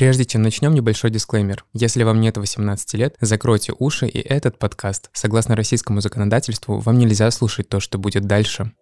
Прежде 0.00 0.24
чем 0.24 0.40
начнем, 0.40 0.72
небольшой 0.72 1.10
дисклеймер. 1.10 1.66
Если 1.74 2.04
вам 2.04 2.22
нет 2.22 2.38
18 2.38 2.94
лет, 2.94 3.16
закройте 3.20 3.74
уши, 3.78 4.06
и 4.06 4.18
этот 4.18 4.58
подкаст, 4.58 5.10
согласно 5.12 5.54
российскому 5.54 6.00
законодательству, 6.00 6.78
вам 6.78 6.96
нельзя 6.96 7.30
слушать 7.30 7.68
то, 7.68 7.80
что 7.80 7.98
будет 7.98 8.24
дальше. 8.24 8.72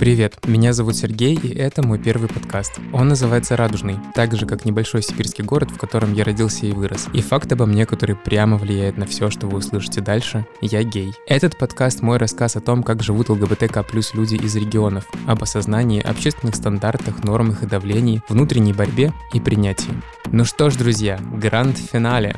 Привет, 0.00 0.38
меня 0.46 0.72
зовут 0.72 0.96
Сергей, 0.96 1.34
и 1.34 1.54
это 1.54 1.86
мой 1.86 1.98
первый 1.98 2.30
подкаст. 2.30 2.80
Он 2.94 3.08
называется 3.08 3.54
«Радужный», 3.54 3.98
так 4.14 4.34
же, 4.34 4.46
как 4.46 4.64
небольшой 4.64 5.02
сибирский 5.02 5.44
город, 5.44 5.70
в 5.70 5.76
котором 5.76 6.14
я 6.14 6.24
родился 6.24 6.64
и 6.64 6.72
вырос. 6.72 7.08
И 7.12 7.20
факт 7.20 7.52
обо 7.52 7.66
мне, 7.66 7.84
который 7.84 8.16
прямо 8.16 8.56
влияет 8.56 8.96
на 8.96 9.04
все, 9.04 9.28
что 9.28 9.46
вы 9.46 9.58
услышите 9.58 10.00
дальше– 10.00 10.46
я 10.62 10.82
гей. 10.84 11.12
Этот 11.26 11.58
подкаст– 11.58 12.00
мой 12.02 12.16
рассказ 12.16 12.56
о 12.56 12.62
том, 12.62 12.82
как 12.82 13.02
живут 13.02 13.28
ЛГБТК 13.28 13.82
плюс 13.82 14.14
люди 14.14 14.36
из 14.36 14.56
регионов, 14.56 15.06
об 15.26 15.42
осознании, 15.42 16.00
общественных 16.00 16.54
стандартах, 16.54 17.22
нормах 17.22 17.62
и 17.62 17.66
давлении, 17.66 18.22
внутренней 18.30 18.72
борьбе 18.72 19.12
и 19.34 19.38
принятии. 19.38 19.92
Ну 20.32 20.46
что 20.46 20.70
ж, 20.70 20.76
друзья, 20.76 21.20
гранд-финале. 21.34 22.36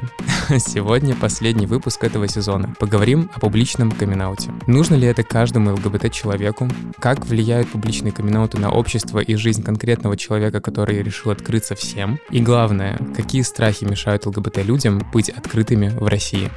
Сегодня 0.59 1.15
последний 1.15 1.67
выпуск 1.67 2.03
этого 2.03 2.27
сезона. 2.27 2.75
Поговорим 2.81 3.31
о 3.35 3.41
публичном 3.41 3.93
камин 3.93 4.23
-ауте. 4.23 4.51
Нужно 4.67 4.95
ли 4.95 5.07
это 5.07 5.23
каждому 5.23 5.75
ЛГБТ-человеку? 5.75 6.69
Как 6.99 7.27
влияют 7.53 7.71
публичные 7.71 8.13
камин 8.13 8.49
на 8.55 8.71
общество 8.71 9.19
и 9.19 9.35
жизнь 9.35 9.63
конкретного 9.63 10.17
человека, 10.17 10.63
который 10.63 11.03
решил 11.03 11.33
открыться 11.33 11.75
всем? 11.75 12.19
И 12.31 12.41
главное, 12.41 12.99
какие 13.15 13.43
страхи 13.43 13.85
мешают 13.85 14.25
ЛГБТ-людям 14.25 15.03
быть 15.13 15.29
открытыми 15.29 15.89
в 15.89 16.07
России? 16.07 16.51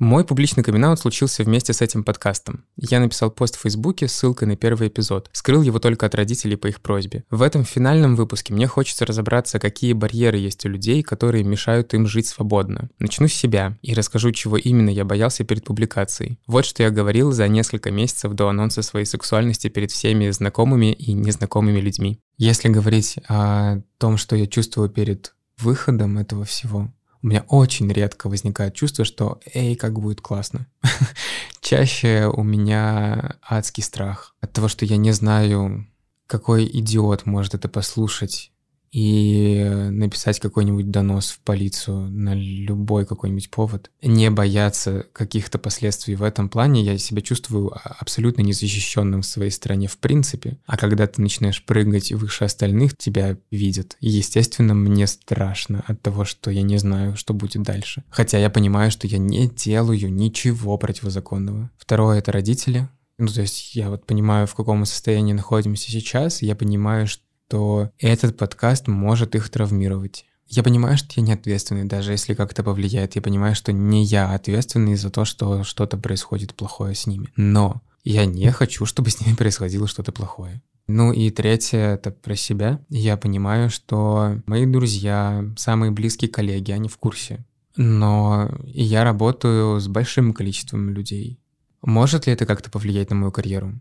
Мой 0.00 0.24
публичный 0.24 0.64
камин 0.64 0.96
случился 0.96 1.44
вместе 1.44 1.74
с 1.74 1.82
этим 1.82 2.04
подкастом. 2.04 2.64
Я 2.78 3.00
написал 3.00 3.30
пост 3.30 3.56
в 3.56 3.60
Фейсбуке 3.60 4.08
с 4.08 4.12
ссылкой 4.12 4.48
на 4.48 4.56
первый 4.56 4.88
эпизод. 4.88 5.28
Скрыл 5.32 5.60
его 5.60 5.78
только 5.78 6.06
от 6.06 6.14
родителей 6.14 6.56
по 6.56 6.68
их 6.68 6.80
просьбе. 6.80 7.24
В 7.28 7.42
этом 7.42 7.64
финальном 7.64 8.16
выпуске 8.16 8.54
мне 8.54 8.66
хочется 8.66 9.04
разобраться, 9.04 9.58
какие 9.58 9.92
барьеры 9.92 10.38
есть 10.38 10.64
у 10.64 10.70
людей, 10.70 11.02
которые 11.02 11.44
мешают 11.44 11.92
им 11.92 12.06
жить 12.06 12.26
свободно. 12.28 12.88
Начну 12.98 13.28
с 13.28 13.34
себя 13.34 13.76
и 13.82 13.92
расскажу, 13.92 14.32
чего 14.32 14.56
именно 14.56 14.88
я 14.88 15.04
боялся 15.04 15.44
перед 15.44 15.64
публикацией. 15.64 16.38
Вот 16.46 16.64
что 16.64 16.82
я 16.82 16.88
говорил 16.88 17.32
за 17.32 17.46
несколько 17.48 17.90
месяцев 17.90 18.32
до 18.32 18.48
анонса 18.48 18.80
своей 18.80 19.04
сексуальности 19.04 19.68
перед 19.68 19.90
всеми 19.90 20.30
знакомыми 20.30 20.94
и 20.94 21.12
незнакомыми 21.12 21.78
людьми. 21.78 22.20
Если 22.38 22.70
говорить 22.70 23.18
о 23.28 23.82
том, 23.98 24.16
что 24.16 24.34
я 24.34 24.46
чувствую 24.46 24.88
перед 24.88 25.34
выходом 25.58 26.16
этого 26.16 26.46
всего, 26.46 26.90
у 27.22 27.26
меня 27.26 27.44
очень 27.48 27.90
редко 27.92 28.28
возникает 28.28 28.74
чувство, 28.74 29.04
что 29.04 29.40
«эй, 29.54 29.76
как 29.76 29.98
будет 30.00 30.20
классно». 30.20 30.66
Чаще 31.60 32.26
у 32.32 32.42
меня 32.42 33.36
адский 33.42 33.82
страх 33.82 34.34
от 34.40 34.52
того, 34.52 34.68
что 34.68 34.84
я 34.84 34.96
не 34.96 35.12
знаю, 35.12 35.86
какой 36.26 36.64
идиот 36.64 37.26
может 37.26 37.54
это 37.54 37.68
послушать 37.68 38.49
и 38.92 39.64
написать 39.90 40.40
какой-нибудь 40.40 40.90
донос 40.90 41.30
в 41.30 41.40
полицию 41.40 42.10
на 42.10 42.34
любой 42.34 43.06
какой-нибудь 43.06 43.50
повод. 43.50 43.90
Не 44.02 44.30
бояться 44.30 45.06
каких-то 45.12 45.58
последствий 45.58 46.16
в 46.16 46.22
этом 46.22 46.48
плане. 46.48 46.82
Я 46.82 46.98
себя 46.98 47.22
чувствую 47.22 47.72
абсолютно 48.00 48.42
незащищенным 48.42 49.22
в 49.22 49.26
своей 49.26 49.50
стране 49.50 49.86
в 49.86 49.98
принципе. 49.98 50.58
А 50.66 50.76
когда 50.76 51.06
ты 51.06 51.22
начинаешь 51.22 51.64
прыгать 51.64 52.12
выше 52.12 52.44
остальных, 52.44 52.96
тебя 52.96 53.36
видят. 53.50 53.96
И, 54.00 54.08
естественно, 54.08 54.74
мне 54.74 55.06
страшно 55.06 55.84
от 55.86 56.02
того, 56.02 56.24
что 56.24 56.50
я 56.50 56.62
не 56.62 56.78
знаю, 56.78 57.16
что 57.16 57.32
будет 57.32 57.62
дальше. 57.62 58.04
Хотя 58.10 58.38
я 58.38 58.50
понимаю, 58.50 58.90
что 58.90 59.06
я 59.06 59.18
не 59.18 59.48
делаю 59.48 60.12
ничего 60.12 60.76
противозаконного. 60.78 61.70
Второе— 61.78 62.18
это 62.20 62.32
родители. 62.32 62.88
Ну, 63.18 63.28
то 63.28 63.42
есть 63.42 63.74
я 63.74 63.90
вот 63.90 64.06
понимаю, 64.06 64.46
в 64.46 64.54
каком 64.54 64.84
состоянии 64.86 65.34
находимся 65.34 65.90
сейчас, 65.90 66.40
я 66.40 66.56
понимаю, 66.56 67.06
что 67.06 67.22
то 67.50 67.90
этот 67.98 68.36
подкаст 68.36 68.86
может 68.86 69.34
их 69.34 69.50
травмировать. 69.50 70.24
Я 70.46 70.62
понимаю, 70.62 70.96
что 70.96 71.08
я 71.16 71.22
не 71.22 71.32
ответственный, 71.32 71.84
даже 71.84 72.12
если 72.12 72.34
как-то 72.34 72.62
повлияет. 72.62 73.16
Я 73.16 73.22
понимаю, 73.22 73.56
что 73.56 73.72
не 73.72 74.04
я 74.04 74.32
ответственный 74.32 74.94
за 74.94 75.10
то, 75.10 75.24
что 75.24 75.64
что-то 75.64 75.96
происходит 75.96 76.54
плохое 76.54 76.94
с 76.94 77.06
ними. 77.06 77.28
Но 77.34 77.82
я 78.04 78.24
не 78.24 78.50
хочу, 78.52 78.86
чтобы 78.86 79.10
с 79.10 79.20
ними 79.20 79.34
происходило 79.34 79.88
что-то 79.88 80.12
плохое. 80.12 80.62
Ну 80.86 81.12
и 81.12 81.30
третье— 81.30 81.78
это 81.94 82.12
про 82.12 82.36
себя. 82.36 82.80
Я 82.88 83.16
понимаю, 83.16 83.68
что 83.68 84.40
мои 84.46 84.64
друзья, 84.64 85.44
самые 85.56 85.90
близкие 85.90 86.30
коллеги, 86.30 86.70
они 86.70 86.88
в 86.88 86.98
курсе. 86.98 87.44
Но 87.76 88.48
я 88.64 89.02
работаю 89.02 89.80
с 89.80 89.88
большим 89.88 90.32
количеством 90.34 90.90
людей. 90.90 91.40
Может 91.82 92.26
ли 92.26 92.32
это 92.32 92.46
как-то 92.46 92.70
повлиять 92.70 93.10
на 93.10 93.16
мою 93.16 93.32
карьеру? 93.32 93.80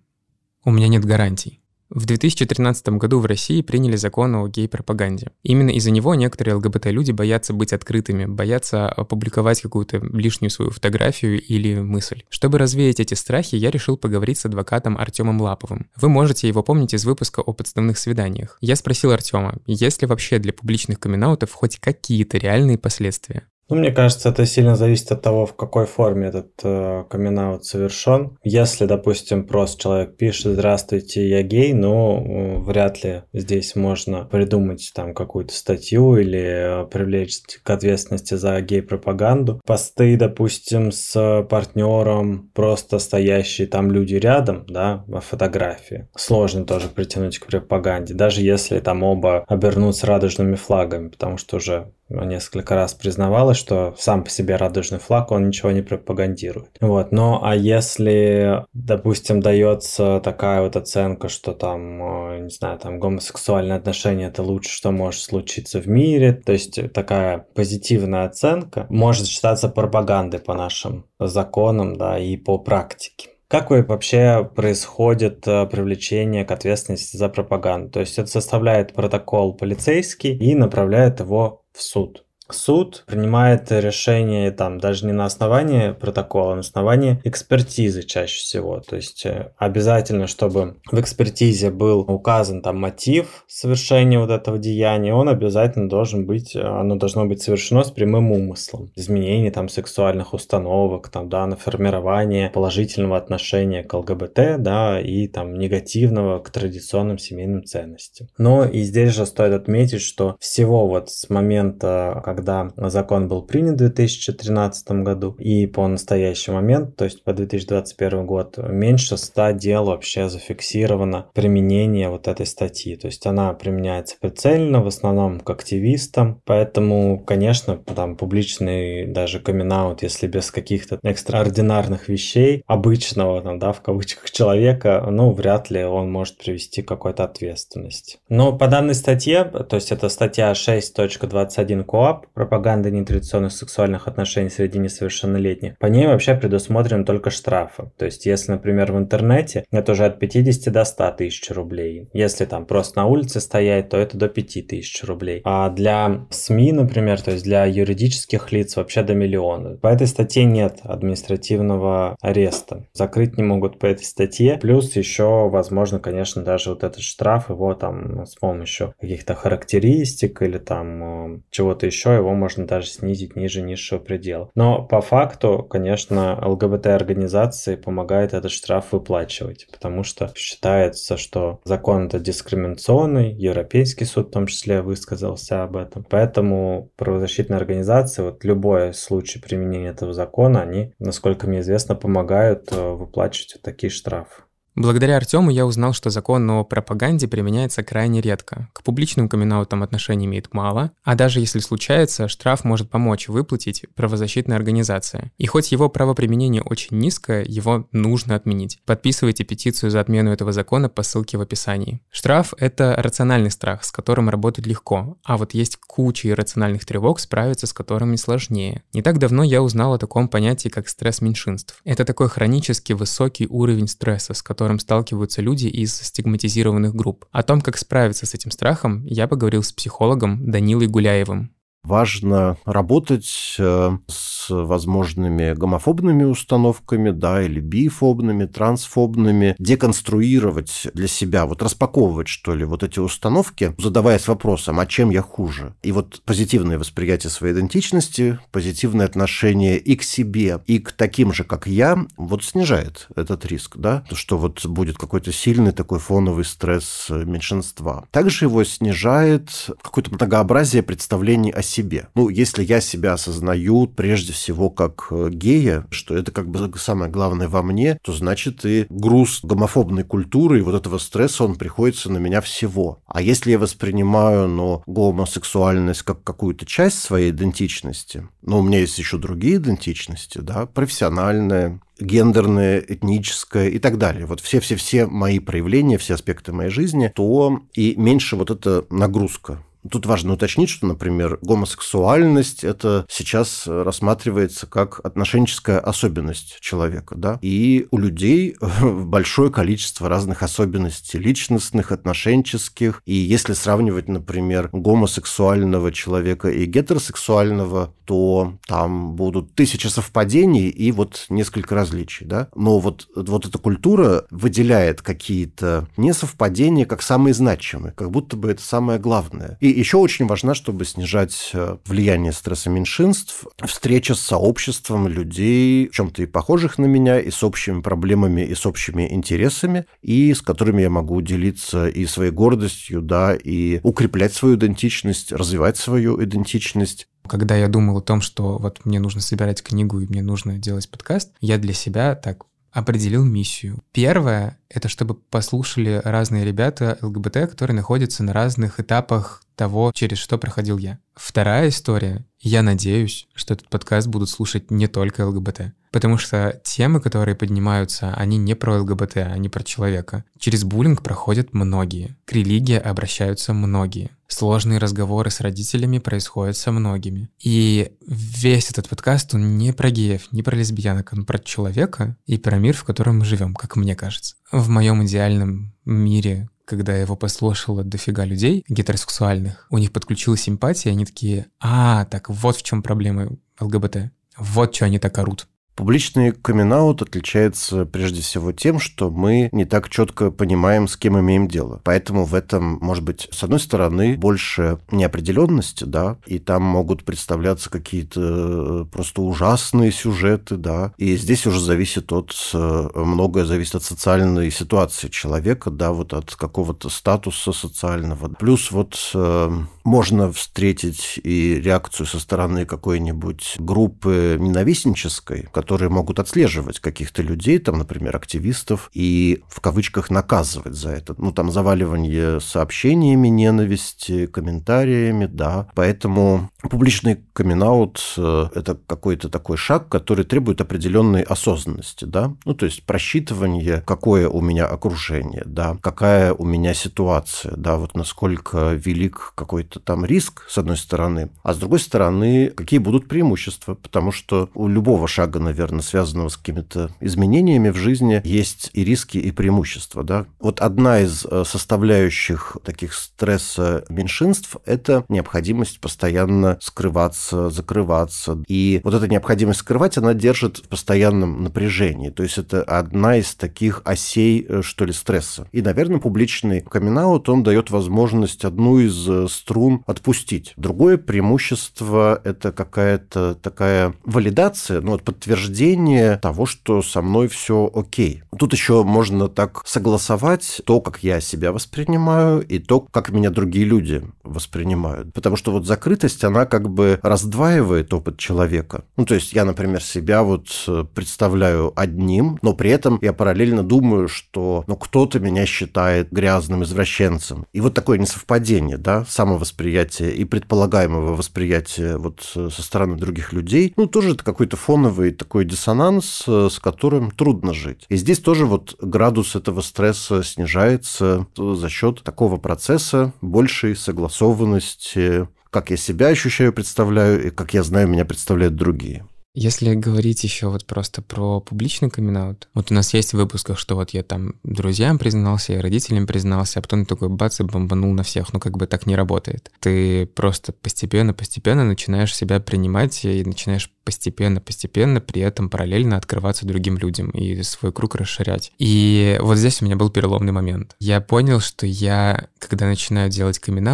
У 0.64 0.72
меня 0.72 0.88
нет 0.88 1.06
гарантий. 1.06 1.62
В 1.90 2.06
2013 2.06 2.90
году 2.90 3.20
в 3.20 3.26
России 3.26 3.64
приняли 3.64 3.96
закон 3.96 4.36
о 4.36 4.48
гей-пропаганде. 4.48 5.32
Именно 5.42 5.72
из-за 5.72 5.90
него 5.90 6.14
некоторые 6.14 6.56
ЛГБТ-люди 6.56 7.12
боятся 7.12 7.52
быть 7.52 7.74
открытыми, 7.74 8.26
боятся 8.26 8.88
опубликовать 8.88 9.62
какую-то 9.62 9.98
лишнюю 9.98 10.52
свою 10.52 10.70
фотографию 10.70 11.42
или 11.42 11.80
мысль. 11.80 12.24
Чтобы 12.30 12.60
развеять 12.60 13.00
эти 13.00 13.16
страхи, 13.16 13.56
я 13.56 13.72
решил 13.72 13.98
поговорить 13.98 14.38
с 14.38 14.46
адвокатом 14.46 14.98
Артемом 15.00 15.42
Лаповым. 15.42 15.88
Вы 15.96 16.10
можете 16.10 16.48
его 16.48 16.62
помнить 16.62 16.94
из 16.94 17.06
выпуска 17.06 17.40
о 17.40 17.54
подставных 17.54 17.98
свиданиях. 17.98 18.60
Я 18.62 18.76
спросил 18.76 19.12
Артема, 19.12 19.58
есть 19.66 20.02
ли 20.02 20.08
вообще 20.08 20.38
для 20.38 20.54
публичных 20.54 21.00
камин 21.00 21.20
хоть 21.52 21.80
какие-то 21.80 22.38
реальные 22.38 22.78
последствия? 22.78 23.48
Ну, 23.70 23.76
мне 23.76 23.92
кажется, 23.92 24.30
это 24.30 24.46
сильно 24.48 24.76
зависит 24.76 25.12
от 25.12 25.22
того, 25.22 25.46
в 25.46 25.56
какой 25.56 25.86
форме 25.86 26.28
этот 26.28 26.52
э, 26.64 27.04
камин 27.10 27.62
совершен. 27.62 28.38
Если, 28.44 28.86
допустим, 28.86 29.46
просто 29.46 29.84
человек 29.84 30.18
пишет 30.18 30.54
«Здравствуйте, 30.54 31.30
я 31.30 31.44
гей», 31.44 31.74
ну, 31.74 32.64
вряд 32.64 33.04
ли 33.04 33.22
здесь 33.32 33.76
можно 33.76 34.26
придумать 34.26 34.92
там 34.96 35.14
какую-то 35.14 35.54
статью 35.54 36.18
или 36.18 36.88
привлечь 36.90 37.40
к 37.64 37.70
ответственности 37.70 38.34
за 38.34 38.60
гей-пропаганду. 38.60 39.62
Посты, 39.66 40.18
допустим, 40.18 40.92
с 40.92 41.46
партнером, 41.48 42.50
просто 42.56 42.98
стоящие 42.98 43.68
там 43.68 43.92
люди 43.92 44.16
рядом, 44.16 44.66
да, 44.68 45.04
во 45.08 45.22
фотографии. 45.22 46.08
Сложно 46.16 46.66
тоже 46.66 46.88
притянуть 46.90 47.38
к 47.38 47.46
пропаганде, 47.46 48.16
даже 48.16 48.42
если 48.42 48.80
там 48.80 49.04
оба 49.04 49.46
обернутся 49.48 50.08
радужными 50.08 50.56
флагами, 50.56 51.10
потому 51.10 51.38
что 51.38 51.58
уже 51.58 51.92
несколько 52.10 52.76
раз 52.76 52.94
признавалась, 52.94 53.58
что 53.58 53.94
сам 53.98 54.24
по 54.24 54.30
себе 54.30 54.56
радужный 54.56 55.00
флаг, 55.00 55.32
он 55.32 55.48
ничего 55.48 55.72
не 55.72 55.82
пропагандирует. 55.82 56.70
Вот. 56.82 57.12
Но 57.12 57.42
а 57.44 57.56
если, 57.56 58.66
допустим, 58.74 59.40
дается 59.40 60.22
такая 60.24 60.62
вот 60.62 60.76
оценка, 60.76 61.30
что 61.30 61.54
там, 61.54 62.34
э, 62.34 62.40
не 62.42 62.50
знаю, 62.50 62.80
там 62.80 63.00
гомосексуальные 63.00 63.78
отношения 63.78 64.28
это 64.28 64.44
лучше, 64.44 64.72
что 64.72 64.92
может 64.92 65.22
случиться 65.22 65.80
в 65.80 65.88
мире, 65.88 66.34
то 66.34 66.52
есть 66.52 66.80
такая 66.94 67.46
позитивная 67.56 68.26
оценка 68.26 68.86
может 68.90 69.28
считаться 69.28 69.70
пропагандой 69.70 70.40
по 70.40 70.54
нашим 70.54 71.06
законам, 71.20 71.98
да, 71.98 72.18
и 72.20 72.38
по 72.38 72.58
практике. 72.58 73.29
Как 73.50 73.72
вообще 73.82 74.48
происходит 74.56 75.48
э, 75.48 75.66
привлечение 75.66 76.46
к 76.46 76.52
ответственности 76.52 77.18
за 77.18 77.30
пропаганду? 77.30 77.90
То 77.90 78.00
есть 78.02 78.20
это 78.20 78.30
составляет 78.30 78.94
протокол 78.94 79.56
полицейский 79.56 80.38
и 80.38 80.54
направляет 80.54 81.20
его 81.20 81.64
в 81.74 81.82
суд 81.82 82.28
суд 82.54 83.04
принимает 83.06 83.72
решение 83.72 84.52
там 84.52 84.80
даже 84.80 85.06
не 85.06 85.14
на 85.14 85.26
основании 85.26 85.92
протокола, 85.92 86.54
а 86.54 86.56
на 86.56 86.62
основании 86.62 87.22
экспертизы 87.24 88.04
чаще 88.04 88.40
всего. 88.40 88.80
То 88.80 88.96
есть 88.96 89.26
э, 89.26 89.52
обязательно, 89.58 90.28
чтобы 90.28 90.78
в 90.92 91.00
экспертизе 91.00 91.70
был 91.70 92.00
указан 92.02 92.62
там 92.62 92.78
мотив 92.78 93.46
совершения 93.48 94.20
вот 94.20 94.32
этого 94.32 94.58
деяния, 94.58 95.14
он 95.14 95.30
обязательно 95.30 95.90
должен 95.90 96.26
быть, 96.26 96.56
оно 96.56 96.96
должно 96.96 97.26
быть 97.26 97.42
совершено 97.42 97.84
с 97.84 97.92
прямым 97.92 98.32
умыслом. 98.32 98.92
Изменение 98.96 99.52
там 99.52 99.70
сексуальных 99.70 100.34
установок, 100.34 101.10
там, 101.10 101.30
да, 101.30 101.46
на 101.46 101.56
формирование 101.56 102.50
положительного 102.50 103.18
отношения 103.18 103.84
к 103.84 103.94
ЛГБТ, 103.94 104.58
да, 104.60 105.00
и 105.00 105.28
там 105.28 105.58
негативного 105.58 106.40
к 106.40 106.50
традиционным 106.50 107.18
семейным 107.18 107.64
ценностям. 107.64 108.28
Но 108.38 108.66
и 108.66 108.82
здесь 108.82 109.14
же 109.14 109.26
стоит 109.26 109.54
отметить, 109.54 110.02
что 110.02 110.36
всего 110.40 110.88
вот 110.88 111.10
с 111.10 111.30
момента, 111.30 112.22
когда 112.26 112.39
когда 112.40 112.72
закон 112.90 113.28
был 113.28 113.44
принят 113.44 113.76
в 113.76 113.78
2013 113.78 114.92
году 115.04 115.36
и 115.38 115.66
по 115.66 115.88
настоящий 115.88 116.52
момент, 116.52 116.96
то 116.96 117.06
есть 117.06 117.24
по 117.24 117.34
2021 117.34 118.26
год, 118.26 118.58
меньше 118.58 119.18
100 119.18 119.52
дел 119.52 119.86
вообще 119.86 120.30
зафиксировано 120.30 121.28
применение 121.34 122.10
вот 122.10 122.28
этой 122.28 122.46
статьи. 122.46 122.96
То 122.96 123.08
есть 123.08 123.26
она 123.26 123.54
применяется 123.54 124.16
прицельно, 124.20 124.82
в 124.82 124.88
основном 124.88 125.40
к 125.40 125.50
активистам, 125.50 126.42
поэтому, 126.46 127.20
конечно, 127.20 127.78
там 127.78 128.16
публичный 128.16 129.06
даже 129.06 129.40
камин 129.40 129.70
если 130.02 130.26
без 130.26 130.50
каких-то 130.50 131.00
экстраординарных 131.04 132.10
вещей, 132.10 132.64
обычного, 132.66 133.42
там, 133.42 133.60
да, 133.60 133.72
в 133.72 133.82
кавычках 133.82 134.32
человека, 134.32 135.06
ну, 135.10 135.32
вряд 135.32 135.70
ли 135.70 135.84
он 135.84 136.12
может 136.12 136.38
привести 136.38 136.82
к 136.82 136.88
какой-то 136.88 137.24
ответственности. 137.24 138.18
Но 138.30 138.58
по 138.58 138.68
данной 138.68 138.96
статье, 138.96 139.44
то 139.44 139.76
есть 139.76 139.92
это 139.92 140.10
статья 140.10 140.52
6.21 140.54 141.84
КОАП, 141.84 142.26
пропаганды 142.34 142.92
нетрадиционных 142.92 143.52
сексуальных 143.52 144.08
отношений 144.08 144.50
среди 144.50 144.80
несовершеннолетних, 144.80 145.78
по 145.78 145.88
ней 145.88 146.08
вообще 146.08 146.36
предусмотрены 146.36 147.06
только 147.06 147.30
штрафы. 147.30 147.92
То 147.98 148.06
есть, 148.06 148.26
если, 148.26 148.52
например, 148.52 148.92
в 148.92 148.98
интернете, 148.98 149.66
это 149.72 149.94
уже 149.94 150.06
от 150.06 150.20
50 150.20 150.72
до 150.74 150.84
100 150.84 151.12
тысяч 151.12 151.50
рублей. 151.52 152.10
Если 152.14 152.46
там 152.46 152.66
просто 152.66 153.00
на 153.00 153.06
улице 153.06 153.40
стоять, 153.40 153.90
то 153.90 153.98
это 153.98 154.18
до 154.18 154.28
5 154.28 154.68
тысяч 154.68 155.04
рублей. 155.04 155.42
А 155.44 155.70
для 155.70 156.26
СМИ, 156.30 156.72
например, 156.74 157.22
то 157.22 157.32
есть 157.32 157.44
для 157.44 157.66
юридических 157.66 158.52
лиц 158.52 158.76
вообще 158.76 159.04
до 159.04 159.14
миллиона. 159.14 159.78
По 159.78 159.88
этой 159.88 160.08
статье 160.08 160.46
нет 160.46 160.80
административного 160.84 162.16
ареста. 162.22 162.88
Закрыть 162.94 163.38
не 163.38 163.44
могут 163.44 163.80
по 163.80 163.86
этой 163.86 164.04
статье. 164.04 164.58
Плюс 164.62 164.96
еще, 164.96 165.50
возможно, 165.50 166.00
конечно, 166.00 166.44
даже 166.44 166.72
вот 166.72 166.84
этот 166.84 167.02
штраф, 167.02 167.50
его 167.50 167.74
там 167.74 168.26
с 168.26 168.36
помощью 168.36 168.94
каких-то 169.00 169.36
характеристик 169.36 170.42
или 170.42 170.58
там 170.58 171.36
э, 171.36 171.40
чего-то 171.50 171.86
еще, 171.86 172.19
его 172.20 172.34
можно 172.34 172.68
даже 172.68 172.88
снизить 172.88 173.36
ниже 173.36 173.62
низшего 173.62 174.00
предела. 174.00 174.50
Но 174.56 174.84
по 174.84 175.02
факту, 175.02 175.66
конечно, 175.70 176.40
ЛГБТ-организации 176.46 177.76
помогает 177.76 178.34
этот 178.34 178.52
штраф 178.52 178.92
выплачивать, 178.92 179.68
потому 179.72 180.04
что 180.04 180.32
считается, 180.36 181.18
что 181.18 181.60
закон 181.64 182.08
это 182.08 182.20
дискриминационный, 182.20 183.34
Европейский 183.34 184.06
суд 184.06 184.28
в 184.28 184.32
том 184.32 184.48
числе 184.48 184.82
высказался 184.82 185.64
об 185.64 185.78
этом. 185.78 186.06
Поэтому 186.10 186.92
правозащитные 186.96 187.58
организации, 187.58 188.22
вот 188.22 188.44
любой 188.44 188.94
случай 188.94 189.40
применения 189.40 189.90
этого 189.90 190.14
закона, 190.14 190.62
они, 190.62 190.94
насколько 191.00 191.48
мне 191.48 191.60
известно, 191.60 191.96
помогают 191.96 192.72
э, 192.72 192.94
выплачивать 192.94 193.56
вот 193.56 193.62
такие 193.64 193.90
штрафы. 193.90 194.44
Благодаря 194.80 195.18
Артему 195.18 195.52
я 195.52 195.66
узнал, 195.66 195.92
что 195.92 196.10
закон 196.10 196.50
о 196.50 196.64
пропаганде 196.64 197.28
применяется 197.28 197.84
крайне 197.84 198.22
редко. 198.22 198.70
К 198.72 198.82
публичным 198.82 199.28
камин 199.28 199.52
отношения 199.52 200.26
имеет 200.26 200.54
мало, 200.54 200.92
а 201.04 201.16
даже 201.16 201.42
если 201.42 201.60
случается, 201.60 202.30
штраф 202.30 202.64
может 202.64 202.90
помочь 202.90 203.28
выплатить 203.28 203.84
правозащитная 203.94 204.56
организация. 204.56 205.34
И 205.38 205.48
хоть 205.48 205.74
его 205.74 205.90
правоприменение 205.90 206.62
очень 206.62 206.98
низкое, 206.98 207.44
его 207.46 207.90
нужно 207.92 208.36
отменить. 208.36 208.80
Подписывайте 208.86 209.44
петицию 209.44 209.92
за 209.92 210.00
отмену 210.00 210.32
этого 210.32 210.54
закона 210.54 210.88
по 210.88 211.04
ссылке 211.04 211.38
в 211.38 211.42
описании. 211.42 212.00
Штраф— 212.10 212.54
это 212.58 212.96
рациональный 212.98 213.52
страх, 213.52 213.84
с 213.84 213.92
которым 213.92 214.30
работать 214.30 214.66
легко, 214.66 215.18
а 215.26 215.36
вот 215.36 215.54
есть 215.54 215.76
куча 215.76 216.30
иррациональных 216.30 216.86
тревог, 216.86 217.20
справиться 217.20 217.68
с 217.68 217.74
которыми 217.74 218.16
сложнее. 218.16 218.84
Не 218.94 219.02
так 219.02 219.18
давно 219.18 219.44
я 219.44 219.62
узнал 219.62 219.96
о 219.96 220.00
таком 220.00 220.30
понятии, 220.30 220.70
как 220.70 220.88
стресс 220.88 221.20
меньшинств. 221.20 221.82
Это 221.84 222.06
такой 222.06 222.30
хронически 222.30 222.94
высокий 222.94 223.46
уровень 223.46 223.90
стресса, 223.90 224.34
с 224.34 224.42
которым 224.42 224.69
которым 224.70 224.80
сталкиваются 224.80 225.42
люди 225.42 225.66
из 225.66 225.96
стигматизированных 225.96 226.94
групп. 226.94 227.26
О 227.32 227.42
том, 227.42 227.60
как 227.62 227.76
справиться 227.76 228.28
с 228.28 228.36
этим 228.36 228.52
страхом, 228.52 229.04
я 229.06 229.28
поговорил 229.28 229.64
с 229.64 229.72
психологом 229.72 230.52
Данилой 230.52 230.86
Гуляевым. 230.86 231.56
Важно 231.84 232.58
работать 232.66 233.56
э, 233.58 233.98
с 234.08 234.50
возможными 234.50 235.54
гомофобными 235.54 236.24
установками, 236.24 237.12
да, 237.12 237.42
или 237.42 237.60
бифобными, 237.60 238.46
трансфобными, 238.46 239.56
деконструировать 239.60 240.88
для 240.94 241.08
себя, 241.08 241.46
вот 241.46 241.64
распаковывать, 241.64 242.28
что 242.28 242.54
ли, 242.54 242.66
вот 242.66 242.84
эти 242.84 243.00
установки, 243.00 243.74
задаваясь 243.78 244.28
вопросом, 244.28 244.80
а 244.80 244.86
чем 244.86 245.10
я 245.10 245.22
хуже? 245.22 245.74
И 245.82 245.92
вот 245.92 246.22
позитивное 246.26 246.78
восприятие 246.78 247.30
своей 247.30 247.54
идентичности, 247.54 248.40
позитивное 248.52 249.06
отношение 249.06 249.78
и 249.78 249.96
к 249.96 250.04
себе, 250.04 250.60
и 250.68 250.80
к 250.80 250.92
таким 250.92 251.32
же, 251.32 251.44
как 251.44 251.66
я, 251.66 252.06
вот 252.18 252.44
снижает 252.44 253.08
этот 253.16 253.46
риск, 253.46 253.78
да, 253.78 254.04
что 254.12 254.38
вот 254.38 254.66
будет 254.66 254.98
какой-то 254.98 255.32
сильный 255.32 255.72
такой 255.72 256.00
фоновый 256.00 256.44
стресс 256.44 257.08
меньшинства. 257.10 258.06
Также 258.12 258.46
его 258.46 258.64
снижает 258.66 259.50
какое-то 259.82 260.14
многообразие 260.14 260.84
представлений 260.84 261.52
о 261.52 261.62
себе. 261.70 262.08
Ну, 262.16 262.30
если 262.30 262.64
я 262.64 262.82
себя 262.82 263.14
осознаю 263.14 263.88
прежде 263.88 264.34
всего 264.34 264.70
как 264.70 265.08
э, 265.12 265.30
гея, 265.32 265.86
что 265.92 266.16
это 266.16 266.32
как 266.32 266.50
бы 266.50 266.78
самое 266.78 267.12
главное 267.12 267.48
во 267.48 267.62
мне, 267.62 267.98
то 268.04 268.12
значит 268.12 268.66
и 268.66 268.86
груз 268.90 269.40
гомофобной 269.44 270.04
культуры 270.04 270.60
и 270.60 270.62
вот 270.62 270.76
этого 270.76 270.98
стресса, 270.98 271.44
он 271.44 271.56
приходится 271.56 272.12
на 272.12 272.18
меня 272.18 272.42
всего. 272.42 273.00
А 273.06 273.22
если 273.22 273.52
я 273.52 273.60
воспринимаю, 273.60 274.48
но 274.48 274.84
гомосексуальность 274.86 276.02
как 276.02 276.24
какую-то 276.24 276.66
часть 276.66 277.00
своей 277.00 277.32
идентичности, 277.32 278.28
но 278.42 278.60
у 278.60 278.64
меня 278.64 278.80
есть 278.80 278.98
еще 278.98 279.18
другие 279.18 279.58
идентичности, 279.58 280.40
да, 280.40 280.66
профессиональная, 280.66 281.80
гендерное, 282.00 282.80
этническое 282.80 283.70
и 283.70 283.80
так 283.80 283.98
далее. 283.98 284.26
Вот 284.26 284.40
все-все-все 284.40 285.06
мои 285.06 285.40
проявления, 285.40 285.98
все 285.98 286.16
аспекты 286.16 286.52
моей 286.52 286.70
жизни, 286.70 287.12
то 287.14 287.62
и 287.74 287.96
меньше 287.96 288.36
вот 288.36 288.52
эта 288.52 288.86
нагрузка 288.90 289.60
Тут 289.90 290.06
важно 290.06 290.34
уточнить, 290.34 290.70
что, 290.70 290.86
например, 290.88 291.40
гомосексуальность 291.42 292.64
это 292.64 293.06
сейчас 293.10 293.64
рассматривается 293.66 294.68
как 294.68 295.00
отношенческая 295.06 295.80
особенность 295.80 296.60
человека, 296.60 297.16
да, 297.16 297.40
и 297.42 297.88
у 297.92 297.98
людей 297.98 298.58
большое 298.82 299.52
количество 299.52 300.10
разных 300.10 300.44
особенностей 300.44 301.18
личностных, 301.18 301.92
отношенческих, 301.92 303.02
и 303.06 303.14
если 303.14 303.54
сравнивать, 303.54 304.10
например, 304.10 304.70
гомосексуального 304.74 305.92
человека 305.92 306.50
и 306.50 306.66
гетеросексуального, 306.66 307.94
то 308.06 308.56
там 308.68 309.16
будут 309.16 309.54
тысячи 309.56 309.88
совпадений 309.88 310.68
и 310.68 310.92
вот 310.92 311.26
несколько 311.30 311.76
различий, 311.76 312.26
да, 312.26 312.50
но 312.54 312.80
вот, 312.80 313.08
вот 313.16 313.46
эта 313.46 313.58
культура 313.58 314.26
выделяет 314.30 315.02
какие-то 315.02 315.88
несовпадения 315.96 316.86
как 316.86 317.02
самые 317.02 317.34
значимые, 317.34 317.94
как 317.94 318.12
будто 318.12 318.36
бы 318.36 318.52
это 318.52 318.62
самое 318.62 319.00
главное. 319.00 319.58
И 319.62 319.69
еще 319.72 319.98
очень 319.98 320.28
важна, 320.28 320.56
чтобы 320.56 320.86
снижать 320.86 321.52
э, 321.54 321.78
влияние 321.86 322.32
стресса 322.32 322.70
меньшинств, 322.70 323.46
встреча 323.66 324.16
с 324.16 324.20
сообществом 324.20 325.08
людей, 325.08 325.88
в 325.88 325.92
чем-то 325.92 326.24
и 326.24 326.26
похожих 326.26 326.78
на 326.78 326.86
меня, 326.86 327.20
и 327.20 327.32
с 327.32 327.44
общими 327.44 327.82
проблемами, 327.82 328.42
и 328.42 328.56
с 328.56 328.66
общими 328.66 329.12
интересами, 329.12 329.86
и 330.02 330.34
с 330.34 330.42
которыми 330.42 330.82
я 330.82 330.90
могу 330.90 331.22
делиться 331.22 331.88
и 331.88 332.06
своей 332.06 332.32
гордостью, 332.32 333.02
да, 333.02 333.36
и 333.36 333.80
укреплять 333.84 334.34
свою 334.34 334.56
идентичность, 334.56 335.32
развивать 335.32 335.78
свою 335.78 336.24
идентичность. 336.24 337.08
Когда 337.28 337.56
я 337.56 337.68
думал 337.68 337.98
о 337.98 338.02
том, 338.02 338.22
что 338.22 338.58
вот 338.58 338.86
мне 338.86 339.00
нужно 339.00 339.22
собирать 339.22 339.62
книгу 339.62 340.00
и 340.00 340.08
мне 340.08 340.22
нужно 340.22 340.58
делать 340.58 340.90
подкаст, 340.90 341.32
я 341.42 341.58
для 341.58 341.74
себя 341.74 342.16
так 342.16 342.46
определил 342.72 343.26
миссию. 343.26 343.84
Первое— 343.92 344.60
это 344.70 344.88
чтобы 344.88 345.16
послушали 345.16 346.02
разные 346.04 346.46
ребята 346.46 346.98
ЛГБТ, 347.02 347.50
которые 347.50 347.76
находятся 347.76 348.24
на 348.24 348.34
разных 348.34 348.80
этапах 348.80 349.44
того, 349.56 349.92
через 349.94 350.18
что 350.18 350.38
проходил 350.38 350.78
я. 350.78 351.00
Вторая 351.16 351.70
история. 351.70 352.26
Я 352.40 352.62
надеюсь, 352.62 353.28
что 353.34 353.54
этот 353.54 353.70
подкаст 353.70 354.08
будут 354.08 354.30
слушать 354.30 354.72
не 354.72 354.88
только 354.88 355.28
ЛГБТ. 355.28 355.74
Потому 355.92 356.18
что 356.18 356.60
темы, 356.64 357.02
которые 357.02 357.36
поднимаются, 357.36 358.14
они 358.14 358.38
не 358.38 358.56
про 358.56 358.80
ЛГБТ, 358.80 359.18
они 359.18 359.50
про 359.50 359.64
человека. 359.64 360.24
Через 360.38 360.64
буллинг 360.64 361.02
проходят 361.02 361.54
многие. 361.54 362.16
К 362.26 362.34
религии 362.34 362.78
обращаются 362.78 363.54
многие. 363.54 364.12
Сложные 364.28 364.78
разговоры 364.78 365.32
с 365.32 365.42
родителями 365.42 365.98
происходят 365.98 366.56
со 366.56 366.72
многими. 366.72 367.30
И 367.40 367.94
весь 368.06 368.70
этот 368.70 368.88
подкаст, 368.88 369.34
он 369.34 369.58
не 369.58 369.74
про 369.74 369.90
геев, 369.90 370.32
не 370.32 370.44
про 370.44 370.56
лесбиянок, 370.56 371.14
он 371.14 371.26
про 371.26 371.40
человека 371.40 372.16
и 372.28 372.38
про 372.38 372.58
мир, 372.58 372.76
в 372.76 372.84
котором 372.84 373.20
мы 373.20 373.26
живем, 373.26 373.56
как 373.56 373.76
мне 373.76 373.96
кажется. 373.96 374.36
В 374.52 374.70
моем 374.70 375.04
идеальном 375.04 375.74
мире, 375.86 376.50
когда 376.66 376.96
его 376.96 377.16
послушала 377.16 377.84
дофига 377.84 378.26
людей 378.26 378.64
гетеросексуальных, 378.70 379.66
у 379.72 379.80
них 379.80 379.92
подключилась 379.92 380.42
симпатия, 380.42 380.90
и 380.90 380.94
они 380.94 381.06
такие, 381.06 381.48
а, 381.60 382.06
так 382.06 382.30
вот 382.30 382.56
в 382.56 382.62
чем 382.62 382.84
проблема 382.84 383.30
ЛГБТ. 383.60 384.12
Вот 384.38 384.76
что 384.76 384.86
они 384.86 385.00
так 385.00 385.18
орут. 385.18 385.48
Публичный 385.80 386.34
камин 386.34 386.74
отличается 386.74 387.86
прежде 387.86 388.22
всего 388.22 388.52
тем, 388.52 388.82
что 388.82 389.10
мы 389.10 389.48
не 389.54 389.64
так 389.64 389.88
четко 389.88 390.30
понимаем, 390.30 390.90
с 390.90 390.98
кем 390.98 391.18
имеем 391.18 391.48
дело. 391.48 391.80
Поэтому 391.86 392.26
в 392.26 392.36
этом, 392.36 392.80
может 392.82 393.06
быть, 393.06 393.30
с 393.32 393.46
одной 393.46 393.62
стороны, 393.62 394.18
больше 394.18 394.80
неопределенности, 394.92 395.86
да, 395.86 396.18
и 396.26 396.38
там 396.38 396.64
могут 396.64 397.06
представляться 397.06 397.70
какие-то 397.70 398.20
э, 398.22 398.86
просто 398.92 399.22
ужасные 399.22 399.94
сюжеты, 399.94 400.58
да, 400.58 400.92
и 400.98 401.16
здесь 401.16 401.48
уже 401.48 401.62
зависит 401.62 402.12
от, 402.12 402.36
э, 402.54 402.90
многое 402.96 403.46
зависит 403.46 403.76
от 403.76 403.84
социальной 403.84 404.52
ситуации 404.52 405.08
человека, 405.08 405.72
да, 405.72 405.94
вот 405.94 406.14
от 406.14 406.36
какого-то 406.36 406.90
статуса 406.90 407.54
социального. 407.54 408.28
Плюс 408.28 408.72
вот 408.72 409.12
э, 409.14 409.50
можно 409.90 410.32
встретить 410.32 411.20
и 411.24 411.60
реакцию 411.60 412.06
со 412.06 412.20
стороны 412.20 412.66
какой-нибудь 412.66 413.56
группы 413.58 414.38
ненавистнической, 414.40 415.48
которые 415.52 415.90
могут 415.90 416.20
отслеживать 416.20 416.80
каких-то 416.80 417.24
людей, 417.24 417.58
там, 417.58 417.80
например, 417.80 418.16
активистов, 418.16 418.92
и 418.94 419.42
в 419.50 419.60
кавычках 419.62 420.12
наказывать 420.12 420.76
за 420.76 420.92
это. 420.92 421.16
Ну, 421.18 421.32
там 421.32 421.52
заваливание 421.52 422.40
сообщениями 422.40 423.30
ненависти, 423.30 424.28
комментариями, 424.28 425.26
да. 425.26 425.68
Поэтому 425.74 426.52
Публичный 426.62 427.20
камин 427.32 427.64
э, 427.64 428.48
это 428.54 428.78
какой-то 428.86 429.30
такой 429.30 429.56
шаг, 429.56 429.88
который 429.88 430.26
требует 430.26 430.60
определенной 430.60 431.22
осознанности, 431.22 432.04
да, 432.04 432.34
ну, 432.44 432.54
то 432.54 432.66
есть 432.66 432.84
просчитывание, 432.84 433.82
какое 433.86 434.28
у 434.28 434.42
меня 434.42 434.66
окружение, 434.66 435.44
да, 435.46 435.78
какая 435.82 436.34
у 436.34 436.44
меня 436.44 436.74
ситуация, 436.74 437.56
да, 437.56 437.78
вот 437.78 437.96
насколько 437.96 438.74
велик 438.74 439.32
какой-то 439.36 439.80
там 439.80 440.04
риск, 440.04 440.44
с 440.50 440.58
одной 440.58 440.76
стороны, 440.76 441.30
а 441.44 441.54
с 441.54 441.58
другой 441.58 441.80
стороны, 441.80 442.50
какие 442.50 442.80
будут 442.80 443.08
преимущества, 443.08 443.76
потому 443.76 444.12
что 444.12 444.50
у 444.54 444.68
любого 444.68 445.08
шага, 445.08 445.40
наверное, 445.40 445.82
связанного 445.82 446.28
с 446.28 446.36
какими-то 446.36 446.92
изменениями 447.00 447.70
в 447.70 447.78
жизни, 447.78 448.22
есть 448.26 448.70
и 448.74 448.84
риски, 448.84 449.18
и 449.18 449.32
преимущества, 449.32 450.04
да. 450.04 450.26
Вот 450.42 450.60
одна 450.60 451.00
из 451.00 451.26
э, 451.26 451.44
составляющих 451.46 452.58
таких 452.66 452.94
стресса 452.94 453.86
меньшинств– 453.88 454.58
это 454.66 455.06
необходимость 455.08 455.80
постоянно 455.80 456.49
скрываться, 456.62 457.50
закрываться. 457.50 458.44
И 458.48 458.82
вот 458.84 458.94
эта 458.94 459.08
необходимость 459.08 459.62
скрывать, 459.62 459.98
она 459.98 460.14
держит 460.14 460.58
в 460.58 460.68
постоянном 460.68 461.44
напряжении. 461.44 462.10
То 462.10 462.24
есть 462.24 462.38
это 462.38 462.64
одна 462.64 463.18
из 463.18 463.36
таких 463.36 463.82
осей, 463.86 464.46
э, 464.48 464.62
что 464.62 464.86
ли, 464.86 464.94
стресса. 464.94 465.48
И, 465.52 465.62
наверное, 465.62 466.00
публичный 466.00 466.62
камин 466.62 466.90
он 467.00 467.44
дает 467.44 467.70
возможность 467.70 468.44
одну 468.44 468.80
из 468.80 469.08
э, 469.08 469.28
струн 469.30 469.84
отпустить. 469.86 470.54
Другое 470.58 470.98
преимущество– 470.98 472.20
это 472.24 472.52
какая-то 472.52 473.36
такая 473.36 473.94
валидация, 474.04 474.82
ну, 474.82 474.92
вот 474.92 475.04
подтверждение 475.04 476.18
того, 476.18 476.46
что 476.46 476.82
со 476.82 477.02
мной 477.02 477.28
все 477.28 477.70
окей. 477.74 478.24
Тут 478.38 478.54
еще 478.54 478.84
можно 478.84 479.28
так 479.28 479.62
согласовать 479.66 480.62
то, 480.66 480.82
как 480.82 481.04
я 481.04 481.22
себя 481.22 481.52
воспринимаю, 481.52 482.42
и 482.42 482.60
то, 482.60 482.82
как 482.82 483.10
меня 483.10 483.30
другие 483.30 483.66
люди 483.66 484.04
воспринимают. 484.24 485.14
Потому 485.14 485.36
что 485.36 485.52
вот 485.52 485.66
закрытость, 485.66 486.24
она 486.24 486.39
она 486.40 486.46
как 486.46 486.70
бы 486.70 487.00
раздваивает 487.04 487.94
опыт 487.94 488.18
человека. 488.18 488.86
Ну, 488.96 489.06
то 489.06 489.16
есть 489.16 489.34
я, 489.34 489.44
например, 489.44 489.84
себя 489.84 490.24
вот 490.24 490.48
э, 490.68 490.86
представляю 490.94 491.74
одним, 491.76 492.40
но 492.42 492.54
при 492.54 492.70
этом 492.70 492.98
я 493.02 493.12
параллельно 493.12 493.62
думаю, 493.62 494.08
что 494.08 494.64
ну, 494.68 494.78
кто-то 494.78 495.20
меня 495.20 495.46
считает 495.46 496.12
грязным 496.12 496.64
извращенцем. 496.64 497.46
И 497.52 497.60
вот 497.60 497.74
такое 497.74 497.98
несовпадение, 497.98 498.78
да, 498.78 499.04
самовосприятие 499.06 500.14
и 500.16 500.24
предполагаемого 500.24 501.16
восприятия 501.16 501.98
вот 501.98 502.32
э, 502.36 502.50
со 502.50 502.64
стороны 502.64 502.96
других 502.96 503.34
людей, 503.34 503.74
ну, 503.76 503.88
тоже 503.88 504.14
это 504.14 504.24
какой-то 504.24 504.56
фоновый 504.56 505.12
такой 505.12 505.44
диссонанс, 505.44 506.24
э, 506.26 506.48
с 506.50 506.60
которым 506.60 507.12
трудно 507.12 507.54
жить. 507.54 507.86
И 507.90 507.98
здесь 507.98 508.20
тоже 508.20 508.46
вот 508.46 508.76
градус 508.82 509.36
этого 509.36 509.60
стресса 509.60 510.24
снижается 510.24 511.28
за 511.36 511.70
счет 511.70 512.02
такого 512.04 512.38
процесса 512.38 513.12
большей 513.22 513.76
согласованности 513.76 515.28
как 515.50 515.72
я 515.72 515.78
себя 515.78 516.08
ощущаю, 516.08 516.54
представляю, 516.54 517.28
и 517.28 517.30
как 517.30 517.54
я 517.54 517.64
знаю, 517.64 517.88
меня 517.88 518.06
представляют 518.06 518.56
другие. 518.56 519.06
Если 519.36 519.76
говорить 519.76 520.24
еще 520.24 520.50
вот 520.50 520.66
просто 520.66 521.04
про 521.04 521.40
публичный 521.40 521.90
камин 521.90 522.36
вот 522.56 522.72
у 522.72 522.74
нас 522.74 522.94
есть 522.96 523.14
в 523.14 523.18
выпусках, 523.18 523.60
что 523.60 523.76
вот 523.76 523.92
я 523.92 524.02
там 524.02 524.34
друзьям 524.44 524.98
признался, 524.98 525.54
и 525.54 525.58
родителям 525.58 526.08
признался, 526.08 526.60
а 526.60 526.62
потом 526.62 526.86
такой 526.86 527.10
бац 527.10 527.40
и 527.40 527.44
бомбанул 527.44 527.94
на 527.94 528.04
всех. 528.04 528.34
Ну, 528.34 528.40
как 528.40 528.58
бы 528.58 528.66
так 528.66 528.88
не 528.88 528.96
работает. 528.96 529.52
Ты 529.60 530.08
просто 530.08 530.52
постепенно-постепенно 530.52 531.64
начинаешь 531.64 532.16
себя 532.16 532.40
принимать 532.40 533.06
и 533.06 533.24
начинаешь 533.24 533.72
постепенно-постепенно 533.86 535.00
при 535.00 535.22
этом 535.22 535.50
параллельно 535.50 535.96
открываться 535.96 536.46
другим 536.46 536.78
людям 536.78 537.10
и 537.12 537.42
свой 537.44 537.72
круг 537.72 537.96
расширять. 537.96 538.52
И 538.58 539.18
вот 539.22 539.38
здесь 539.38 539.62
у 539.62 539.66
меня 539.66 539.76
был 539.76 539.90
переломный 539.92 540.32
момент. 540.32 540.76
Я 540.80 541.02
понял, 541.02 541.40
что 541.40 541.66
я, 541.66 542.28
когда 542.40 542.66
начинаю 542.66 543.10
делать 543.10 543.40
камин 543.40 543.68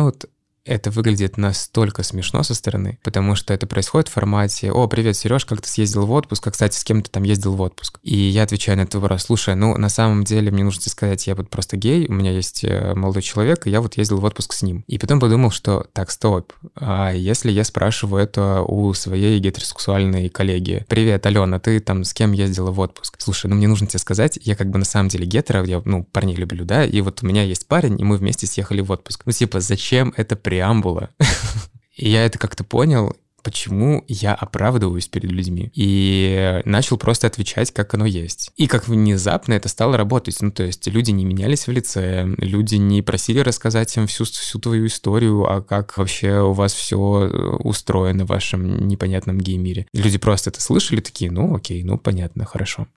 это 0.65 0.89
выглядит 0.89 1.37
настолько 1.37 2.03
смешно 2.03 2.43
со 2.43 2.55
стороны, 2.55 2.97
потому 3.03 3.35
что 3.35 3.53
это 3.53 3.67
происходит 3.67 4.09
в 4.09 4.13
формате 4.13 4.71
«О, 4.71 4.87
привет, 4.87 5.15
Сереж, 5.15 5.45
как 5.45 5.61
ты 5.61 5.69
съездил 5.69 6.05
в 6.05 6.11
отпуск? 6.11 6.47
А, 6.47 6.51
кстати, 6.51 6.75
с 6.75 6.83
кем 6.83 7.03
ты 7.03 7.09
там 7.09 7.23
ездил 7.23 7.53
в 7.53 7.61
отпуск?» 7.61 7.99
И 8.01 8.15
я 8.15 8.43
отвечаю 8.43 8.77
на 8.77 8.81
этот 8.81 8.95
вопрос, 8.95 9.23
слушай, 9.23 9.55
ну, 9.55 9.77
на 9.77 9.89
самом 9.89 10.23
деле 10.23 10.51
мне 10.51 10.63
нужно 10.63 10.81
тебе 10.81 10.91
сказать, 10.91 11.27
я 11.27 11.35
вот 11.35 11.49
просто 11.49 11.77
гей, 11.77 12.07
у 12.07 12.13
меня 12.13 12.31
есть 12.31 12.63
э, 12.63 12.93
молодой 12.95 13.21
человек, 13.21 13.67
и 13.67 13.69
я 13.69 13.79
вот 13.79 13.95
ездил 13.97 14.19
в 14.19 14.25
отпуск 14.25 14.53
с 14.53 14.63
ним. 14.63 14.83
И 14.87 14.97
потом 14.97 15.19
подумал, 15.19 15.51
что 15.51 15.85
так, 15.93 16.09
стоп, 16.09 16.51
а 16.75 17.13
если 17.13 17.51
я 17.51 17.63
спрашиваю 17.63 18.23
это 18.23 18.61
у 18.61 18.91
своей 18.93 19.39
гетеросексуальной 19.39 20.29
коллеги, 20.29 20.83
«Привет, 20.89 21.25
Алена, 21.27 21.59
ты 21.59 21.79
там 21.79 22.03
с 22.03 22.13
кем 22.13 22.31
ездила 22.31 22.71
в 22.71 22.79
отпуск?» 22.79 23.15
Слушай, 23.19 23.47
ну, 23.47 23.55
мне 23.55 23.67
нужно 23.67 23.85
тебе 23.85 23.99
сказать, 23.99 24.39
я 24.41 24.55
как 24.55 24.71
бы 24.71 24.79
на 24.79 24.85
самом 24.85 25.09
деле 25.09 25.27
гетеро, 25.27 25.63
я, 25.63 25.81
ну, 25.85 26.03
парней 26.03 26.35
люблю, 26.35 26.65
да, 26.65 26.85
и 26.85 27.01
вот 27.01 27.21
у 27.21 27.27
меня 27.27 27.43
есть 27.43 27.67
парень, 27.67 27.99
и 27.99 28.03
мы 28.03 28.17
вместе 28.17 28.47
съехали 28.47 28.81
в 28.81 28.91
отпуск. 28.91 29.21
Ну, 29.25 29.31
типа, 29.31 29.59
зачем 29.59 30.11
это 30.17 30.35
при 30.35 30.54
преамбула. 30.55 31.09
И 31.97 32.09
я 32.09 32.25
это 32.25 32.39
как-то 32.39 32.63
понял, 32.63 33.15
почему 33.43 34.03
я 34.07 34.33
оправдываюсь 34.33 35.07
перед 35.07 35.31
людьми. 35.31 35.69
И 35.73 36.61
начал 36.65 36.97
просто 36.97 37.27
отвечать, 37.27 37.71
как 37.71 37.93
оно 37.93 38.05
есть. 38.05 38.51
И 38.55 38.67
как 38.67 38.87
внезапно 38.87 39.53
это 39.53 39.69
стало 39.69 39.97
работать. 39.97 40.37
Ну, 40.41 40.51
то 40.51 40.63
есть 40.63 40.87
люди 40.87 41.11
не 41.11 41.25
менялись 41.25 41.67
в 41.67 41.71
лице, 41.71 42.25
люди 42.37 42.75
не 42.75 43.01
просили 43.01 43.39
рассказать 43.39 43.95
им 43.97 44.07
всю, 44.07 44.23
всю 44.23 44.59
твою 44.59 44.87
историю, 44.87 45.45
а 45.45 45.61
как 45.61 45.97
вообще 45.97 46.41
у 46.41 46.53
вас 46.53 46.73
все 46.73 46.97
э, 46.97 47.55
устроено 47.63 48.25
в 48.25 48.29
вашем 48.29 48.87
непонятном 48.87 49.37
гей-мире. 49.37 49.87
Люди 49.93 50.17
просто 50.17 50.49
это 50.49 50.61
слышали, 50.61 51.01
такие, 51.01 51.31
ну 51.31 51.55
окей, 51.55 51.83
ну 51.83 51.97
понятно, 51.97 52.45
хорошо. 52.45 52.87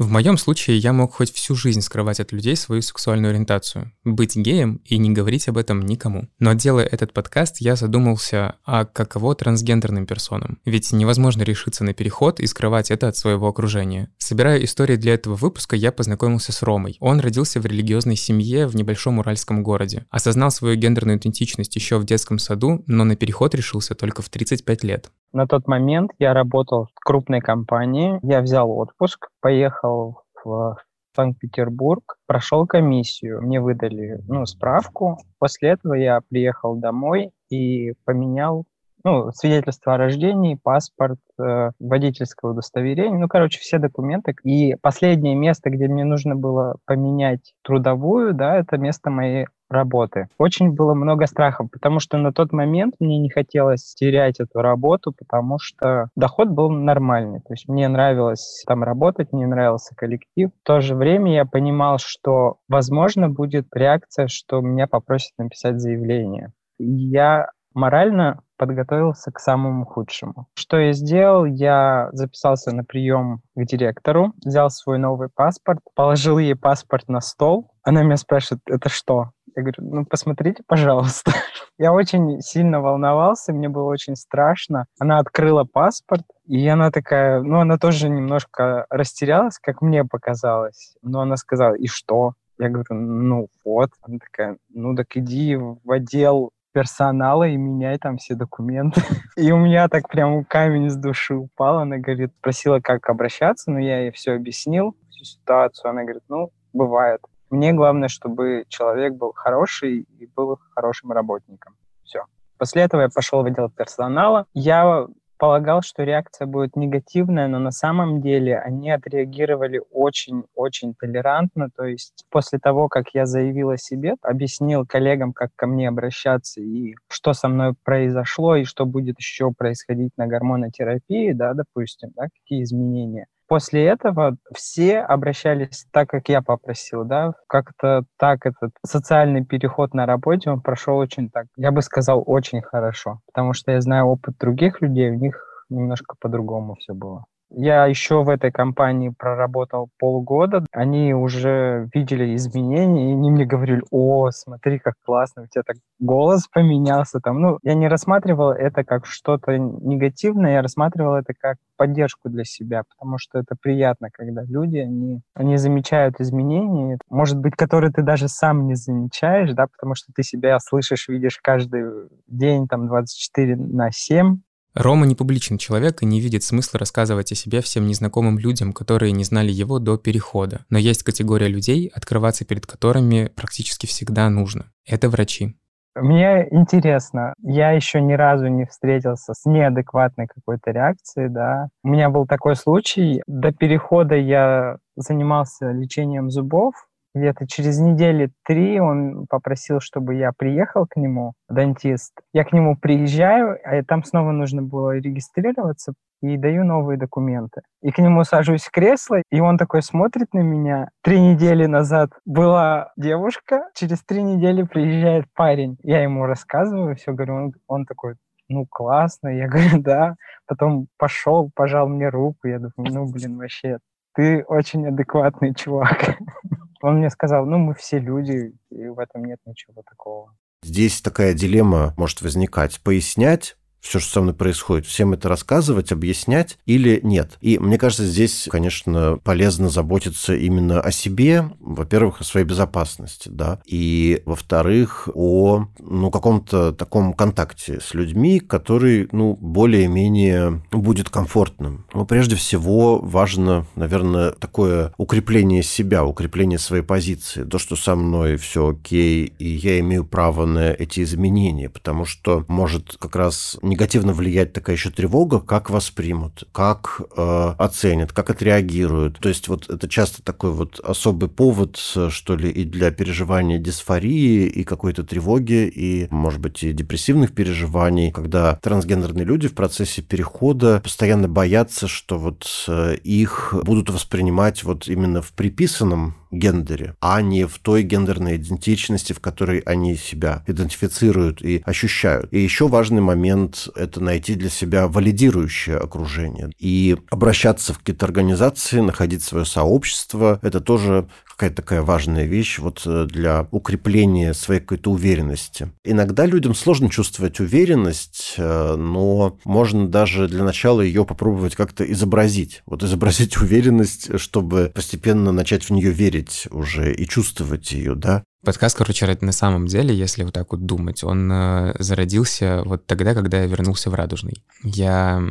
В 0.00 0.08
моем 0.08 0.38
случае 0.38 0.78
я 0.78 0.94
мог 0.94 1.12
хоть 1.12 1.30
всю 1.30 1.54
жизнь 1.54 1.82
скрывать 1.82 2.20
от 2.20 2.32
людей 2.32 2.56
свою 2.56 2.80
сексуальную 2.80 3.32
ориентацию, 3.32 3.92
быть 4.02 4.34
геем 4.34 4.80
и 4.86 4.96
не 4.96 5.10
говорить 5.10 5.46
об 5.46 5.58
этом 5.58 5.82
никому. 5.82 6.26
Но 6.38 6.54
делая 6.54 6.86
этот 6.86 7.12
подкаст, 7.12 7.56
я 7.58 7.76
задумался, 7.76 8.54
а 8.64 8.86
каково 8.86 9.34
трансгендерным 9.34 10.06
персонам? 10.06 10.58
Ведь 10.64 10.90
невозможно 10.92 11.42
решиться 11.42 11.84
на 11.84 11.92
переход 11.92 12.40
и 12.40 12.46
скрывать 12.46 12.90
это 12.90 13.08
от 13.08 13.18
своего 13.18 13.46
окружения. 13.46 14.10
Собирая 14.16 14.64
истории 14.64 14.96
для 14.96 15.12
этого 15.12 15.34
выпуска, 15.34 15.76
я 15.76 15.92
познакомился 15.92 16.52
с 16.52 16.62
Ромой. 16.62 16.96
Он 17.00 17.20
родился 17.20 17.60
в 17.60 17.66
религиозной 17.66 18.16
семье 18.16 18.66
в 18.66 18.74
небольшом 18.74 19.18
уральском 19.18 19.62
городе. 19.62 20.06
Осознал 20.08 20.50
свою 20.50 20.76
гендерную 20.76 21.18
идентичность 21.18 21.76
еще 21.76 21.98
в 21.98 22.06
детском 22.06 22.38
саду, 22.38 22.82
но 22.86 23.04
на 23.04 23.16
переход 23.16 23.54
решился 23.54 23.94
только 23.94 24.22
в 24.22 24.30
35 24.30 24.82
лет. 24.82 25.10
На 25.32 25.46
тот 25.46 25.68
момент 25.68 26.10
я 26.18 26.34
работал 26.34 26.86
в 26.94 27.04
крупной 27.04 27.40
компании, 27.40 28.18
я 28.22 28.40
взял 28.40 28.70
отпуск, 28.70 29.28
поехал 29.40 30.22
в 30.44 30.76
Санкт-Петербург, 31.14 32.16
прошел 32.26 32.66
комиссию, 32.66 33.42
мне 33.42 33.60
выдали 33.60 34.20
ну, 34.26 34.46
справку. 34.46 35.18
После 35.38 35.70
этого 35.70 35.94
я 35.94 36.20
приехал 36.28 36.76
домой 36.76 37.30
и 37.48 37.94
поменял 38.04 38.64
ну, 39.04 39.30
свидетельство 39.32 39.94
о 39.94 39.96
рождении, 39.96 40.58
паспорт, 40.62 41.18
э, 41.38 41.70
водительское 41.78 42.50
удостоверение, 42.50 43.18
ну, 43.18 43.28
короче, 43.28 43.58
все 43.58 43.78
документы. 43.78 44.34
И 44.44 44.76
последнее 44.80 45.34
место, 45.34 45.70
где 45.70 45.88
мне 45.88 46.04
нужно 46.04 46.36
было 46.36 46.76
поменять 46.84 47.54
трудовую, 47.62 48.34
да, 48.34 48.56
это 48.56 48.76
место 48.76 49.10
моей 49.10 49.46
работы. 49.70 50.28
Очень 50.38 50.74
было 50.74 50.94
много 50.94 51.26
страхов, 51.26 51.70
потому 51.70 52.00
что 52.00 52.18
на 52.18 52.32
тот 52.32 52.52
момент 52.52 52.94
мне 52.98 53.18
не 53.18 53.30
хотелось 53.30 53.94
терять 53.94 54.40
эту 54.40 54.60
работу, 54.60 55.12
потому 55.16 55.58
что 55.58 56.08
доход 56.16 56.48
был 56.48 56.70
нормальный. 56.70 57.40
То 57.40 57.52
есть 57.54 57.68
мне 57.68 57.88
нравилось 57.88 58.64
там 58.66 58.82
работать, 58.82 59.32
мне 59.32 59.46
нравился 59.46 59.94
коллектив. 59.94 60.50
В 60.50 60.66
то 60.66 60.80
же 60.80 60.94
время 60.94 61.32
я 61.32 61.44
понимал, 61.44 61.98
что, 61.98 62.56
возможно, 62.68 63.28
будет 63.28 63.66
реакция, 63.74 64.26
что 64.28 64.60
меня 64.60 64.86
попросят 64.86 65.32
написать 65.38 65.80
заявление. 65.80 66.52
Я 66.78 67.48
морально 67.74 68.42
подготовился 68.56 69.32
к 69.32 69.38
самому 69.38 69.86
худшему. 69.86 70.46
Что 70.54 70.78
я 70.78 70.92
сделал? 70.92 71.44
Я 71.46 72.10
записался 72.12 72.74
на 72.74 72.84
прием 72.84 73.40
к 73.54 73.64
директору, 73.64 74.34
взял 74.44 74.70
свой 74.70 74.98
новый 74.98 75.28
паспорт, 75.34 75.80
положил 75.94 76.38
ей 76.38 76.54
паспорт 76.54 77.08
на 77.08 77.20
стол. 77.20 77.70
Она 77.82 78.02
меня 78.02 78.16
спрашивает, 78.16 78.60
это 78.68 78.90
что? 78.90 79.30
Я 79.56 79.62
говорю, 79.62 79.78
ну 79.78 80.04
посмотрите, 80.04 80.62
пожалуйста. 80.66 81.32
Я 81.78 81.92
очень 81.92 82.40
сильно 82.40 82.80
волновался, 82.80 83.52
мне 83.52 83.68
было 83.68 83.84
очень 83.84 84.16
страшно. 84.16 84.86
Она 84.98 85.18
открыла 85.18 85.64
паспорт, 85.64 86.24
и 86.46 86.66
она 86.68 86.90
такая, 86.90 87.40
ну 87.40 87.60
она 87.60 87.78
тоже 87.78 88.08
немножко 88.08 88.86
растерялась, 88.90 89.58
как 89.58 89.80
мне 89.82 90.04
показалось. 90.04 90.94
Но 91.02 91.20
она 91.20 91.36
сказала, 91.36 91.74
и 91.74 91.86
что? 91.86 92.34
Я 92.58 92.68
говорю, 92.68 92.94
ну 92.94 93.48
вот. 93.64 93.90
Она 94.02 94.18
такая, 94.18 94.58
ну 94.68 94.94
так 94.94 95.06
иди 95.16 95.56
в 95.56 95.90
отдел 95.90 96.50
персонала 96.72 97.48
и 97.48 97.56
меняй 97.56 97.98
там 97.98 98.18
все 98.18 98.34
документы. 98.34 99.00
И 99.36 99.50
у 99.50 99.56
меня 99.56 99.88
так 99.88 100.08
прям 100.08 100.44
камень 100.44 100.90
с 100.90 100.96
души 100.96 101.34
упал. 101.34 101.78
Она 101.78 101.98
говорит, 101.98 102.32
спросила, 102.38 102.80
как 102.80 103.08
обращаться, 103.08 103.70
но 103.70 103.78
я 103.78 104.02
ей 104.02 104.12
все 104.12 104.32
объяснил, 104.34 104.94
всю 105.10 105.24
ситуацию. 105.24 105.90
Она 105.90 106.02
говорит, 106.02 106.22
ну, 106.28 106.50
бывает. 106.72 107.20
Мне 107.50 107.72
главное, 107.72 108.08
чтобы 108.08 108.64
человек 108.68 109.14
был 109.14 109.32
хороший 109.32 110.06
и 110.18 110.26
был 110.36 110.58
хорошим 110.74 111.10
работником. 111.12 111.76
Все. 112.04 112.24
После 112.58 112.82
этого 112.82 113.02
я 113.02 113.08
пошел 113.08 113.42
в 113.42 113.46
отдел 113.46 113.70
персонала. 113.70 114.46
Я 114.54 115.06
полагал, 115.40 115.80
что 115.80 116.04
реакция 116.04 116.46
будет 116.46 116.76
негативная, 116.76 117.48
но 117.48 117.58
на 117.58 117.70
самом 117.72 118.20
деле 118.20 118.58
они 118.58 118.90
отреагировали 118.90 119.80
очень-очень 119.90 120.94
толерантно. 120.94 121.70
То 121.74 121.84
есть 121.84 122.24
после 122.30 122.58
того, 122.58 122.88
как 122.88 123.14
я 123.14 123.24
заявил 123.24 123.70
о 123.70 123.78
себе, 123.78 124.14
объяснил 124.22 124.86
коллегам, 124.86 125.32
как 125.32 125.50
ко 125.56 125.66
мне 125.66 125.88
обращаться 125.88 126.60
и 126.60 126.94
что 127.08 127.32
со 127.32 127.48
мной 127.48 127.74
произошло, 127.82 128.54
и 128.54 128.64
что 128.64 128.84
будет 128.84 129.18
еще 129.18 129.50
происходить 129.50 130.12
на 130.18 130.26
гормонотерапии, 130.26 131.32
да, 131.32 131.54
допустим, 131.54 132.10
да, 132.14 132.26
какие 132.26 132.62
изменения 132.62 133.26
после 133.50 133.84
этого 133.84 134.36
все 134.54 135.00
обращались 135.00 135.84
так, 135.90 136.08
как 136.08 136.28
я 136.28 136.40
попросил, 136.40 137.04
да, 137.04 137.32
как-то 137.48 138.04
так 138.16 138.46
этот 138.46 138.70
социальный 138.86 139.44
переход 139.44 139.92
на 139.92 140.06
работе, 140.06 140.50
он 140.50 140.60
прошел 140.60 140.98
очень 140.98 141.28
так, 141.28 141.46
я 141.56 141.72
бы 141.72 141.82
сказал, 141.82 142.22
очень 142.24 142.62
хорошо, 142.62 143.18
потому 143.26 143.52
что 143.52 143.72
я 143.72 143.80
знаю 143.80 144.06
опыт 144.06 144.36
других 144.38 144.80
людей, 144.80 145.10
у 145.10 145.16
них 145.16 145.64
немножко 145.68 146.14
по-другому 146.20 146.76
все 146.76 146.94
было. 146.94 147.24
Я 147.50 147.86
еще 147.86 148.22
в 148.22 148.28
этой 148.28 148.52
компании 148.52 149.12
проработал 149.16 149.90
полгода. 149.98 150.64
Они 150.72 151.12
уже 151.14 151.88
видели 151.92 152.34
изменения, 152.36 153.10
и 153.10 153.12
они 153.12 153.30
мне 153.30 153.44
говорили, 153.44 153.82
о, 153.90 154.30
смотри, 154.30 154.78
как 154.78 154.94
классно, 155.04 155.42
у 155.42 155.46
тебя 155.46 155.62
так 155.66 155.76
голос 155.98 156.46
поменялся. 156.46 157.20
Там. 157.20 157.40
Ну, 157.40 157.58
я 157.62 157.74
не 157.74 157.88
рассматривал 157.88 158.50
это 158.50 158.84
как 158.84 159.06
что-то 159.06 159.58
негативное, 159.58 160.54
я 160.54 160.62
рассматривал 160.62 161.14
это 161.14 161.34
как 161.38 161.56
поддержку 161.76 162.28
для 162.28 162.44
себя, 162.44 162.82
потому 162.88 163.18
что 163.18 163.38
это 163.38 163.56
приятно, 163.60 164.08
когда 164.12 164.42
люди, 164.42 164.78
они, 164.78 165.20
они 165.34 165.56
замечают 165.56 166.20
изменения, 166.20 166.98
может 167.08 167.38
быть, 167.38 167.56
которые 167.56 167.90
ты 167.90 168.02
даже 168.02 168.28
сам 168.28 168.66
не 168.66 168.74
замечаешь, 168.74 169.52
да, 169.52 169.66
потому 169.66 169.94
что 169.94 170.12
ты 170.14 170.22
себя 170.22 170.58
слышишь, 170.58 171.08
видишь 171.08 171.38
каждый 171.42 172.08
день, 172.26 172.68
там, 172.68 172.86
24 172.86 173.56
на 173.56 173.90
7, 173.90 174.40
Рома 174.74 175.06
не 175.06 175.14
публичный 175.14 175.58
человек 175.58 176.02
и 176.02 176.06
не 176.06 176.20
видит 176.20 176.44
смысла 176.44 176.78
рассказывать 176.78 177.32
о 177.32 177.34
себе 177.34 177.60
всем 177.60 177.86
незнакомым 177.86 178.38
людям, 178.38 178.72
которые 178.72 179.12
не 179.12 179.24
знали 179.24 179.50
его 179.50 179.78
до 179.78 179.98
перехода. 179.98 180.64
Но 180.70 180.78
есть 180.78 181.02
категория 181.02 181.48
людей, 181.48 181.90
открываться 181.92 182.44
перед 182.44 182.66
которыми 182.66 183.30
практически 183.34 183.86
всегда 183.86 184.28
нужно. 184.30 184.66
Это 184.86 185.08
врачи. 185.08 185.56
Мне 185.96 186.46
интересно, 186.52 187.34
я 187.42 187.72
еще 187.72 188.00
ни 188.00 188.12
разу 188.12 188.46
не 188.46 188.64
встретился 188.64 189.34
с 189.34 189.44
неадекватной 189.44 190.28
какой-то 190.28 190.70
реакцией, 190.70 191.28
да. 191.28 191.68
У 191.82 191.88
меня 191.88 192.10
был 192.10 192.26
такой 192.26 192.54
случай, 192.54 193.22
до 193.26 193.52
перехода 193.52 194.14
я 194.14 194.76
занимался 194.94 195.72
лечением 195.72 196.30
зубов, 196.30 196.74
где-то 197.14 197.46
через 197.46 197.78
недели 197.78 198.30
три 198.44 198.80
он 198.80 199.26
попросил, 199.28 199.80
чтобы 199.80 200.14
я 200.14 200.32
приехал 200.36 200.86
к 200.86 200.96
нему, 200.96 201.32
дантист. 201.48 202.12
Я 202.32 202.44
к 202.44 202.52
нему 202.52 202.76
приезжаю, 202.76 203.58
а 203.64 203.82
там 203.82 204.04
снова 204.04 204.30
нужно 204.32 204.62
было 204.62 204.96
регистрироваться, 204.96 205.94
и 206.22 206.36
даю 206.36 206.64
новые 206.64 206.98
документы. 206.98 207.62
И 207.82 207.90
к 207.90 207.98
нему 207.98 208.24
сажусь 208.24 208.64
в 208.64 208.70
кресло, 208.70 209.22
и 209.30 209.40
он 209.40 209.58
такой 209.58 209.82
смотрит 209.82 210.34
на 210.34 210.40
меня. 210.40 210.90
Три 211.02 211.20
недели 211.20 211.66
назад 211.66 212.10
была 212.24 212.92
девушка, 212.96 213.68
через 213.74 214.04
три 214.04 214.22
недели 214.22 214.62
приезжает 214.62 215.26
парень. 215.34 215.78
Я 215.82 216.02
ему 216.02 216.26
рассказываю, 216.26 216.96
все 216.96 217.12
говорю, 217.12 217.34
он, 217.34 217.52
он 217.66 217.86
такой, 217.86 218.16
ну, 218.48 218.66
классно. 218.68 219.28
Я 219.28 219.48
говорю, 219.48 219.80
да. 219.82 220.16
Потом 220.46 220.88
пошел, 220.98 221.50
пожал 221.54 221.88
мне 221.88 222.08
руку. 222.08 222.46
Я 222.48 222.58
думаю, 222.58 222.92
ну, 222.92 223.10
блин, 223.10 223.38
вообще, 223.38 223.78
ты 224.14 224.44
очень 224.44 224.86
адекватный 224.86 225.54
чувак. 225.54 226.18
Он 226.82 226.98
мне 226.98 227.10
сказал, 227.10 227.46
ну, 227.46 227.58
мы 227.58 227.74
все 227.74 227.98
люди, 227.98 228.54
и 228.70 228.86
в 228.86 228.98
этом 228.98 229.24
нет 229.24 229.38
ничего 229.44 229.82
такого. 229.82 230.34
Здесь 230.62 231.00
такая 231.00 231.34
дилемма 231.34 231.94
может 231.96 232.20
возникать. 232.22 232.80
Пояснять 232.82 233.56
все, 233.80 233.98
что 233.98 234.12
со 234.12 234.20
мной 234.20 234.34
происходит, 234.34 234.86
всем 234.86 235.12
это 235.12 235.28
рассказывать, 235.28 235.92
объяснять 235.92 236.58
или 236.66 237.00
нет. 237.02 237.38
И 237.40 237.58
мне 237.58 237.78
кажется, 237.78 238.04
здесь, 238.04 238.48
конечно, 238.50 239.18
полезно 239.22 239.68
заботиться 239.68 240.34
именно 240.34 240.80
о 240.80 240.90
себе, 240.92 241.50
во-первых, 241.60 242.20
о 242.20 242.24
своей 242.24 242.46
безопасности, 242.46 243.28
да, 243.28 243.60
и, 243.66 244.22
во-вторых, 244.26 245.08
о, 245.14 245.66
ну, 245.78 246.10
каком-то 246.10 246.72
таком 246.72 247.12
контакте 247.14 247.80
с 247.80 247.94
людьми, 247.94 248.40
который, 248.40 249.08
ну, 249.12 249.36
более-менее 249.40 250.62
будет 250.70 251.08
комфортным. 251.08 251.86
Но 251.94 252.04
прежде 252.04 252.36
всего 252.36 252.98
важно, 252.98 253.66
наверное, 253.76 254.32
такое 254.32 254.92
укрепление 254.98 255.62
себя, 255.62 256.04
укрепление 256.04 256.58
своей 256.58 256.82
позиции. 256.82 257.44
То, 257.44 257.58
что 257.58 257.76
со 257.76 257.94
мной 257.94 258.36
все 258.36 258.68
окей, 258.68 259.32
и 259.38 259.48
я 259.48 259.80
имею 259.80 260.04
право 260.04 260.44
на 260.46 260.70
эти 260.70 261.02
изменения, 261.02 261.68
потому 261.68 262.04
что 262.04 262.44
может 262.48 262.96
как 262.98 263.16
раз 263.16 263.58
негативно 263.70 264.12
влиять 264.12 264.52
такая 264.52 264.76
еще 264.76 264.90
тревога, 264.90 265.40
как 265.40 265.70
воспримут, 265.70 266.44
как 266.52 267.00
э, 267.16 267.54
оценят, 267.56 268.12
как 268.12 268.30
отреагируют. 268.30 269.18
То 269.20 269.28
есть 269.28 269.48
вот 269.48 269.70
это 269.70 269.88
часто 269.88 270.22
такой 270.22 270.50
вот 270.50 270.80
особый 270.80 271.30
повод, 271.30 271.76
что 271.76 272.36
ли, 272.36 272.50
и 272.50 272.64
для 272.64 272.90
переживания 272.90 273.58
дисфории, 273.58 274.46
и 274.46 274.64
какой-то 274.64 275.04
тревоги, 275.04 275.70
и, 275.74 276.08
может 276.10 276.40
быть, 276.40 276.62
и 276.62 276.72
депрессивных 276.72 277.32
переживаний, 277.32 278.10
когда 278.10 278.56
трансгендерные 278.56 279.24
люди 279.24 279.48
в 279.48 279.54
процессе 279.54 280.02
перехода 280.02 280.80
постоянно 280.80 281.28
боятся, 281.28 281.88
что 281.88 282.18
вот 282.18 282.46
э, 282.68 282.96
их 283.04 283.54
будут 283.64 283.88
воспринимать 283.88 284.64
вот 284.64 284.88
именно 284.88 285.22
в 285.22 285.32
приписанном 285.32 286.19
гендере, 286.30 286.94
а 287.00 287.22
не 287.22 287.46
в 287.46 287.58
той 287.58 287.82
гендерной 287.82 288.36
идентичности, 288.36 289.12
в 289.12 289.20
которой 289.20 289.58
они 289.60 289.96
себя 289.96 290.42
идентифицируют 290.46 291.42
и 291.42 291.62
ощущают. 291.64 292.32
И 292.32 292.40
еще 292.40 292.68
важный 292.68 293.00
момент– 293.00 293.68
это 293.76 294.00
найти 294.00 294.34
для 294.34 294.50
себя 294.50 294.88
валидирующее 294.88 295.76
окружение 295.76 296.50
и 296.58 296.96
обращаться 297.10 297.74
в 297.74 297.78
какие-то 297.78 298.06
организации, 298.06 298.80
находить 298.80 299.22
свое 299.22 299.44
сообщество. 299.44 300.38
Это 300.42 300.60
тоже 300.60 301.08
какая-то 301.40 301.62
такая 301.62 301.80
важная 301.80 302.26
вещь 302.26 302.58
вот 302.58 302.82
э, 302.84 303.06
для 303.06 303.48
укрепления 303.50 304.34
своей 304.34 304.60
какой-то 304.60 304.90
уверенности. 304.90 305.72
Иногда 305.84 306.26
людям 306.26 306.54
сложно 306.54 306.90
чувствовать 306.90 307.40
уверенность, 307.40 308.34
э, 308.36 308.76
но 308.76 309.38
можно 309.44 309.88
даже 309.88 310.28
для 310.28 310.44
начала 310.44 310.82
ее 310.82 311.06
попробовать 311.06 311.56
как-то 311.56 311.90
изобразить. 311.90 312.62
Вот 312.66 312.82
изобразить 312.82 313.38
уверенность, 313.40 314.20
чтобы 314.20 314.70
постепенно 314.74 315.32
начать 315.32 315.64
в 315.64 315.70
нее 315.70 315.90
верить 315.90 316.46
уже 316.50 316.92
и 316.92 317.08
чувствовать 317.08 317.72
ее, 317.72 317.94
да. 317.94 318.22
Подкаст, 318.44 318.76
короче, 318.76 319.18
на 319.22 319.32
самом 319.32 319.66
деле, 319.66 319.94
если 319.94 320.24
вот 320.24 320.34
так 320.34 320.52
вот 320.52 320.66
думать, 320.66 321.02
он 321.02 321.32
э, 321.32 321.74
зародился 321.78 322.62
вот 322.66 322.84
тогда, 322.84 323.14
когда 323.14 323.40
я 323.40 323.46
вернулся 323.46 323.88
в 323.88 323.94
Радужный. 323.94 324.44
Я 324.62 325.22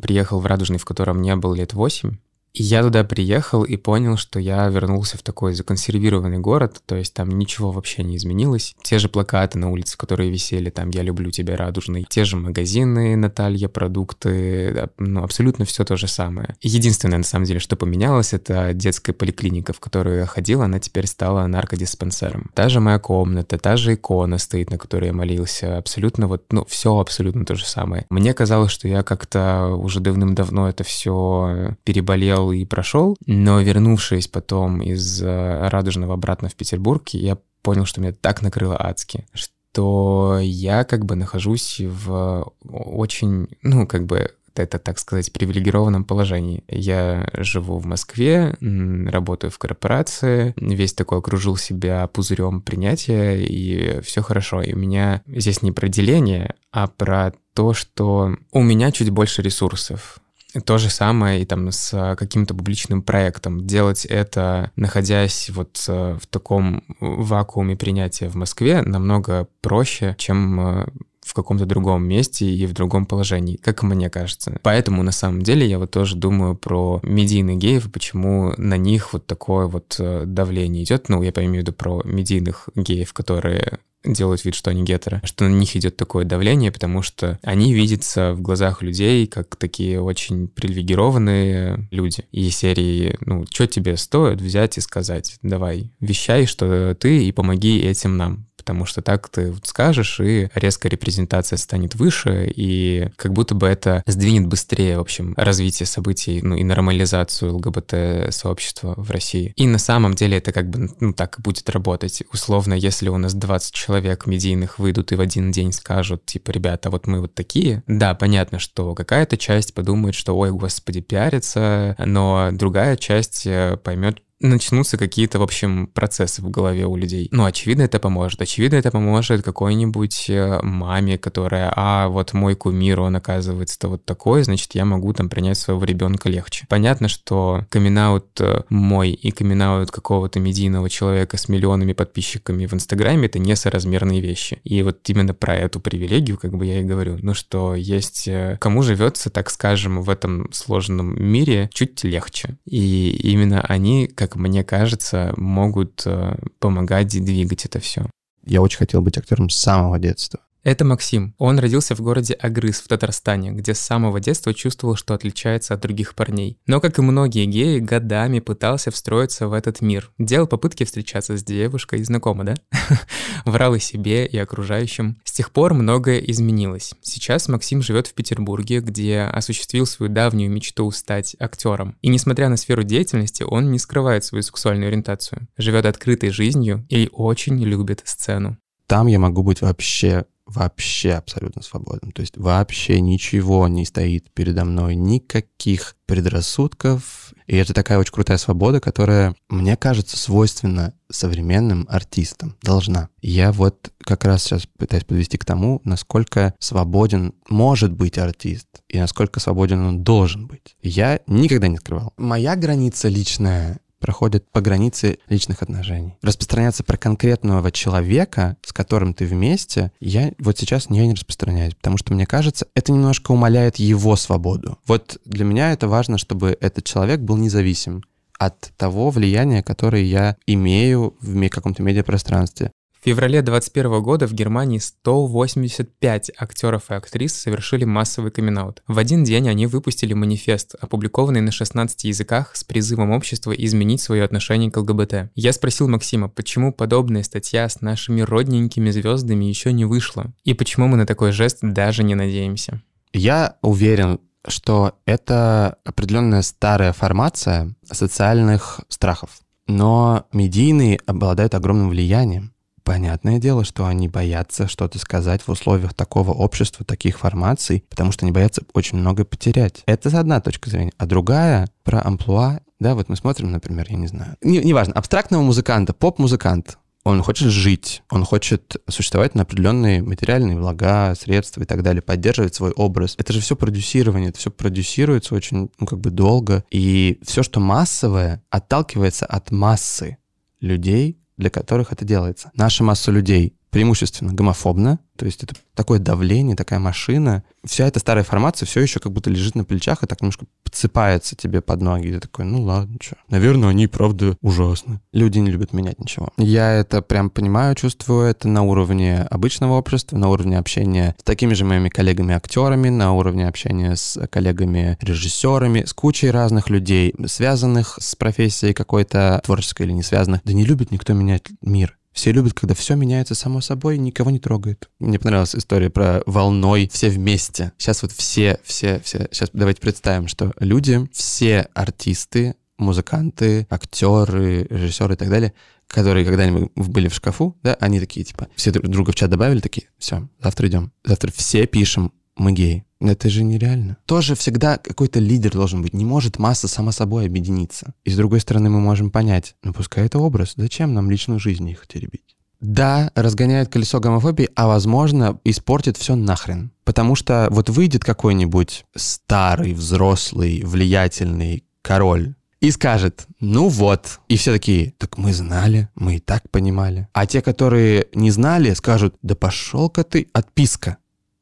приехал 0.00 0.38
в 0.38 0.46
Радужный, 0.46 0.78
в 0.78 0.84
котором 0.84 1.22
не 1.22 1.34
был 1.34 1.54
лет 1.54 1.74
восемь, 1.74 2.18
я 2.62 2.82
туда 2.82 3.04
приехал 3.04 3.64
и 3.64 3.76
понял, 3.76 4.16
что 4.16 4.38
я 4.38 4.66
вернулся 4.68 5.18
в 5.18 5.22
такой 5.22 5.54
законсервированный 5.54 6.38
город, 6.38 6.82
то 6.86 6.96
есть 6.96 7.14
там 7.14 7.28
ничего 7.30 7.70
вообще 7.70 8.02
не 8.02 8.16
изменилось. 8.16 8.74
Те 8.82 8.98
же 8.98 9.08
плакаты 9.08 9.58
на 9.58 9.70
улице, 9.70 9.96
которые 9.96 10.30
висели, 10.30 10.70
там 10.70 10.90
«Я 10.90 11.02
люблю 11.02 11.30
тебя, 11.30 11.56
радужный», 11.56 12.06
те 12.08 12.24
же 12.24 12.36
магазины, 12.36 13.16
Наталья, 13.16 13.68
продукты, 13.68 14.88
ну, 14.98 15.22
абсолютно 15.22 15.64
все 15.64 15.84
то 15.84 15.96
же 15.96 16.08
самое. 16.08 16.56
Единственное, 16.62 17.18
на 17.18 17.24
самом 17.24 17.44
деле, 17.44 17.60
что 17.60 17.76
поменялось, 17.76 18.32
это 18.32 18.72
детская 18.72 19.12
поликлиника, 19.12 19.72
в 19.72 19.80
которую 19.80 20.18
я 20.18 20.26
ходил, 20.26 20.62
она 20.62 20.78
теперь 20.78 21.06
стала 21.06 21.46
наркодиспансером. 21.46 22.50
Та 22.54 22.68
же 22.68 22.80
моя 22.80 22.98
комната, 22.98 23.58
та 23.58 23.76
же 23.76 23.94
икона 23.94 24.38
стоит, 24.38 24.70
на 24.70 24.78
которой 24.78 25.06
я 25.06 25.12
молился, 25.12 25.78
абсолютно 25.78 26.26
вот, 26.26 26.44
ну, 26.50 26.64
все 26.66 26.98
абсолютно 26.98 27.44
то 27.44 27.54
же 27.54 27.66
самое. 27.66 28.06
Мне 28.10 28.34
казалось, 28.34 28.72
что 28.72 28.88
я 28.88 29.02
как-то 29.02 29.74
уже 29.76 30.00
давным-давно 30.00 30.68
это 30.68 30.84
все 30.84 31.76
переболел, 31.84 32.45
прошел 32.46 32.52
и 32.52 32.64
прошел, 32.64 33.16
но 33.26 33.60
вернувшись 33.60 34.28
потом 34.28 34.80
из 34.82 35.22
э, 35.22 35.68
Радужного 35.68 36.14
обратно 36.14 36.48
в 36.48 36.54
Петербург, 36.54 37.08
я 37.10 37.38
понял, 37.62 37.84
что 37.84 38.00
меня 38.00 38.12
так 38.12 38.42
накрыло 38.42 38.76
адски, 38.78 39.26
что 39.32 40.38
я 40.40 40.84
как 40.84 41.04
бы 41.04 41.16
нахожусь 41.16 41.80
в 41.80 42.52
очень, 42.64 43.48
ну, 43.62 43.86
как 43.86 44.06
бы 44.06 44.30
это, 44.54 44.78
так 44.78 44.98
сказать, 44.98 45.32
привилегированном 45.32 46.04
положении. 46.04 46.64
Я 46.68 47.28
живу 47.34 47.78
в 47.78 47.86
Москве, 47.86 48.56
работаю 48.60 49.50
в 49.50 49.58
корпорации, 49.58 50.54
весь 50.56 50.94
такой 50.94 51.18
окружил 51.18 51.56
себя 51.56 52.06
пузырем 52.06 52.62
принятия, 52.62 53.36
и 53.36 54.00
все 54.00 54.22
хорошо. 54.22 54.62
И 54.62 54.72
у 54.72 54.78
меня 54.78 55.22
здесь 55.26 55.62
не 55.62 55.72
про 55.72 55.88
деление, 55.88 56.54
а 56.72 56.86
про 56.86 57.34
то, 57.54 57.74
что 57.74 58.36
у 58.52 58.62
меня 58.62 58.92
чуть 58.92 59.10
больше 59.10 59.42
ресурсов. 59.42 60.20
То 60.64 60.78
же 60.78 60.90
самое 60.90 61.42
и 61.42 61.44
там 61.44 61.70
с 61.70 62.14
каким-то 62.16 62.54
публичным 62.54 63.02
проектом. 63.02 63.66
Делать 63.66 64.04
это, 64.04 64.70
находясь 64.76 65.50
вот 65.50 65.84
э, 65.88 66.18
в 66.20 66.26
таком 66.26 66.82
вакууме 67.00 67.76
принятия 67.76 68.28
в 68.28 68.34
Москве, 68.36 68.82
намного 68.82 69.48
проще, 69.60 70.14
чем 70.18 70.60
э, 70.60 70.86
в 71.26 71.34
каком-то 71.34 71.66
другом 71.66 72.06
месте 72.06 72.46
и 72.46 72.66
в 72.66 72.72
другом 72.72 73.04
положении, 73.04 73.56
как 73.56 73.82
мне 73.82 74.08
кажется. 74.08 74.58
Поэтому 74.62 75.02
на 75.02 75.12
самом 75.12 75.42
деле 75.42 75.66
я 75.66 75.78
вот 75.78 75.90
тоже 75.90 76.16
думаю 76.16 76.54
про 76.54 77.00
медийных 77.02 77.58
геев, 77.58 77.90
почему 77.92 78.54
на 78.56 78.76
них 78.76 79.12
вот 79.12 79.26
такое 79.26 79.66
вот 79.66 79.96
э, 79.98 80.22
давление 80.24 80.84
идет. 80.84 81.08
Ну, 81.08 81.22
я 81.22 81.30
имею 81.30 81.52
в 81.52 81.56
виду 81.58 81.72
про 81.72 82.00
медийных 82.04 82.68
геев, 82.76 83.12
которые 83.12 83.80
делают 84.04 84.44
вид, 84.44 84.54
что 84.54 84.70
они 84.70 84.84
гетеры, 84.84 85.20
что 85.24 85.44
на 85.44 85.52
них 85.52 85.74
идет 85.76 85.96
такое 85.96 86.24
давление, 86.24 86.70
потому 86.70 87.02
что 87.02 87.38
они 87.42 87.74
видятся 87.74 88.34
в 88.34 88.40
глазах 88.40 88.82
людей 88.82 89.26
как 89.26 89.56
такие 89.56 90.00
очень 90.00 90.46
привилегированные 90.46 91.88
люди. 91.90 92.24
И 92.30 92.48
серии, 92.50 93.16
ну, 93.20 93.44
что 93.50 93.66
тебе 93.66 93.96
стоит 93.96 94.40
взять 94.40 94.78
и 94.78 94.80
сказать, 94.80 95.38
давай, 95.42 95.90
вещай, 96.00 96.46
что 96.46 96.94
ты, 96.94 97.26
и 97.26 97.32
помоги 97.32 97.80
этим 97.80 98.16
нам 98.16 98.46
потому 98.66 98.84
что 98.84 99.00
так 99.00 99.28
ты 99.28 99.54
скажешь, 99.62 100.18
и 100.18 100.48
резкая 100.56 100.90
репрезентация 100.90 101.56
станет 101.56 101.94
выше, 101.94 102.52
и 102.52 103.10
как 103.14 103.32
будто 103.32 103.54
бы 103.54 103.68
это 103.68 104.02
сдвинет 104.06 104.48
быстрее, 104.48 104.98
в 104.98 105.02
общем, 105.02 105.34
развитие 105.36 105.86
событий, 105.86 106.40
ну 106.42 106.56
и 106.56 106.64
нормализацию 106.64 107.54
ЛГБТ-сообщества 107.54 108.94
в 108.96 109.08
России. 109.12 109.52
И 109.54 109.68
на 109.68 109.78
самом 109.78 110.14
деле 110.14 110.38
это 110.38 110.50
как 110.50 110.68
бы, 110.68 110.90
ну, 110.98 111.12
так 111.12 111.38
и 111.38 111.42
будет 111.42 111.70
работать. 111.70 112.24
Условно, 112.32 112.74
если 112.74 113.08
у 113.08 113.18
нас 113.18 113.34
20 113.34 113.72
человек 113.72 114.26
медийных 114.26 114.80
выйдут 114.80 115.12
и 115.12 115.14
в 115.14 115.20
один 115.20 115.52
день 115.52 115.70
скажут, 115.70 116.26
типа, 116.26 116.50
ребята, 116.50 116.90
вот 116.90 117.06
мы 117.06 117.20
вот 117.20 117.36
такие, 117.36 117.84
да, 117.86 118.16
понятно, 118.16 118.58
что 118.58 118.96
какая-то 118.96 119.36
часть 119.36 119.74
подумает, 119.74 120.16
что, 120.16 120.36
ой, 120.36 120.50
господи, 120.50 121.00
пиарится, 121.00 121.94
но 122.04 122.50
другая 122.50 122.96
часть 122.96 123.46
э, 123.46 123.76
поймет, 123.76 124.22
начнутся 124.40 124.98
какие-то, 124.98 125.38
в 125.38 125.42
общем, 125.42 125.86
процессы 125.86 126.42
в 126.42 126.50
голове 126.50 126.86
у 126.86 126.96
людей. 126.96 127.28
Ну, 127.30 127.44
очевидно, 127.44 127.82
это 127.82 127.98
поможет. 127.98 128.40
Очевидно, 128.42 128.76
это 128.76 128.90
поможет 128.90 129.42
какой-нибудь 129.42 130.26
э, 130.28 130.60
маме, 130.62 131.16
которая, 131.16 131.72
а, 131.74 132.08
вот 132.08 132.32
мой 132.34 132.54
кумир, 132.54 133.00
он 133.00 133.16
оказывается-то 133.16 133.88
вот 133.88 134.04
такой, 134.04 134.42
значит, 134.44 134.74
я 134.74 134.84
могу 134.84 135.12
там 135.12 135.28
принять 135.28 135.58
своего 135.58 135.84
ребенка 135.84 136.28
легче. 136.28 136.66
Понятно, 136.68 137.08
что 137.08 137.64
камин 137.70 137.96
э, 137.96 138.62
мой 138.68 139.10
и 139.10 139.30
камин 139.30 139.86
какого-то 139.86 140.38
медийного 140.38 140.90
человека 140.90 141.38
с 141.38 141.48
миллионами 141.48 141.94
подписчиками 141.94 142.66
в 142.66 142.74
Инстаграме— 142.74 143.26
это 143.28 143.38
несоразмерные 143.38 144.20
вещи. 144.20 144.60
И 144.64 144.82
вот 144.82 144.98
именно 145.08 145.32
про 145.32 145.56
эту 145.56 145.80
привилегию, 145.80 146.36
как 146.36 146.54
бы 146.54 146.66
я 146.66 146.80
и 146.80 146.84
говорю, 146.84 147.18
ну, 147.22 147.32
что 147.32 147.74
есть... 147.74 148.28
Э, 148.28 148.58
кому 148.60 148.82
живется, 148.82 149.30
так 149.30 149.48
скажем, 149.48 150.02
в 150.02 150.10
этом 150.10 150.52
сложном 150.52 151.22
мире 151.22 151.70
чуть 151.72 152.04
легче. 152.04 152.58
И 152.66 153.10
именно 153.22 153.62
они, 153.62 154.08
как 154.08 154.25
как 154.26 154.36
мне 154.36 154.64
кажется, 154.64 155.32
могут 155.36 156.02
э, 156.06 156.36
помогать 156.58 157.08
двигать 157.08 157.64
это 157.64 157.80
все. 157.80 158.06
Я 158.44 158.62
очень 158.62 158.78
хотел 158.78 159.02
быть 159.02 159.18
актером 159.18 159.50
с 159.50 159.56
самого 159.56 159.98
детства. 159.98 160.40
Это 160.66 160.84
Максим. 160.84 161.32
Он 161.38 161.60
родился 161.60 161.94
в 161.94 162.00
городе 162.00 162.34
Агрыз 162.34 162.80
в 162.80 162.88
Татарстане, 162.88 163.52
где 163.52 163.72
с 163.72 163.78
самого 163.78 164.18
детства 164.18 164.52
чувствовал, 164.52 164.96
что 164.96 165.14
отличается 165.14 165.74
от 165.74 165.80
других 165.80 166.16
парней. 166.16 166.58
Но, 166.66 166.80
как 166.80 166.98
и 166.98 167.02
многие 167.02 167.46
геи, 167.46 167.78
годами 167.78 168.40
пытался 168.40 168.90
встроиться 168.90 169.46
в 169.46 169.52
этот 169.52 169.80
мир. 169.80 170.10
Делал 170.18 170.48
попытки 170.48 170.82
встречаться 170.82 171.36
с 171.36 171.44
девушкой, 171.44 172.02
знакомо, 172.02 172.42
да? 172.42 172.54
Врал 173.44 173.76
и 173.76 173.78
себе, 173.78 174.26
и 174.26 174.36
окружающим. 174.38 175.20
С 175.22 175.30
тех 175.34 175.52
пор 175.52 175.72
многое 175.72 176.18
изменилось. 176.18 176.94
Сейчас 177.00 177.46
Максим 177.46 177.80
живет 177.80 178.08
в 178.08 178.14
Петербурге, 178.14 178.80
где 178.80 179.20
осуществил 179.20 179.86
свою 179.86 180.12
давнюю 180.12 180.50
мечту 180.50 180.90
стать 180.90 181.36
актером. 181.38 181.96
И 182.02 182.08
несмотря 182.08 182.48
на 182.48 182.56
сферу 182.56 182.82
деятельности, 182.82 183.44
он 183.44 183.70
не 183.70 183.78
скрывает 183.78 184.24
свою 184.24 184.42
сексуальную 184.42 184.88
ориентацию. 184.88 185.46
Живет 185.56 185.86
открытой 185.86 186.30
жизнью 186.30 186.84
и 186.88 187.08
очень 187.12 187.62
любит 187.62 188.02
сцену. 188.04 188.58
Там 188.88 189.06
я 189.06 189.20
могу 189.20 189.44
быть 189.44 189.62
вообще 189.62 190.26
вообще 190.46 191.12
абсолютно 191.12 191.62
свободным. 191.62 192.12
То 192.12 192.20
есть 192.20 192.36
вообще 192.36 193.00
ничего 193.00 193.66
не 193.68 193.84
стоит 193.84 194.30
передо 194.32 194.64
мной, 194.64 194.94
никаких 194.94 195.96
предрассудков. 196.06 197.32
И 197.46 197.56
это 197.56 197.74
такая 197.74 197.98
очень 197.98 198.12
крутая 198.12 198.38
свобода, 198.38 198.80
которая, 198.80 199.34
мне 199.48 199.76
кажется, 199.76 200.16
свойственна 200.16 200.94
современным 201.10 201.86
артистам. 201.88 202.56
Должна. 202.62 203.08
Я 203.20 203.52
вот 203.52 203.92
как 203.98 204.24
раз 204.24 204.44
сейчас 204.44 204.66
пытаюсь 204.78 205.04
подвести 205.04 205.36
к 205.36 205.44
тому, 205.44 205.80
насколько 205.84 206.54
свободен 206.58 207.34
может 207.48 207.92
быть 207.92 208.18
артист 208.18 208.68
и 208.88 208.98
насколько 208.98 209.40
свободен 209.40 209.84
он 209.84 210.02
должен 210.02 210.46
быть. 210.46 210.76
Я 210.80 211.20
никогда 211.26 211.68
не 211.68 211.76
скрывал. 211.76 212.12
Моя 212.16 212.56
граница 212.56 213.08
личная 213.08 213.80
проходят 214.00 214.50
по 214.50 214.60
границе 214.60 215.18
личных 215.28 215.62
отношений. 215.62 216.16
Распространяться 216.22 216.84
про 216.84 216.96
конкретного 216.96 217.70
человека, 217.70 218.56
с 218.62 218.72
которым 218.72 219.14
ты 219.14 219.26
вместе, 219.26 219.92
я 220.00 220.32
вот 220.38 220.58
сейчас 220.58 220.90
не, 220.90 221.12
распространяюсь, 221.12 221.74
потому 221.74 221.98
что, 221.98 222.14
мне 222.14 222.26
кажется, 222.26 222.66
это 222.74 222.92
немножко 222.92 223.32
умаляет 223.32 223.76
его 223.76 224.16
свободу. 224.16 224.78
Вот 224.86 225.18
для 225.24 225.44
меня 225.44 225.72
это 225.72 225.88
важно, 225.88 226.18
чтобы 226.18 226.56
этот 226.60 226.84
человек 226.84 227.20
был 227.20 227.36
независим 227.36 228.02
от 228.38 228.72
того 228.76 229.10
влияния, 229.10 229.62
которое 229.62 230.02
я 230.02 230.36
имею 230.46 231.16
в 231.20 231.48
каком-то 231.48 231.82
медиапространстве 231.82 232.72
феврале 233.04 233.42
2021 233.42 234.02
года 234.02 234.26
в 234.26 234.32
Германии 234.32 234.78
185 234.78 236.32
актеров 236.36 236.90
и 236.90 236.94
актрис 236.94 237.34
совершили 237.34 237.84
массовый 237.84 238.30
камин 238.30 238.58
-аут. 238.58 238.78
В 238.86 238.98
один 238.98 239.24
день 239.24 239.48
они 239.48 239.66
выпустили 239.66 240.12
манифест, 240.12 240.74
опубликованный 240.80 241.40
на 241.40 241.50
16 241.50 242.04
языках 242.04 242.56
с 242.56 242.64
призывом 242.64 243.10
общества 243.10 243.52
изменить 243.52 244.00
свое 244.00 244.24
отношение 244.24 244.70
к 244.70 244.76
ЛГБТ. 244.76 245.30
Я 245.34 245.52
спросил 245.52 245.88
Максима, 245.88 246.28
почему 246.28 246.72
подобная 246.72 247.22
статья 247.22 247.68
с 247.68 247.80
нашими 247.80 248.22
родненькими 248.22 248.90
звездами 248.90 249.44
еще 249.44 249.72
не 249.72 249.84
вышла, 249.84 250.32
и 250.44 250.54
почему 250.54 250.88
мы 250.88 250.96
на 250.96 251.06
такой 251.06 251.32
жест 251.32 251.58
даже 251.62 252.02
не 252.02 252.14
надеемся. 252.14 252.82
Я 253.12 253.56
уверен, 253.62 254.20
что 254.48 254.98
это 255.06 255.78
определенная 255.84 256.42
старая 256.42 256.92
формация 256.92 257.74
социальных 257.90 258.80
страхов. 258.88 259.40
Но 259.66 260.26
медийные 260.32 261.00
обладают 261.06 261.54
огромным 261.54 261.88
влиянием. 261.88 262.52
Понятное 262.86 263.40
дело, 263.40 263.64
что 263.64 263.84
они 263.84 264.06
боятся 264.06 264.68
что-то 264.68 265.00
сказать 265.00 265.42
в 265.42 265.48
условиях 265.48 265.92
такого 265.92 266.30
общества, 266.30 266.84
таких 266.84 267.18
формаций, 267.18 267.84
потому 267.88 268.12
что 268.12 268.24
они 268.24 268.30
боятся 268.30 268.62
очень 268.74 268.96
много 268.96 269.24
потерять. 269.24 269.82
Это 269.86 270.16
одна 270.16 270.40
точка 270.40 270.70
зрения. 270.70 270.92
А 270.96 271.06
другая 271.06 271.68
про 271.82 272.00
амплуа, 272.00 272.60
да, 272.78 272.94
вот 272.94 273.08
мы 273.08 273.16
смотрим, 273.16 273.50
например, 273.50 273.86
я 273.90 273.96
не 273.96 274.06
знаю, 274.06 274.36
не, 274.40 274.58
неважно, 274.58 274.94
абстрактного 274.94 275.42
музыканта, 275.42 275.94
поп-музыкант, 275.94 276.78
он 277.02 277.24
хочет 277.24 277.48
жить, 277.48 278.04
он 278.08 278.24
хочет 278.24 278.76
существовать 278.88 279.34
на 279.34 279.42
определенные 279.42 280.00
материальные 280.00 280.56
блага, 280.56 281.12
средства 281.16 281.62
и 281.62 281.66
так 281.66 281.82
далее, 281.82 282.02
поддерживать 282.02 282.54
свой 282.54 282.70
образ. 282.70 283.16
Это 283.18 283.32
же 283.32 283.40
все 283.40 283.56
продюсирование, 283.56 284.30
это 284.30 284.38
все 284.38 284.52
продюсируется 284.52 285.34
очень, 285.34 285.70
ну, 285.80 285.86
как 285.86 285.98
бы 285.98 286.10
долго. 286.10 286.64
И 286.70 287.18
все, 287.24 287.42
что 287.42 287.58
массовое, 287.58 288.44
отталкивается 288.50 289.26
от 289.26 289.50
массы 289.50 290.18
людей, 290.60 291.18
для 291.36 291.50
которых 291.50 291.92
это 291.92 292.04
делается. 292.04 292.50
Наша 292.54 292.84
масса 292.84 293.10
людей 293.10 293.54
преимущественно 293.76 294.32
гомофобна, 294.32 295.00
то 295.16 295.26
есть 295.26 295.42
это 295.42 295.54
такое 295.74 295.98
давление, 295.98 296.56
такая 296.56 296.78
машина. 296.78 297.44
Вся 297.62 297.86
эта 297.86 298.00
старая 298.00 298.24
формация 298.24 298.64
все 298.64 298.80
еще 298.80 299.00
как 299.00 299.12
будто 299.12 299.28
лежит 299.28 299.54
на 299.54 299.64
плечах 299.64 300.02
и 300.02 300.06
так 300.06 300.22
немножко 300.22 300.46
подсыпается 300.62 301.36
тебе 301.36 301.60
под 301.60 301.82
ноги. 301.82 302.08
И 302.08 302.12
ты 302.12 302.20
такой, 302.20 302.46
ну 302.46 302.62
ладно, 302.62 302.96
что. 303.02 303.16
Наверное, 303.28 303.68
они, 303.68 303.86
правда, 303.86 304.38
ужасны. 304.40 305.00
Люди 305.12 305.40
не 305.40 305.50
любят 305.50 305.74
менять 305.74 305.98
ничего. 305.98 306.30
Я 306.38 306.72
это 306.72 307.02
прям 307.02 307.28
понимаю, 307.28 307.74
чувствую 307.74 308.26
это 308.26 308.48
на 308.48 308.62
уровне 308.62 309.26
обычного 309.30 309.74
общества, 309.74 310.16
на 310.16 310.30
уровне 310.30 310.58
общения 310.58 311.14
с 311.18 311.22
такими 311.22 311.52
же 311.52 311.66
моими 311.66 311.90
коллегами-актерами, 311.90 312.88
на 312.88 313.12
уровне 313.12 313.46
общения 313.46 313.94
с 313.94 314.18
коллегами-режиссерами, 314.28 315.84
с 315.84 315.92
кучей 315.92 316.30
разных 316.30 316.70
людей, 316.70 317.14
связанных 317.26 317.98
с 318.00 318.14
профессией 318.16 318.72
какой-то 318.72 319.42
творческой 319.44 319.82
или 319.82 319.92
не 319.92 320.02
связанных. 320.02 320.40
Да 320.44 320.54
не 320.54 320.64
любит 320.64 320.90
никто 320.90 321.12
менять 321.12 321.44
мир. 321.60 321.95
Все 322.16 322.32
любят, 322.32 322.54
когда 322.54 322.74
все 322.74 322.96
меняется 322.96 323.34
само 323.34 323.60
собой, 323.60 323.98
никого 323.98 324.30
не 324.30 324.38
трогает. 324.38 324.88
Мне 324.98 325.18
понравилась 325.18 325.54
история 325.54 325.90
про 325.90 326.22
волной 326.24 326.88
все 326.90 327.10
вместе. 327.10 327.72
Сейчас 327.76 328.00
вот 328.00 328.10
все, 328.10 328.58
все, 328.64 329.00
все. 329.04 329.28
Сейчас 329.30 329.50
давайте 329.52 329.82
представим, 329.82 330.26
что 330.26 330.54
люди, 330.58 331.06
все 331.12 331.68
артисты, 331.74 332.54
музыканты, 332.78 333.66
актеры, 333.68 334.66
режиссеры 334.70 335.12
и 335.12 335.16
так 335.18 335.28
далее, 335.28 335.52
которые 335.88 336.24
когда-нибудь 336.24 336.72
были 336.74 337.08
в 337.08 337.14
шкафу, 337.14 337.54
да, 337.62 337.74
они 337.80 338.00
такие, 338.00 338.24
типа, 338.24 338.48
все 338.56 338.70
друг 338.70 338.88
друга 338.88 339.12
в 339.12 339.14
чат 339.14 339.28
добавили, 339.28 339.60
такие, 339.60 339.88
все, 339.98 340.26
завтра 340.42 340.68
идем. 340.68 340.92
Завтра 341.04 341.30
все 341.32 341.66
пишем, 341.66 342.12
мы 342.36 342.52
геи. 342.52 342.84
Это 343.00 343.28
же 343.28 343.44
нереально. 343.44 343.98
Тоже 344.06 344.34
всегда 344.34 344.78
какой-то 344.78 345.20
лидер 345.20 345.52
должен 345.52 345.82
быть. 345.82 345.92
Не 345.92 346.04
может 346.04 346.38
масса 346.38 346.68
сама 346.68 346.92
собой 346.92 347.26
объединиться. 347.26 347.94
И 348.04 348.10
с 348.10 348.16
другой 348.16 348.40
стороны, 348.40 348.70
мы 348.70 348.80
можем 348.80 349.10
понять, 349.10 349.54
ну 349.62 349.72
пускай 349.72 350.06
это 350.06 350.18
образ, 350.18 350.54
зачем 350.56 350.94
нам 350.94 351.10
личную 351.10 351.38
жизнь 351.38 351.68
их 351.68 351.86
теребить? 351.86 352.36
Да, 352.60 353.10
разгоняет 353.14 353.68
колесо 353.68 354.00
гомофобии, 354.00 354.48
а 354.56 354.66
возможно, 354.66 355.38
испортит 355.44 355.98
все 355.98 356.14
нахрен. 356.14 356.72
Потому 356.84 357.14
что 357.14 357.48
вот 357.50 357.68
выйдет 357.68 358.02
какой-нибудь 358.02 358.86
старый, 358.94 359.74
взрослый, 359.74 360.62
влиятельный 360.64 361.64
король 361.82 362.34
и 362.60 362.70
скажет, 362.70 363.26
ну 363.40 363.68
вот. 363.68 364.20
И 364.28 364.36
все 364.36 364.52
такие, 364.52 364.92
так 364.98 365.18
мы 365.18 365.32
знали, 365.34 365.88
мы 365.94 366.16
и 366.16 366.18
так 366.18 366.50
понимали. 366.50 367.08
А 367.12 367.26
те, 367.26 367.42
которые 367.42 368.06
не 368.14 368.30
знали, 368.30 368.72
скажут, 368.72 369.14
да 369.22 369.34
пошел-ка 369.34 370.02
ты, 370.02 370.28
отписка. 370.32 370.96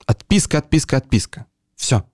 Отписка, 0.06 0.58
отписка, 0.58 0.96
отписка. 0.96 1.46
Все. 1.76 2.04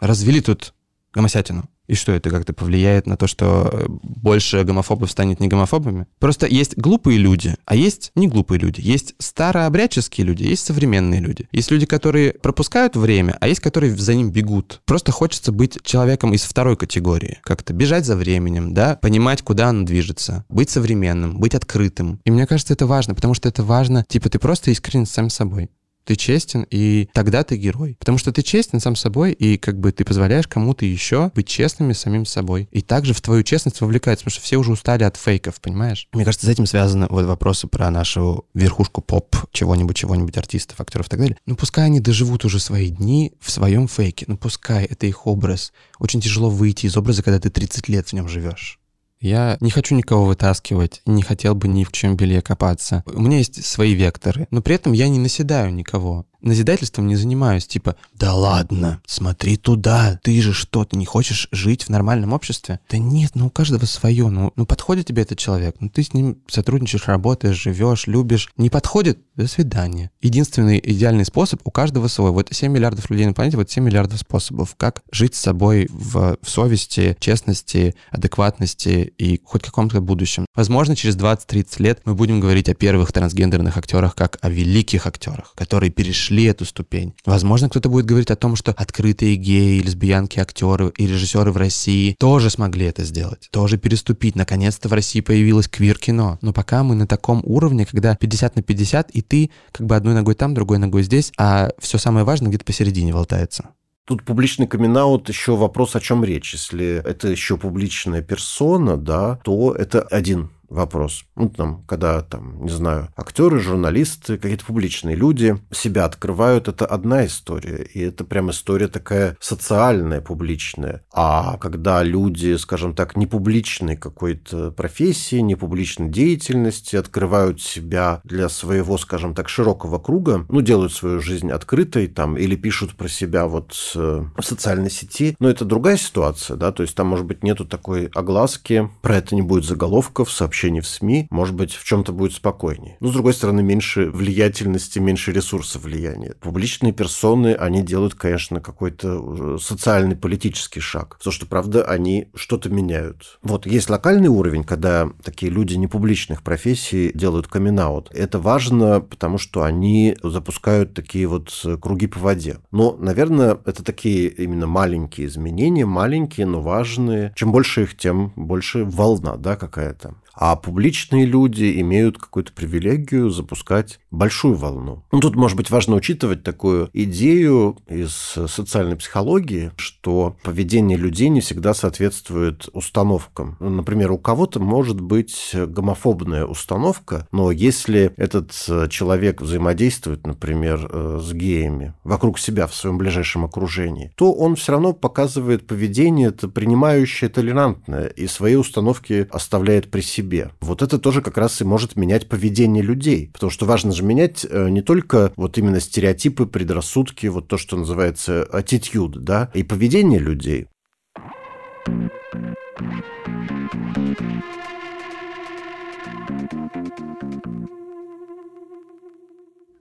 Развели 0.00 0.40
тут 0.40 0.74
гомосятину. 1.12 1.68
И 1.86 1.94
что 1.94 2.12
это 2.12 2.30
как-то 2.30 2.54
повлияет 2.54 3.06
на 3.06 3.16
то, 3.16 3.26
что 3.26 3.68
э, 3.70 3.86
больше 3.88 4.64
гомофобов 4.64 5.10
станет 5.10 5.38
не 5.38 5.48
гомофобами? 5.48 6.06
Просто 6.18 6.46
есть 6.46 6.78
глупые 6.78 7.18
люди, 7.18 7.56
а 7.66 7.76
есть 7.76 8.10
не 8.14 8.26
глупые 8.26 8.58
люди. 8.58 8.80
Есть 8.80 9.14
старообрядческие 9.18 10.26
люди, 10.26 10.44
есть 10.44 10.64
современные 10.64 11.20
люди. 11.20 11.46
Есть 11.52 11.70
люди, 11.70 11.84
которые 11.84 12.32
пропускают 12.32 12.96
время, 12.96 13.36
а 13.40 13.48
есть, 13.48 13.60
которые 13.60 13.94
за 13.94 14.14
ним 14.14 14.30
бегут. 14.30 14.80
Просто 14.86 15.12
хочется 15.12 15.52
быть 15.52 15.78
человеком 15.82 16.32
из 16.32 16.44
второй 16.44 16.76
категории. 16.78 17.38
Как-то 17.42 17.74
бежать 17.74 18.06
за 18.06 18.16
временем, 18.16 18.72
да, 18.72 18.96
понимать, 18.96 19.42
куда 19.42 19.68
оно 19.68 19.84
движется, 19.84 20.46
быть 20.48 20.70
современным, 20.70 21.38
быть 21.38 21.54
открытым. 21.54 22.18
И 22.24 22.30
мне 22.30 22.46
кажется, 22.46 22.72
это 22.72 22.86
важно, 22.86 23.14
потому 23.14 23.34
что 23.34 23.48
это 23.48 23.62
важно, 23.62 24.06
типа, 24.08 24.30
ты 24.30 24.38
просто 24.38 24.70
искренен 24.70 25.04
сам 25.04 25.28
собой 25.28 25.68
ты 26.04 26.16
честен, 26.16 26.66
и 26.70 27.08
тогда 27.12 27.42
ты 27.44 27.56
герой. 27.56 27.96
Потому 27.98 28.18
что 28.18 28.32
ты 28.32 28.42
честен 28.42 28.80
сам 28.80 28.96
собой, 28.96 29.32
и 29.32 29.56
как 29.56 29.78
бы 29.78 29.92
ты 29.92 30.04
позволяешь 30.04 30.46
кому-то 30.46 30.84
еще 30.84 31.30
быть 31.34 31.48
честными 31.48 31.92
самим 31.92 32.26
собой. 32.26 32.68
И 32.70 32.82
также 32.82 33.14
в 33.14 33.20
твою 33.20 33.42
честность 33.42 33.80
вовлекается, 33.80 34.24
потому 34.24 34.34
что 34.34 34.44
все 34.44 34.56
уже 34.56 34.72
устали 34.72 35.04
от 35.04 35.16
фейков, 35.16 35.60
понимаешь? 35.60 36.08
Мне 36.12 36.24
кажется, 36.24 36.46
с 36.46 36.48
этим 36.48 36.66
связаны 36.66 37.06
вот 37.08 37.24
вопросы 37.24 37.66
про 37.66 37.90
нашу 37.90 38.46
верхушку 38.54 39.00
поп 39.00 39.36
чего-нибудь, 39.52 39.96
чего-нибудь, 39.96 40.36
артистов, 40.36 40.80
актеров 40.80 41.06
и 41.06 41.10
так 41.10 41.20
далее. 41.20 41.36
Ну, 41.46 41.56
пускай 41.56 41.86
они 41.86 42.00
доживут 42.00 42.44
уже 42.44 42.60
свои 42.60 42.90
дни 42.90 43.32
в 43.40 43.50
своем 43.50 43.88
фейке. 43.88 44.26
Ну, 44.28 44.36
пускай 44.36 44.84
это 44.84 45.06
их 45.06 45.26
образ. 45.26 45.72
Очень 45.98 46.20
тяжело 46.20 46.50
выйти 46.50 46.86
из 46.86 46.96
образа, 46.96 47.22
когда 47.22 47.40
ты 47.40 47.50
30 47.50 47.88
лет 47.88 48.08
в 48.08 48.12
нем 48.12 48.28
живешь. 48.28 48.78
Я 49.24 49.56
не 49.60 49.70
хочу 49.70 49.94
никого 49.94 50.26
вытаскивать, 50.26 51.00
не 51.06 51.22
хотел 51.22 51.54
бы 51.54 51.66
ни 51.66 51.84
в 51.84 51.92
чем 51.92 52.14
белье 52.14 52.42
копаться. 52.42 53.02
У 53.06 53.22
меня 53.22 53.38
есть 53.38 53.64
свои 53.64 53.94
векторы, 53.94 54.46
но 54.50 54.60
при 54.60 54.74
этом 54.74 54.92
я 54.92 55.08
не 55.08 55.18
наседаю 55.18 55.72
никого 55.72 56.26
назидательством 56.44 57.06
не 57.06 57.16
занимаюсь, 57.16 57.66
типа, 57.66 57.96
да 58.14 58.34
ладно, 58.34 59.00
смотри 59.06 59.56
туда, 59.56 60.18
ты 60.22 60.40
же 60.40 60.52
что, 60.52 60.84
ты 60.84 60.96
не 60.96 61.06
хочешь 61.06 61.48
жить 61.50 61.84
в 61.84 61.88
нормальном 61.88 62.32
обществе? 62.32 62.80
Да 62.90 62.98
нет, 62.98 63.32
ну 63.34 63.46
у 63.46 63.50
каждого 63.50 63.84
свое, 63.86 64.28
ну, 64.28 64.52
ну 64.56 64.66
подходит 64.66 65.06
тебе 65.06 65.22
этот 65.22 65.38
человек, 65.38 65.76
ну 65.80 65.88
ты 65.88 66.02
с 66.02 66.12
ним 66.14 66.38
сотрудничаешь, 66.48 67.06
работаешь, 67.06 67.60
живешь, 67.60 68.06
любишь. 68.06 68.50
Не 68.56 68.70
подходит? 68.70 69.18
До 69.36 69.48
свидания. 69.48 70.12
Единственный 70.20 70.80
идеальный 70.82 71.24
способ 71.24 71.60
у 71.64 71.70
каждого 71.72 72.06
свой. 72.06 72.30
Вот 72.30 72.48
7 72.52 72.70
миллиардов 72.70 73.10
людей 73.10 73.26
на 73.26 73.32
планете, 73.32 73.56
вот 73.56 73.68
7 73.68 73.82
миллиардов 73.82 74.20
способов, 74.20 74.76
как 74.76 75.02
жить 75.10 75.34
с 75.34 75.40
собой 75.40 75.88
в, 75.90 76.38
в 76.40 76.48
совести, 76.48 77.16
честности, 77.18 77.96
адекватности 78.10 79.12
и 79.18 79.40
хоть 79.44 79.62
каком-то 79.62 80.00
будущем. 80.00 80.46
Возможно, 80.54 80.94
через 80.94 81.16
20-30 81.16 81.82
лет 81.82 82.00
мы 82.04 82.14
будем 82.14 82.38
говорить 82.38 82.68
о 82.68 82.74
первых 82.74 83.12
трансгендерных 83.12 83.76
актерах 83.76 84.14
как 84.14 84.38
о 84.40 84.50
великих 84.50 85.06
актерах, 85.06 85.52
которые 85.56 85.90
перешли 85.90 86.33
прошли 86.34 86.44
эту 86.44 86.64
ступень. 86.64 87.14
Возможно, 87.24 87.68
кто-то 87.68 87.88
будет 87.88 88.06
говорить 88.06 88.30
о 88.30 88.36
том, 88.36 88.56
что 88.56 88.72
открытые 88.72 89.36
геи, 89.36 89.80
лесбиянки, 89.80 90.40
актеры 90.40 90.92
и 90.96 91.06
режиссеры 91.06 91.52
в 91.52 91.56
России 91.56 92.16
тоже 92.18 92.50
смогли 92.50 92.86
это 92.86 93.04
сделать, 93.04 93.48
тоже 93.50 93.78
переступить. 93.78 94.34
Наконец-то 94.34 94.88
в 94.88 94.92
России 94.92 95.20
появилось 95.20 95.68
квир-кино. 95.68 96.38
Но 96.42 96.52
пока 96.52 96.82
мы 96.82 96.96
на 96.96 97.06
таком 97.06 97.40
уровне, 97.44 97.86
когда 97.86 98.16
50 98.16 98.56
на 98.56 98.62
50, 98.62 99.10
и 99.10 99.22
ты 99.22 99.50
как 99.72 99.86
бы 99.86 99.94
одной 99.94 100.14
ногой 100.14 100.34
там, 100.34 100.54
другой 100.54 100.78
ногой 100.78 101.04
здесь, 101.04 101.32
а 101.38 101.70
все 101.78 101.98
самое 101.98 102.24
важное 102.24 102.48
где-то 102.48 102.64
посередине 102.64 103.12
болтается. 103.12 103.68
Тут 104.06 104.24
публичный 104.24 104.66
камин 104.66 104.92
еще 105.28 105.56
вопрос, 105.56 105.96
о 105.96 106.00
чем 106.00 106.24
речь. 106.24 106.52
Если 106.52 107.02
это 107.04 107.28
еще 107.28 107.56
публичная 107.56 108.22
персона, 108.22 108.96
да, 108.96 109.38
то 109.44 109.72
это 109.72 110.02
один 110.02 110.50
вопрос. 110.74 111.24
Ну, 111.36 111.48
там, 111.48 111.84
когда, 111.86 112.20
там, 112.22 112.64
не 112.64 112.70
знаю, 112.70 113.08
актеры, 113.16 113.60
журналисты, 113.60 114.36
какие-то 114.36 114.64
публичные 114.64 115.16
люди 115.16 115.56
себя 115.72 116.04
открывают, 116.04 116.68
это 116.68 116.84
одна 116.84 117.24
история. 117.26 117.84
И 117.84 118.00
это 118.00 118.24
прям 118.24 118.50
история 118.50 118.88
такая 118.88 119.36
социальная, 119.40 120.20
публичная. 120.20 121.02
А 121.12 121.56
когда 121.58 122.02
люди, 122.02 122.56
скажем 122.56 122.94
так, 122.94 123.16
не 123.16 123.26
публичной 123.26 123.96
какой-то 123.96 124.70
профессии, 124.72 125.36
не 125.36 125.54
публичной 125.54 126.08
деятельности, 126.08 126.96
открывают 126.96 127.62
себя 127.62 128.20
для 128.24 128.48
своего, 128.48 128.98
скажем 128.98 129.34
так, 129.34 129.48
широкого 129.48 129.98
круга, 129.98 130.44
ну, 130.48 130.60
делают 130.60 130.92
свою 130.92 131.20
жизнь 131.20 131.50
открытой 131.50 132.08
там 132.08 132.36
или 132.36 132.56
пишут 132.56 132.96
про 132.96 133.08
себя 133.08 133.46
вот 133.46 133.74
э, 133.94 134.24
в 134.36 134.42
социальной 134.42 134.90
сети, 134.90 135.36
но 135.38 135.48
это 135.48 135.64
другая 135.64 135.96
ситуация, 135.96 136.56
да, 136.56 136.72
то 136.72 136.82
есть 136.82 136.94
там, 136.94 137.06
может 137.06 137.26
быть, 137.26 137.42
нету 137.42 137.64
такой 137.64 138.06
огласки, 138.14 138.90
про 139.02 139.16
это 139.16 139.34
не 139.34 139.42
будет 139.42 139.64
заголовков, 139.64 140.30
сообщений 140.30 140.63
сообщений 140.64 140.80
в 140.80 140.86
СМИ, 140.86 141.28
может 141.30 141.54
быть, 141.54 141.72
в 141.72 141.84
чем-то 141.84 142.12
будет 142.12 142.32
спокойнее. 142.32 142.96
Но, 143.00 143.08
с 143.08 143.12
другой 143.12 143.34
стороны, 143.34 143.62
меньше 143.62 144.10
влиятельности, 144.10 144.98
меньше 144.98 145.32
ресурсов 145.32 145.82
влияния. 145.82 146.34
Публичные 146.40 146.92
персоны, 146.92 147.54
они 147.54 147.82
делают, 147.82 148.14
конечно, 148.14 148.60
какой-то 148.60 149.58
социальный, 149.58 150.16
политический 150.16 150.80
шаг. 150.80 151.16
Потому 151.18 151.32
что, 151.32 151.46
правда, 151.46 151.84
они 151.84 152.28
что-то 152.34 152.70
меняют. 152.70 153.38
Вот, 153.42 153.66
есть 153.66 153.90
локальный 153.90 154.28
уровень, 154.28 154.64
когда 154.64 155.10
такие 155.22 155.52
люди 155.52 155.74
непубличных 155.74 156.42
профессий 156.42 157.12
делают 157.14 157.46
камин 157.46 157.78
-аут. 157.78 158.06
Это 158.12 158.38
важно, 158.38 159.00
потому 159.00 159.38
что 159.38 159.62
они 159.62 160.16
запускают 160.22 160.94
такие 160.94 161.26
вот 161.26 161.50
круги 161.80 162.06
по 162.06 162.20
воде. 162.20 162.58
Но, 162.70 162.96
наверное, 162.98 163.58
это 163.66 163.84
такие 163.84 164.28
именно 164.28 164.66
маленькие 164.66 165.26
изменения, 165.26 165.84
маленькие, 165.84 166.46
но 166.46 166.60
важные. 166.60 167.32
Чем 167.34 167.52
больше 167.52 167.82
их, 167.82 167.96
тем 167.96 168.32
больше 168.36 168.84
волна, 168.84 169.36
да, 169.36 169.56
какая-то. 169.56 170.14
А 170.36 170.56
публичные 170.56 171.26
люди 171.26 171.80
имеют 171.80 172.18
какую-то 172.18 172.52
привилегию 172.52 173.30
запускать 173.30 174.00
большую 174.10 174.54
волну. 174.54 175.04
Ну, 175.12 175.20
тут, 175.20 175.36
может 175.36 175.56
быть, 175.56 175.70
важно 175.70 175.96
учитывать 175.96 176.42
такую 176.42 176.90
идею 176.92 177.78
из 177.88 178.12
социальной 178.12 178.96
психологии, 178.96 179.70
что 179.76 180.36
поведение 180.42 180.98
людей 180.98 181.28
не 181.28 181.40
всегда 181.40 181.74
соответствует 181.74 182.68
установкам. 182.72 183.56
Ну, 183.60 183.70
например, 183.70 184.12
у 184.12 184.18
кого-то 184.18 184.60
может 184.60 185.00
быть 185.00 185.54
гомофобная 185.54 186.44
установка, 186.44 187.28
но 187.30 187.50
если 187.50 188.12
этот 188.16 188.52
человек 188.90 189.40
взаимодействует, 189.40 190.26
например, 190.26 190.88
э, 190.90 191.20
с 191.22 191.32
геями 191.32 191.94
вокруг 192.02 192.38
себя 192.38 192.66
в 192.66 192.74
своем 192.74 192.98
ближайшем 192.98 193.44
окружении, 193.44 194.12
то 194.16 194.32
он 194.32 194.56
все 194.56 194.72
равно 194.72 194.92
показывает 194.92 195.66
поведение, 195.66 196.28
это 196.28 196.48
принимающее, 196.48 197.30
толерантное, 197.30 198.06
и 198.06 198.26
свои 198.26 198.56
установки 198.56 199.28
оставляет 199.30 199.90
при 199.90 200.00
себе 200.00 200.23
себе. 200.24 200.50
Вот 200.60 200.82
это 200.82 200.98
тоже 200.98 201.20
как 201.22 201.36
раз 201.36 201.60
и 201.60 201.64
может 201.64 201.96
менять 201.96 202.28
поведение 202.28 202.82
людей. 202.82 203.30
Потому 203.32 203.50
что 203.50 203.66
важно 203.66 203.92
же 203.92 204.02
менять 204.02 204.46
э, 204.48 204.68
не 204.70 204.82
только 204.82 205.32
вот 205.36 205.58
именно 205.58 205.80
стереотипы, 205.80 206.46
предрассудки, 206.46 207.26
вот 207.26 207.48
то, 207.48 207.58
что 207.58 207.76
называется 207.76 208.48
attitude, 208.52 209.18
да, 209.18 209.50
и 209.54 209.62
поведение 209.62 210.18
людей. 210.18 210.66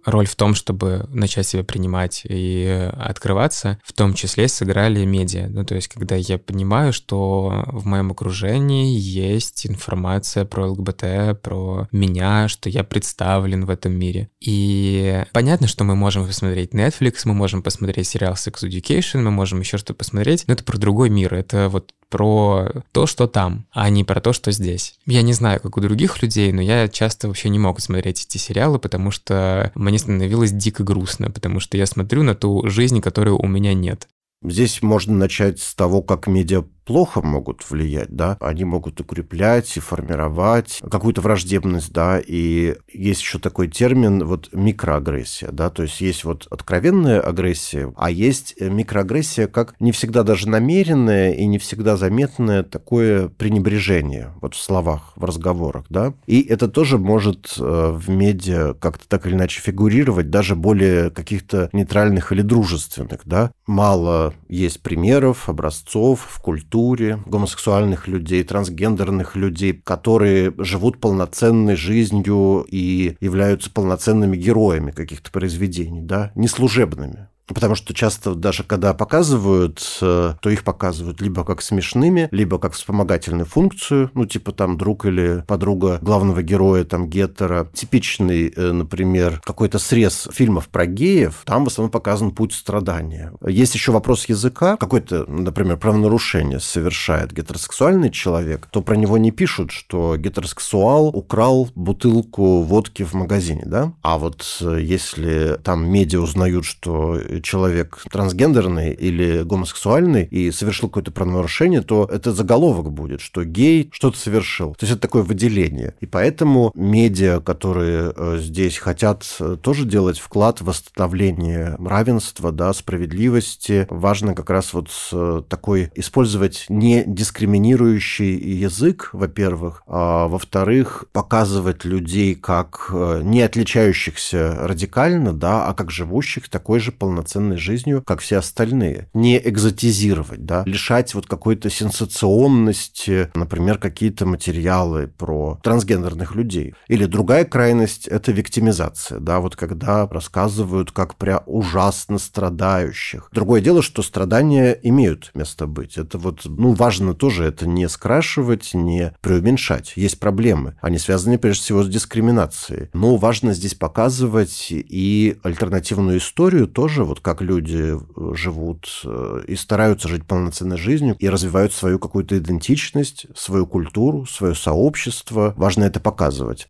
Роль 0.05 0.27
в 0.27 0.35
том, 0.35 0.55
чтобы 0.55 1.05
начать 1.09 1.47
себя 1.47 1.63
принимать 1.63 2.21
и 2.25 2.89
открываться, 2.93 3.79
в 3.83 3.93
том 3.93 4.13
числе 4.13 4.47
сыграли 4.47 5.05
медиа. 5.05 5.47
Ну, 5.49 5.65
то 5.65 5.75
есть, 5.75 5.87
когда 5.87 6.15
я 6.15 6.37
понимаю, 6.37 6.93
что 6.93 7.63
в 7.67 7.85
моем 7.85 8.11
окружении 8.11 8.97
есть 8.97 9.65
информация 9.65 10.45
про 10.45 10.67
ЛГБТ, 10.69 11.41
про 11.41 11.87
меня, 11.91 12.47
что 12.47 12.69
я 12.69 12.83
представлен 12.83 13.65
в 13.65 13.69
этом 13.69 13.93
мире. 13.93 14.29
И 14.39 15.23
понятно, 15.31 15.67
что 15.67 15.83
мы 15.83 15.95
можем 15.95 16.25
посмотреть 16.25 16.71
Netflix, 16.71 17.21
мы 17.25 17.33
можем 17.33 17.63
посмотреть 17.63 18.07
сериал 18.07 18.33
Sex 18.33 18.63
Education, 18.63 19.21
мы 19.21 19.31
можем 19.31 19.59
еще 19.59 19.77
что-то 19.77 19.93
посмотреть, 19.95 20.45
но 20.47 20.53
это 20.53 20.63
про 20.63 20.77
другой 20.77 21.09
мир. 21.09 21.33
Это 21.33 21.69
вот 21.69 21.93
про 22.13 22.69
то, 22.91 23.07
что 23.07 23.25
там, 23.25 23.65
а 23.71 23.89
не 23.89 24.03
про 24.03 24.21
то, 24.21 24.33
что 24.33 24.51
здесь. 24.51 24.99
Я 25.07 25.23
не 25.23 25.33
знаю, 25.33 25.59
как 25.59 25.77
у 25.77 25.81
других 25.81 26.21
людей, 26.21 26.51
но 26.51 26.61
я 26.61 26.87
часто 26.87 27.27
вообще 27.27 27.49
не 27.49 27.57
мог 27.57 27.79
смотреть 27.79 28.27
эти 28.27 28.37
сериалы, 28.37 28.77
потому 28.77 29.09
что 29.09 29.71
мне 29.73 29.97
становилось 29.97 30.51
дико 30.51 30.83
грустно, 30.83 31.31
потому 31.31 31.59
что 31.59 31.75
я 31.75 31.87
смотрю 31.87 32.21
на 32.21 32.35
ту 32.35 32.69
жизнь, 32.69 33.01
которой 33.01 33.31
у 33.31 33.47
меня 33.47 33.73
нет. 33.73 34.07
Здесь 34.43 34.83
можно 34.83 35.15
начать 35.15 35.59
с 35.59 35.73
того, 35.73 36.03
как 36.03 36.27
медиа 36.27 36.65
плохо 36.85 37.21
могут 37.21 37.69
влиять, 37.69 38.15
да, 38.15 38.37
они 38.39 38.65
могут 38.65 38.99
укреплять 38.99 39.75
и 39.77 39.79
формировать 39.79 40.81
какую-то 40.89 41.21
враждебность, 41.21 41.91
да, 41.91 42.19
и 42.19 42.75
есть 42.91 43.21
еще 43.21 43.39
такой 43.39 43.67
термин 43.67 44.25
вот 44.25 44.49
микроагрессия, 44.53 45.49
да, 45.51 45.69
то 45.69 45.83
есть 45.83 46.01
есть 46.01 46.23
вот 46.23 46.47
откровенная 46.49 47.21
агрессия, 47.21 47.93
а 47.95 48.11
есть 48.11 48.59
микроагрессия 48.59 49.47
как 49.47 49.75
не 49.79 49.91
всегда 49.91 50.23
даже 50.23 50.49
намеренное 50.49 51.33
и 51.33 51.45
не 51.45 51.57
всегда 51.57 51.97
заметное 51.97 52.63
такое 52.63 53.29
пренебрежение 53.29 54.33
вот 54.41 54.55
в 54.55 54.61
словах, 54.61 55.13
в 55.15 55.23
разговорах, 55.23 55.85
да, 55.89 56.13
и 56.27 56.41
это 56.41 56.67
тоже 56.67 56.97
может 56.97 57.55
э, 57.59 57.91
в 57.93 58.09
медиа 58.09 58.73
как-то 58.73 59.07
так 59.07 59.25
или 59.25 59.35
иначе 59.35 59.61
фигурировать, 59.61 60.29
даже 60.29 60.55
более 60.55 61.09
каких-то 61.09 61.69
нейтральных 61.73 62.31
или 62.31 62.41
дружественных, 62.41 63.21
да, 63.25 63.51
мало 63.65 64.33
есть 64.49 64.81
примеров, 64.81 65.49
образцов 65.49 66.27
в 66.29 66.41
культуре, 66.41 66.72
культуре 66.73 67.19
гомосексуальных 67.27 68.07
людей, 68.07 68.43
трансгендерных 68.43 69.35
людей, 69.35 69.73
которые 69.73 70.53
живут 70.57 70.99
полноценной 70.99 71.75
жизнью 71.75 72.65
и 72.67 73.15
являются 73.21 73.69
полноценными 73.69 74.35
героями 74.35 74.89
каких-то 74.89 75.31
произведений, 75.31 76.01
да, 76.01 76.31
не 76.33 76.47
служебными. 76.47 77.27
Потому 77.47 77.75
что 77.75 77.93
часто 77.93 78.35
даже 78.35 78.63
когда 78.63 78.93
показывают, 78.93 79.99
э, 80.01 80.33
то 80.39 80.49
их 80.49 80.63
показывают 80.63 81.21
либо 81.21 81.43
как 81.43 81.61
смешными, 81.61 82.29
либо 82.31 82.57
как 82.57 82.73
вспомогательную 82.73 83.45
функцию, 83.45 84.11
ну, 84.13 84.25
типа 84.25 84.51
там 84.53 84.77
друг 84.77 85.05
или 85.05 85.43
подруга 85.47 85.99
главного 86.01 86.41
героя, 86.41 86.83
там, 86.85 87.09
геттера. 87.09 87.67
Типичный, 87.73 88.53
э, 88.55 88.71
например, 88.71 89.41
какой-то 89.43 89.77
срез 89.79 90.27
фильмов 90.31 90.69
про 90.69 90.85
геев, 90.85 91.43
там 91.45 91.65
в 91.65 91.67
основном 91.67 91.91
показан 91.91 92.31
путь 92.31 92.53
страдания. 92.53 93.33
Есть 93.45 93.75
еще 93.75 93.91
вопрос 93.91 94.25
языка. 94.29 94.77
Какой-то, 94.77 95.25
например, 95.27 95.77
правонарушение 95.77 96.59
совершает 96.59 97.33
гетеросексуальный 97.33 98.09
человек, 98.09 98.67
то 98.71 98.81
про 98.81 98.95
него 98.95 99.17
не 99.17 99.31
пишут, 99.31 99.71
что 99.71 100.15
гетеросексуал 100.17 101.07
украл 101.07 101.69
бутылку 101.75 102.61
водки 102.61 103.03
в 103.03 103.13
магазине, 103.13 103.63
да? 103.65 103.93
А 104.01 104.17
вот 104.17 104.45
э, 104.61 104.79
если 104.81 105.57
там 105.63 105.89
медиа 105.89 106.21
узнают, 106.21 106.65
что 106.65 107.17
человек 107.41 108.03
трансгендерный 108.11 108.93
или 108.93 109.43
гомосексуальный 109.43 110.25
и 110.25 110.51
совершил 110.51 110.89
какое-то 110.89 111.11
правонарушение, 111.11 111.81
то 111.81 112.09
это 112.11 112.31
заголовок 112.33 112.91
будет, 112.91 113.21
что 113.21 113.43
гей 113.43 113.89
что-то 113.91 114.17
совершил. 114.17 114.75
То 114.75 114.85
есть 114.85 114.93
это 114.93 115.01
такое 115.01 115.23
выделение. 115.23 115.95
И 115.99 116.05
поэтому 116.05 116.71
медиа, 116.75 117.39
которые 117.39 118.13
э, 118.15 118.37
здесь 118.39 118.77
хотят 118.77 119.25
э, 119.39 119.57
тоже 119.61 119.85
делать 119.85 120.19
вклад 120.19 120.61
в 120.61 120.65
восстановление 120.65 121.75
равенства, 121.79 122.51
да, 122.51 122.73
справедливости, 122.73 123.87
важно 123.89 124.33
как 124.33 124.49
раз 124.49 124.73
вот 124.73 124.89
э, 125.11 125.43
такой 125.47 125.91
использовать 125.95 126.65
не 126.69 127.03
дискриминирующий 127.05 128.35
язык, 128.35 129.09
во-первых, 129.13 129.83
а 129.87 130.27
во-вторых, 130.27 131.05
показывать 131.11 131.85
людей 131.85 132.35
как 132.35 132.91
не 132.91 133.41
отличающихся 133.41 134.55
радикально, 134.61 135.33
да, 135.33 135.67
а 135.67 135.73
как 135.73 135.91
живущих 135.91 136.49
такой 136.49 136.79
же 136.79 136.91
полноценной 136.91 137.22
полноценной 137.23 137.57
жизнью, 137.57 138.03
как 138.05 138.19
все 138.19 138.37
остальные. 138.37 139.07
Не 139.13 139.37
экзотизировать, 139.37 140.45
да, 140.45 140.63
лишать 140.65 141.13
вот 141.13 141.25
какой-то 141.25 141.69
сенсационности, 141.69 143.31
например, 143.33 143.77
какие-то 143.77 144.25
материалы 144.25 145.07
про 145.07 145.59
трансгендерных 145.63 146.35
людей. 146.35 146.73
Или 146.87 147.05
другая 147.05 147.45
крайность– 147.45 148.07
это 148.09 148.31
виктимизация, 148.31 149.19
да, 149.19 149.39
вот 149.39 149.55
когда 149.55 150.07
рассказывают 150.07 150.91
как 150.91 151.15
про 151.15 151.43
ужасно 151.45 152.19
страдающих. 152.19 153.29
Другое 153.31 153.61
дело, 153.61 153.81
что 153.81 154.03
страдания 154.03 154.77
имеют 154.83 155.31
место 155.33 155.65
быть. 155.65 155.97
Это 155.97 156.17
вот, 156.17 156.41
ну, 156.45 156.73
важно 156.73 157.13
тоже 157.13 157.45
это 157.45 157.67
не 157.67 157.87
скрашивать, 157.87 158.73
не 158.73 159.13
преуменьшать. 159.21 159.93
Есть 159.95 160.19
проблемы. 160.19 160.75
Они 160.81 160.97
связаны 160.97 161.37
прежде 161.37 161.63
всего 161.63 161.83
с 161.83 161.87
дискриминацией. 161.87 162.89
Но 162.93 163.15
важно 163.15 163.53
здесь 163.53 163.75
показывать 163.75 164.67
и 164.71 165.37
альтернативную 165.43 166.17
историю 166.17 166.67
тоже, 166.67 167.03
вот 167.13 167.19
как 167.21 167.41
люди 167.41 167.93
э, 167.93 168.35
живут 168.35 169.01
э, 169.05 169.43
и 169.47 169.55
стараются 169.55 170.07
жить 170.07 170.25
полноценной 170.25 170.77
жизнью 170.77 171.15
и 171.19 171.29
развивают 171.29 171.71
свою 171.71 171.99
какую-то 171.99 172.39
идентичность, 172.39 173.27
свою 173.35 173.67
культуру, 173.67 174.25
свое 174.25 174.55
сообщество. 174.55 175.53
Важно 175.55 175.83
это 175.83 175.99
показывать. 175.99 176.67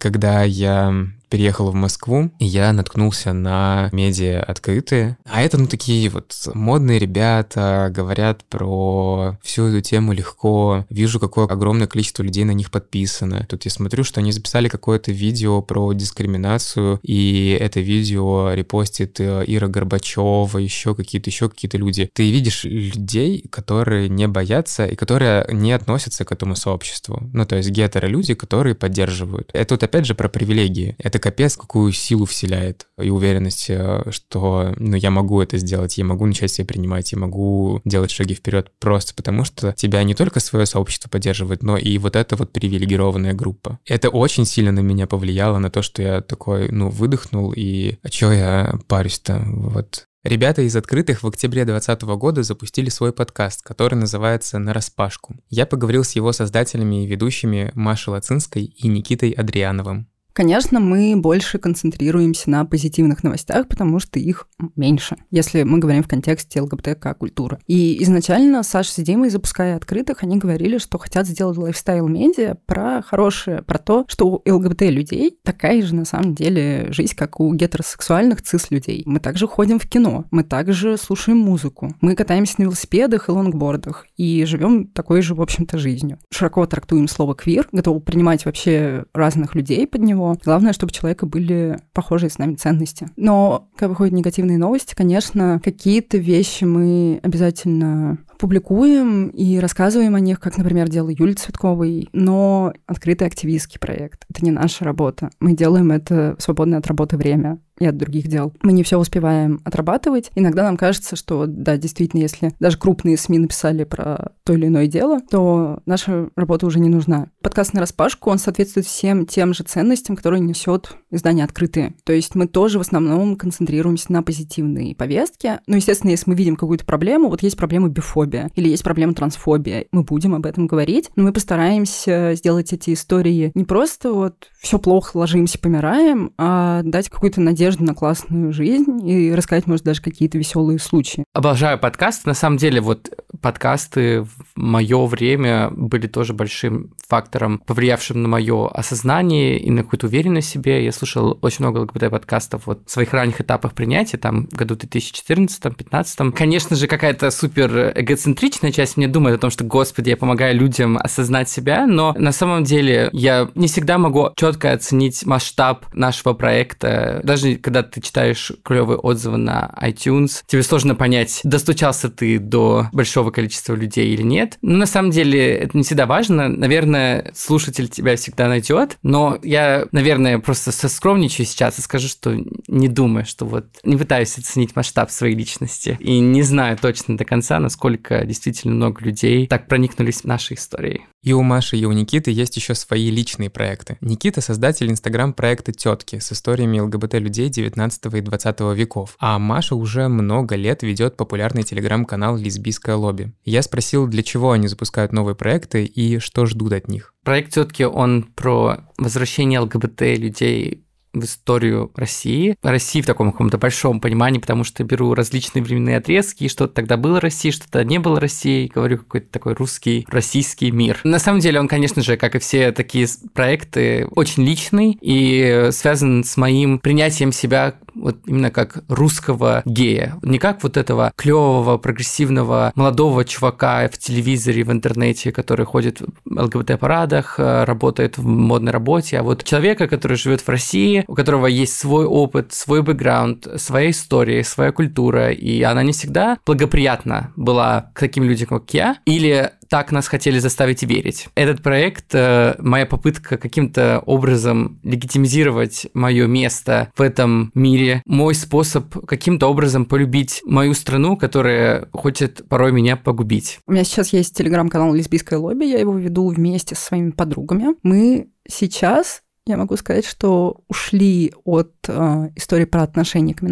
Когда 0.00 0.42
я 0.42 1.06
переехал 1.28 1.70
в 1.70 1.74
Москву, 1.74 2.30
я 2.38 2.72
наткнулся 2.72 3.32
на 3.32 3.88
медиа 3.92 4.42
открытые. 4.42 5.16
А 5.24 5.42
это, 5.42 5.58
ну, 5.58 5.66
такие 5.66 6.08
вот 6.08 6.34
модные 6.54 6.98
ребята, 6.98 7.90
говорят 7.94 8.44
про 8.44 9.38
всю 9.42 9.66
эту 9.66 9.80
тему 9.80 10.12
легко. 10.12 10.86
Вижу, 10.90 11.20
какое 11.20 11.46
огромное 11.46 11.86
количество 11.86 12.22
людей 12.22 12.44
на 12.44 12.52
них 12.52 12.70
подписано. 12.70 13.46
Тут 13.48 13.64
я 13.64 13.70
смотрю, 13.70 14.04
что 14.04 14.20
они 14.20 14.32
записали 14.32 14.68
какое-то 14.68 15.12
видео 15.12 15.62
про 15.62 15.92
дискриминацию, 15.92 17.00
и 17.02 17.56
это 17.60 17.80
видео 17.80 18.52
репостит 18.52 19.20
э, 19.20 19.44
Ира 19.46 19.68
Горбачева, 19.68 20.58
еще 20.58 20.94
какие-то, 20.94 21.30
еще 21.30 21.48
какие-то 21.48 21.78
люди. 21.78 22.10
Ты 22.12 22.30
видишь 22.30 22.64
людей, 22.64 23.44
которые 23.50 24.08
не 24.08 24.28
боятся 24.28 24.86
и 24.86 24.96
которые 24.96 25.46
не 25.50 25.72
относятся 25.72 26.24
к 26.24 26.32
этому 26.32 26.56
сообществу. 26.56 27.28
Ну, 27.32 27.44
то 27.46 27.56
есть 27.56 27.70
гетеро-люди, 27.70 28.34
которые 28.34 28.74
поддерживают. 28.74 29.50
Это 29.52 29.74
вот 29.74 29.82
опять 29.82 30.06
же 30.06 30.14
про 30.14 30.28
привилегии. 30.28 30.96
Это 30.98 31.13
капец 31.18 31.56
какую 31.56 31.92
силу 31.92 32.24
вселяет 32.26 32.86
и 33.00 33.10
уверенность, 33.10 33.66
э, 33.68 34.04
что 34.10 34.74
ну, 34.76 34.96
я 34.96 35.10
могу 35.10 35.40
это 35.40 35.58
сделать, 35.58 35.98
я 35.98 36.04
могу 36.04 36.26
начать 36.26 36.52
себя 36.52 36.66
принимать, 36.66 37.12
я 37.12 37.18
могу 37.18 37.80
делать 37.84 38.10
шаги 38.10 38.34
вперед 38.34 38.70
просто 38.78 39.14
потому, 39.14 39.44
что 39.44 39.72
тебя 39.72 40.02
не 40.04 40.14
только 40.14 40.40
свое 40.40 40.66
сообщество 40.66 41.08
поддерживает, 41.08 41.62
но 41.62 41.76
и 41.76 41.98
вот 41.98 42.16
эта 42.16 42.36
вот 42.36 42.52
привилегированная 42.52 43.34
группа. 43.34 43.78
Это 43.86 44.08
очень 44.08 44.44
сильно 44.44 44.72
на 44.72 44.80
меня 44.80 45.06
повлияло, 45.06 45.58
на 45.58 45.70
то, 45.70 45.82
что 45.82 46.02
я 46.02 46.20
такой, 46.20 46.70
ну, 46.70 46.88
выдохнул, 46.88 47.52
и 47.54 47.96
а 48.02 48.08
чё 48.08 48.32
я 48.32 48.74
парюсь-то? 48.88 49.42
Вот 49.46 50.06
Ребята 50.24 50.62
из 50.62 50.74
открытых 50.74 51.22
в 51.22 51.26
октябре 51.26 51.66
2020 51.66 52.02
года 52.16 52.42
запустили 52.42 52.88
свой 52.88 53.12
подкаст, 53.12 53.60
который 53.60 53.96
называется 53.96 54.58
«На 54.58 54.72
распашку». 54.72 55.36
Я 55.50 55.66
поговорил 55.66 56.02
с 56.02 56.12
его 56.12 56.32
создателями 56.32 57.04
и 57.04 57.06
ведущими 57.06 57.70
Машей 57.74 58.14
Лацинской 58.14 58.64
и 58.64 58.88
Никитой 58.88 59.32
Адриановым. 59.32 60.08
Конечно, 60.34 60.80
мы 60.80 61.14
больше 61.16 61.58
концентрируемся 61.58 62.50
на 62.50 62.64
позитивных 62.64 63.22
новостях, 63.22 63.68
потому 63.68 64.00
что 64.00 64.18
их 64.18 64.48
меньше, 64.74 65.16
если 65.30 65.62
мы 65.62 65.78
говорим 65.78 66.02
в 66.02 66.08
контексте 66.08 66.60
ЛГБТК 66.60 67.14
культуры. 67.14 67.60
И 67.68 68.02
изначально 68.02 68.64
Саша 68.64 68.90
с 68.90 68.96
Димой, 68.96 69.30
запуская 69.30 69.76
открытых, 69.76 70.24
они 70.24 70.36
говорили, 70.36 70.78
что 70.78 70.98
хотят 70.98 71.28
сделать 71.28 71.56
лайфстайл-медиа 71.56 72.56
про 72.66 73.02
хорошее, 73.02 73.62
про 73.62 73.78
то, 73.78 74.06
что 74.08 74.26
у 74.26 74.42
ЛГБТ-людей 74.44 75.38
такая 75.44 75.80
же 75.82 75.94
на 75.94 76.04
самом 76.04 76.34
деле 76.34 76.88
жизнь, 76.90 77.14
как 77.14 77.38
у 77.38 77.54
гетеросексуальных 77.54 78.42
цис-людей. 78.42 79.04
Мы 79.06 79.20
также 79.20 79.46
ходим 79.46 79.78
в 79.78 79.88
кино, 79.88 80.24
мы 80.32 80.42
также 80.42 80.98
слушаем 80.98 81.38
музыку, 81.38 81.94
мы 82.00 82.16
катаемся 82.16 82.54
на 82.58 82.64
велосипедах 82.64 83.28
и 83.28 83.32
лонгбордах 83.32 84.04
и 84.16 84.44
живем 84.46 84.88
такой 84.88 85.22
же, 85.22 85.36
в 85.36 85.40
общем-то, 85.40 85.78
жизнью. 85.78 86.18
Широко 86.32 86.66
трактуем 86.66 87.06
слово 87.06 87.36
«квир», 87.36 87.68
готовы 87.70 88.00
принимать 88.00 88.44
вообще 88.44 89.04
разных 89.14 89.54
людей 89.54 89.86
под 89.86 90.02
него, 90.02 90.23
Главное, 90.44 90.72
чтобы 90.72 90.90
у 90.90 90.94
человека 90.94 91.26
были 91.26 91.78
похожие 91.92 92.30
с 92.30 92.38
нами 92.38 92.54
ценности. 92.54 93.08
Но, 93.16 93.68
когда 93.76 93.90
выходят 93.90 94.14
негативные 94.14 94.58
новости, 94.58 94.94
конечно, 94.94 95.60
какие-то 95.62 96.18
вещи 96.18 96.64
мы 96.64 97.20
обязательно 97.22 98.18
публикуем 98.38 99.28
и 99.28 99.58
рассказываем 99.58 100.14
о 100.14 100.20
них, 100.20 100.40
как, 100.40 100.58
например, 100.58 100.88
делала 100.88 101.10
Юлия 101.10 101.34
Цветковой, 101.34 102.08
но 102.12 102.72
открытый 102.86 103.26
активистский 103.26 103.78
проект. 103.78 104.24
Это 104.28 104.44
не 104.44 104.50
наша 104.50 104.84
работа. 104.84 105.30
Мы 105.40 105.54
делаем 105.54 105.92
это 105.92 106.36
в 106.38 106.42
свободное 106.42 106.78
от 106.78 106.86
работы 106.86 107.16
время 107.16 107.58
и 107.78 107.86
от 107.86 107.96
других 107.96 108.28
дел. 108.28 108.52
Мы 108.62 108.72
не 108.72 108.82
все 108.82 108.98
успеваем 108.98 109.60
отрабатывать. 109.64 110.30
Иногда 110.34 110.62
нам 110.62 110.76
кажется, 110.76 111.16
что, 111.16 111.46
да, 111.46 111.76
действительно, 111.76 112.20
если 112.20 112.52
даже 112.60 112.78
крупные 112.78 113.16
СМИ 113.16 113.38
написали 113.38 113.84
про 113.84 114.32
то 114.44 114.52
или 114.52 114.66
иное 114.66 114.86
дело, 114.86 115.20
то 115.20 115.80
наша 115.86 116.28
работа 116.36 116.66
уже 116.66 116.78
не 116.78 116.88
нужна. 116.88 117.28
Подкаст 117.42 117.74
на 117.74 117.80
распашку, 117.80 118.30
он 118.30 118.38
соответствует 118.38 118.86
всем 118.86 119.26
тем 119.26 119.54
же 119.54 119.64
ценностям, 119.64 120.16
которые 120.16 120.40
несет 120.40 120.96
издание 121.10 121.44
открытые. 121.44 121.94
То 122.04 122.12
есть 122.12 122.34
мы 122.34 122.46
тоже 122.46 122.78
в 122.78 122.82
основном 122.82 123.36
концентрируемся 123.36 124.12
на 124.12 124.22
позитивной 124.22 124.94
повестке. 124.96 125.60
Но, 125.66 125.76
естественно, 125.76 126.10
если 126.10 126.30
мы 126.30 126.36
видим 126.36 126.56
какую-то 126.56 126.84
проблему, 126.84 127.28
вот 127.28 127.42
есть 127.42 127.56
проблема 127.56 127.88
бифобия 127.88 128.50
или 128.54 128.68
есть 128.68 128.84
проблема 128.84 129.14
трансфобия, 129.14 129.86
мы 129.92 130.02
будем 130.04 130.34
об 130.34 130.46
этом 130.46 130.66
говорить, 130.66 131.10
но 131.16 131.24
мы 131.24 131.32
постараемся 131.32 132.32
сделать 132.34 132.72
эти 132.72 132.92
истории 132.92 133.50
не 133.54 133.64
просто 133.64 134.12
вот 134.12 134.48
все 134.60 134.78
плохо, 134.78 135.16
ложимся, 135.16 135.58
помираем, 135.58 136.32
а 136.38 136.82
дать 136.82 137.08
какую-то 137.08 137.40
надежду 137.40 137.63
на 137.84 137.94
классную 137.94 138.52
жизнь 138.52 139.08
и 139.08 139.34
рассказать, 139.34 139.66
может, 139.66 139.84
даже 139.84 140.02
какие-то 140.02 140.38
веселые 140.38 140.78
случаи. 140.78 141.24
Обожаю 141.32 141.78
подкасты. 141.78 142.28
На 142.28 142.34
самом 142.34 142.56
деле, 142.56 142.80
вот 142.80 143.10
подкасты 143.44 144.22
в 144.22 144.30
мое 144.56 145.04
время 145.04 145.68
были 145.70 146.06
тоже 146.06 146.32
большим 146.32 146.94
фактором, 147.06 147.60
повлиявшим 147.66 148.22
на 148.22 148.26
мое 148.26 148.68
осознание 148.68 149.58
и 149.58 149.70
на 149.70 149.82
какую-то 149.82 150.06
уверенность 150.06 150.48
в 150.48 150.50
себе. 150.50 150.82
Я 150.82 150.92
слушал 150.92 151.38
очень 151.42 151.58
много 151.60 151.80
ЛГБТ-подкастов 151.80 152.62
вот 152.64 152.80
в 152.86 152.90
своих 152.90 153.12
ранних 153.12 153.42
этапах 153.42 153.74
принятия, 153.74 154.16
там, 154.16 154.48
году 154.50 154.76
2014-2015. 154.76 156.32
Конечно 156.32 156.74
же, 156.74 156.86
какая-то 156.86 157.30
супер 157.30 157.92
эгоцентричная 157.94 158.72
часть 158.72 158.96
мне 158.96 159.08
думает 159.08 159.36
о 159.36 159.40
том, 159.40 159.50
что, 159.50 159.62
господи, 159.62 160.08
я 160.08 160.16
помогаю 160.16 160.56
людям 160.56 160.96
осознать 160.96 161.50
себя, 161.50 161.86
но 161.86 162.14
на 162.16 162.32
самом 162.32 162.64
деле 162.64 163.10
я 163.12 163.50
не 163.54 163.66
всегда 163.66 163.98
могу 163.98 164.30
четко 164.36 164.72
оценить 164.72 165.26
масштаб 165.26 165.84
нашего 165.92 166.32
проекта. 166.32 167.20
Даже 167.24 167.56
когда 167.56 167.82
ты 167.82 168.00
читаешь 168.00 168.52
клевые 168.64 168.96
отзывы 168.96 169.36
на 169.36 169.70
iTunes, 169.82 170.44
тебе 170.46 170.62
сложно 170.62 170.94
понять, 170.94 171.42
достучался 171.44 172.08
ты 172.08 172.38
до 172.38 172.88
большого 172.94 173.33
количества 173.34 173.74
людей 173.74 174.14
или 174.14 174.22
нет. 174.22 174.56
Но 174.62 174.78
на 174.78 174.86
самом 174.86 175.10
деле 175.10 175.56
это 175.56 175.76
не 175.76 175.82
всегда 175.82 176.06
важно. 176.06 176.48
Наверное, 176.48 177.32
слушатель 177.34 177.88
тебя 177.88 178.16
всегда 178.16 178.48
найдет. 178.48 178.96
Но 179.02 179.38
я, 179.42 179.86
наверное, 179.92 180.38
просто 180.38 180.72
соскромничаю 180.72 181.46
сейчас 181.46 181.78
и 181.78 181.82
скажу, 181.82 182.08
что 182.08 182.34
не 182.68 182.88
думаю, 182.88 183.26
что 183.26 183.44
вот 183.44 183.66
не 183.82 183.96
пытаюсь 183.96 184.38
оценить 184.38 184.74
масштаб 184.76 185.10
своей 185.10 185.34
личности. 185.34 185.98
И 186.00 186.18
не 186.18 186.42
знаю 186.42 186.78
точно 186.78 187.16
до 187.16 187.24
конца, 187.24 187.58
насколько 187.60 188.24
действительно 188.24 188.74
много 188.74 189.04
людей 189.04 189.46
так 189.46 189.68
проникнулись 189.68 190.24
нашей 190.24 190.56
историей. 190.56 191.02
И 191.24 191.32
у 191.32 191.42
Маши, 191.42 191.78
и 191.78 191.86
у 191.86 191.92
Никиты 191.92 192.30
есть 192.30 192.54
еще 192.56 192.74
свои 192.74 193.10
личные 193.10 193.48
проекты. 193.48 193.96
Никита— 194.02 194.40
создатель 194.42 194.90
инстаграм-проекта 194.90 195.72
«Тетки» 195.72 196.18
с 196.18 196.30
историями 196.32 196.80
ЛГБТ-людей 196.80 197.48
19 197.48 198.14
и 198.14 198.20
20 198.20 198.60
веков. 198.74 199.16
А 199.18 199.38
Маша 199.38 199.74
уже 199.74 200.08
много 200.08 200.54
лет 200.54 200.82
ведет 200.82 201.16
популярный 201.16 201.62
телеграм-канал 201.62 202.36
«Лесбийское 202.36 202.94
лобби». 202.94 203.13
Я 203.44 203.62
спросил, 203.62 204.06
для 204.06 204.22
чего 204.22 204.52
они 204.52 204.68
запускают 204.68 205.12
новые 205.12 205.34
проекты 205.34 205.84
и 205.84 206.18
что 206.18 206.46
ждут 206.46 206.72
от 206.72 206.88
них. 206.88 207.14
Проект 207.24 207.54
«Тетки» 207.54 207.82
он 207.82 208.24
про 208.34 208.90
возвращение 208.98 209.60
ЛГБТ-людей 209.60 210.83
в 211.14 211.24
историю 211.24 211.90
России. 211.94 212.56
России 212.62 213.00
в 213.00 213.06
таком 213.06 213.32
каком-то 213.32 213.58
большом 213.58 214.00
понимании, 214.00 214.38
потому 214.38 214.64
что 214.64 214.84
беру 214.84 215.14
различные 215.14 215.62
временные 215.62 215.98
отрезки, 215.98 216.48
что-то 216.48 216.74
тогда 216.74 216.96
было 216.96 217.20
Россией, 217.20 217.52
что-то 217.52 217.84
не 217.84 217.98
было 217.98 218.20
Россией, 218.20 218.70
говорю 218.74 218.98
какой-то 218.98 219.28
такой 219.30 219.54
русский, 219.54 220.06
российский 220.08 220.70
мир. 220.70 221.00
На 221.04 221.18
самом 221.18 221.40
деле 221.40 221.60
он, 221.60 221.68
конечно 221.68 222.02
же, 222.02 222.16
как 222.16 222.34
и 222.34 222.38
все 222.38 222.72
такие 222.72 223.06
проекты, 223.32 224.06
очень 224.10 224.44
личный 224.44 224.98
и 225.00 225.68
связан 225.70 226.24
с 226.24 226.36
моим 226.36 226.78
принятием 226.78 227.32
себя 227.32 227.74
вот 227.94 228.18
именно 228.26 228.50
как 228.50 228.84
русского 228.88 229.62
гея. 229.64 230.16
Не 230.22 230.38
как 230.38 230.62
вот 230.62 230.76
этого 230.76 231.12
клевого, 231.16 231.78
прогрессивного, 231.78 232.72
молодого 232.74 233.24
чувака 233.24 233.88
в 233.88 233.98
телевизоре, 233.98 234.64
в 234.64 234.72
интернете, 234.72 235.32
который 235.32 235.66
ходит 235.66 236.00
в 236.00 236.42
ЛГБТ-парадах, 236.42 237.36
э, 237.38 237.64
работает 237.64 238.18
в 238.18 238.26
модной 238.26 238.72
работе, 238.72 239.18
а 239.18 239.22
вот 239.22 239.44
человека, 239.44 239.86
который 239.86 240.16
живет 240.16 240.40
в 240.40 240.48
России, 240.48 241.03
у 241.06 241.14
которого 241.14 241.46
есть 241.46 241.76
свой 241.76 242.06
опыт, 242.06 242.52
свой 242.52 242.82
бэкграунд, 242.82 243.48
своя 243.56 243.90
история, 243.90 244.44
своя 244.44 244.72
культура, 244.72 245.30
и 245.30 245.62
она 245.62 245.82
не 245.82 245.92
всегда 245.92 246.38
благоприятна 246.46 247.32
была 247.36 247.90
к 247.94 248.00
таким 248.00 248.24
людям, 248.24 248.48
как 248.48 248.72
я, 248.72 248.98
или 249.04 249.52
так 249.74 249.90
нас 249.90 250.06
хотели 250.06 250.38
заставить 250.38 250.84
верить. 250.84 251.26
Этот 251.34 251.60
проект, 251.60 252.14
э, 252.14 252.54
моя 252.58 252.86
попытка 252.86 253.36
каким-то 253.36 254.00
образом 254.06 254.78
легитимизировать 254.84 255.88
мое 255.94 256.28
место 256.28 256.92
в 256.96 257.02
этом 257.02 257.50
мире, 257.54 258.00
мой 258.06 258.36
способ 258.36 259.04
каким-то 259.04 259.48
образом 259.48 259.84
полюбить 259.86 260.42
мою 260.44 260.74
страну, 260.74 261.16
которая 261.16 261.88
хочет 261.92 262.48
порой 262.48 262.70
меня 262.70 262.96
погубить. 262.96 263.58
У 263.66 263.72
меня 263.72 263.82
сейчас 263.82 264.12
есть 264.12 264.36
телеграм-канал 264.36 264.94
«Лесбийское 264.94 265.40
лобби», 265.40 265.64
я 265.64 265.80
его 265.80 265.98
веду 265.98 266.28
вместе 266.28 266.76
со 266.76 266.82
своими 266.82 267.10
подругами. 267.10 267.74
Мы 267.82 268.28
сейчас 268.48 269.23
я 269.46 269.56
могу 269.56 269.76
сказать, 269.76 270.06
что 270.06 270.62
ушли 270.68 271.32
от 271.44 271.72
э, 271.86 272.30
истории 272.34 272.64
про 272.64 272.82
отношения 272.82 273.34
к 273.34 273.42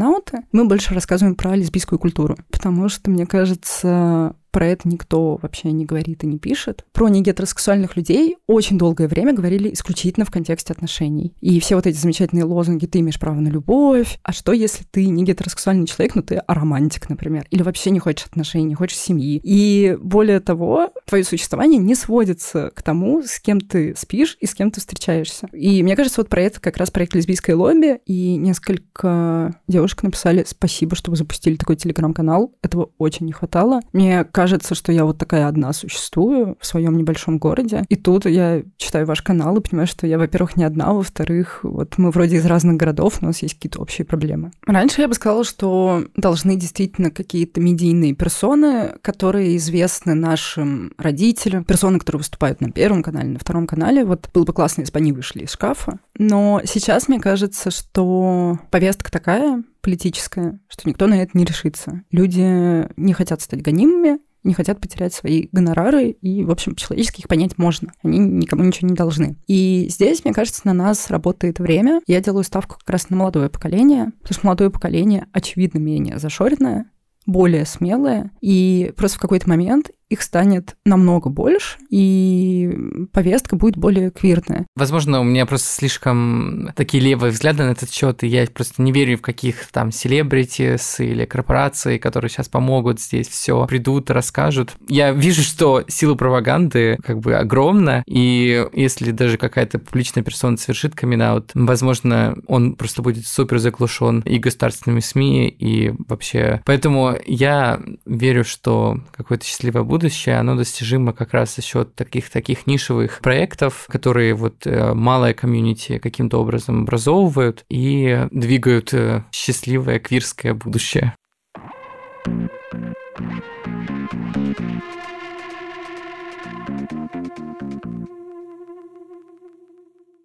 Мы 0.51 0.67
больше 0.67 0.95
рассказываем 0.95 1.35
про 1.35 1.55
лесбийскую 1.55 1.99
культуру, 1.99 2.39
потому 2.51 2.89
что, 2.89 3.11
мне 3.11 3.27
кажется, 3.27 4.35
про 4.53 4.67
это 4.67 4.89
никто 4.89 5.39
вообще 5.43 5.73
не 5.73 5.85
говорит 5.85 6.23
и 6.23 6.27
не 6.27 6.39
пишет. 6.39 6.85
Про 6.93 7.09
негетеросексуальных 7.09 7.97
людей 7.97 8.37
очень 8.47 8.79
долгое 8.79 9.09
время 9.09 9.33
говорили 9.33 9.73
исключительно 9.73 10.27
в 10.27 10.31
контексте 10.31 10.73
отношений. 10.73 11.35
И 11.41 11.59
все 11.59 11.75
вот 11.75 11.87
эти 11.87 11.97
замечательные 11.97 12.45
лозунги 12.45 12.87
«ты 12.87 13.01
имеешь 13.01 13.19
право 13.19 13.41
на 13.41 13.49
любовь», 13.49 14.19
а 14.23 14.33
что 14.33 14.53
если 14.53 14.85
ты 14.85 15.07
не 15.09 15.25
гетеросексуальный 15.25 15.87
человек, 15.87 16.15
но 16.15 16.23
ты 16.23 16.37
аромантик, 16.37 17.09
например, 17.09 17.47
или 17.51 17.63
вообще 17.63 17.91
не 17.91 17.99
хочешь 17.99 18.27
отношений, 18.27 18.67
не 18.67 18.75
хочешь 18.75 18.99
семьи. 18.99 19.41
И 19.43 19.97
более 20.01 20.39
того, 20.41 20.91
твое 21.07 21.25
существование 21.25 21.79
не 21.79 21.95
сводится 21.95 22.71
к 22.75 22.83
тому, 22.83 23.23
с 23.23 23.41
кем 23.41 23.59
ты 23.61 23.95
спишь 23.97 24.37
и 24.39 24.47
с 24.47 24.55
кем 24.55 24.71
ты 24.71 24.81
встречаешься. 24.81 25.49
И 25.53 25.83
мне 25.83 25.97
кажется, 25.97 26.21
вот 26.21 26.29
про 26.29 26.43
это 26.43 26.61
как 26.61 26.77
раз 26.77 26.91
проект 26.91 27.15
«Лесбийское 27.15 27.57
лобби», 27.57 28.01
и 28.05 28.37
несколько 28.37 29.57
девушек 29.67 30.03
написали 30.03 30.45
«Спасибо, 30.47 30.95
что 30.95 31.11
вы 31.11 31.17
запустили 31.17 31.57
такой 31.57 31.77
телеграм-канал, 31.77 32.53
этого 32.61 32.91
очень 32.99 33.25
не 33.25 33.33
хватало». 33.33 33.81
Мне 33.95 34.25
кажется, 34.25 34.42
кажется, 34.43 34.75
что 34.75 34.91
я 34.91 35.05
вот 35.05 35.19
такая 35.19 35.47
одна 35.47 35.73
существую 35.73 36.57
в 36.61 36.67
своем 36.67 36.97
небольшом 36.97 37.39
городе. 37.39 37.85
И 37.89 37.95
тут 37.95 38.27
я 38.27 38.63
читаю 38.77 39.07
ваш 39.07 39.23
канал 39.23 39.57
и 39.57 39.61
понимаю, 39.61 39.87
что 39.87 40.05
я, 40.05 40.19
во-первых, 40.19 40.57
не 40.57 40.65
одна, 40.65 40.93
во-вторых, 40.93 41.61
вот 41.63 41.97
мы 41.97 42.11
вроде 42.11 42.39
из 42.39 42.47
разных 42.47 42.77
городов, 42.77 43.21
но 43.21 43.27
у 43.27 43.31
нас 43.31 43.41
есть 43.41 43.55
какие-то 43.55 43.81
общие 43.81 44.05
проблемы. 44.05 44.51
Раньше 44.67 45.01
я 45.01 45.07
бы 45.07 45.15
сказала, 45.15 45.45
что 45.45 46.05
должны 46.17 46.57
действительно 46.57 47.13
какие-то 47.13 47.61
медийные 47.61 48.15
персоны, 48.15 48.97
которые 49.01 49.57
известны 49.59 50.15
нашим 50.15 50.93
родителям, 50.99 51.63
персоны, 51.63 52.01
которые 52.01 52.19
выступают 52.19 52.61
на 52.61 52.73
Первом 52.73 53.05
канале, 53.05 53.29
на 53.29 53.39
Втором 53.39 53.69
канале. 53.69 54.05
Вот 54.05 54.29
было 54.35 54.43
бы 54.43 54.53
классно, 54.53 54.81
если 54.81 54.93
бы 54.93 54.99
они 54.99 55.13
вышли 55.13 55.45
из 55.45 55.53
шкафа. 55.53 56.01
Но 56.19 56.63
сейчас 56.65 57.07
мне 57.07 57.21
кажется, 57.21 57.71
что 57.71 58.59
повестка 58.73 59.13
такая, 59.13 59.63
политическая, 59.83 60.59
что 60.69 60.89
никто 60.89 61.07
на 61.07 61.23
это 61.23 61.39
не 61.39 61.45
решится. 61.45 62.03
Люди 62.11 62.89
не 62.97 63.13
хотят 63.13 63.41
стать 63.41 63.63
гонимыми, 63.63 64.19
не 64.45 64.55
хотят 64.55 64.81
потерять 64.81 65.15
свои 65.15 65.49
гонорары, 65.53 66.11
и, 66.11 66.45
в 66.45 66.51
общем, 66.51 66.75
по-человечески 66.75 67.21
их 67.21 67.29
понять 67.29 67.59
можно. 67.59 67.93
Они 68.03 68.19
никому 68.19 68.65
ничего 68.65 68.89
не 68.89 68.95
должны. 68.95 69.37
И 69.47 69.87
здесь, 69.89 70.25
мне 70.25 70.35
кажется, 70.35 70.63
на 70.65 70.73
нас 70.73 71.11
работает 71.11 71.59
время. 71.59 72.01
Я 72.07 72.21
делаю 72.21 72.45
ставку 72.45 72.77
как 72.79 72.91
раз 72.91 73.11
на 73.11 73.17
молодое 73.17 73.49
поколение, 73.49 74.13
потому 74.23 74.35
что 74.35 74.47
молодое 74.47 74.71
поколение, 74.71 75.27
очевидно, 75.33 75.79
менее 75.79 76.19
зашоренное, 76.19 76.87
более 77.27 77.65
смелое, 77.67 78.33
и 78.41 78.93
просто 78.97 79.19
в 79.19 79.21
какой-то 79.21 79.49
момент 79.49 79.91
их 80.13 80.23
станет 80.23 80.77
намного 80.85 81.31
больше, 81.31 81.79
и 81.89 82.71
повестка 83.13 83.57
будет 83.57 83.77
более 83.77 84.11
квирная. 84.11 84.67
Возможно, 84.77 85.21
у 85.21 85.25
меня 85.25 85.47
просто 85.47 85.69
слишком 85.69 86.71
такие 86.77 87.03
левые 87.03 87.33
взгляды 87.33 87.65
на 87.65 87.71
этот 87.71 87.91
счет, 87.91 88.23
и 88.23 88.27
я 88.27 88.47
просто 88.47 88.83
не 88.83 88.93
верю 88.93 89.19
в 89.19 89.23
каких 89.23 89.67
там 89.69 89.91
селебритис 89.91 91.01
или 91.01 91.25
корпорации, 91.25 91.99
которые 91.99 92.31
сейчас 92.31 92.49
помогут 92.49 93.01
здесь 93.01 93.29
все 93.29 93.67
придут, 93.67 94.11
расскажут. 94.11 94.75
Я 94.89 95.13
вижу, 95.13 95.43
что 95.43 95.85
сила 95.89 96.15
пропаганды 96.15 96.99
как 97.03 97.21
бы 97.21 97.35
огромна, 97.35 98.03
и 98.07 98.67
если 98.73 99.13
даже 99.13 99.39
какая-то 99.39 99.79
публичная 99.79 100.23
персона 100.23 100.57
совершит 100.57 100.95
камин 100.95 101.23
возможно, 101.55 102.37
он 102.49 102.75
просто 102.75 103.01
будет 103.01 103.27
супер 103.27 103.59
заглушен 103.59 104.21
и 104.21 104.39
государственными 104.39 105.01
СМИ, 105.01 105.49
и 105.49 105.95
вообще. 106.09 106.61
Поэтому 106.65 107.17
я 107.27 107.81
верю, 108.05 108.45
что 108.45 109.01
какое-то 109.13 109.45
счастливое 109.45 109.85
будущее 109.85 110.02
будущее, 110.03 110.37
оно 110.39 110.57
достижимо 110.57 111.13
как 111.13 111.33
раз 111.33 111.55
за 111.55 111.63
счет 111.63 111.95
таких, 111.95 112.29
таких 112.29 112.67
нишевых 112.67 113.21
проектов, 113.21 113.87
которые 113.89 114.35
вот 114.35 114.67
э, 114.67 114.95
малое 114.95 115.33
комьюнити 115.33 115.99
каким-то 115.99 116.41
образом 116.41 116.83
образовывают 116.83 117.65
и 117.69 118.27
двигают 118.33 118.93
э, 118.95 119.23
счастливое 119.31 120.01
квирское 120.01 120.55
будущее. 120.55 121.15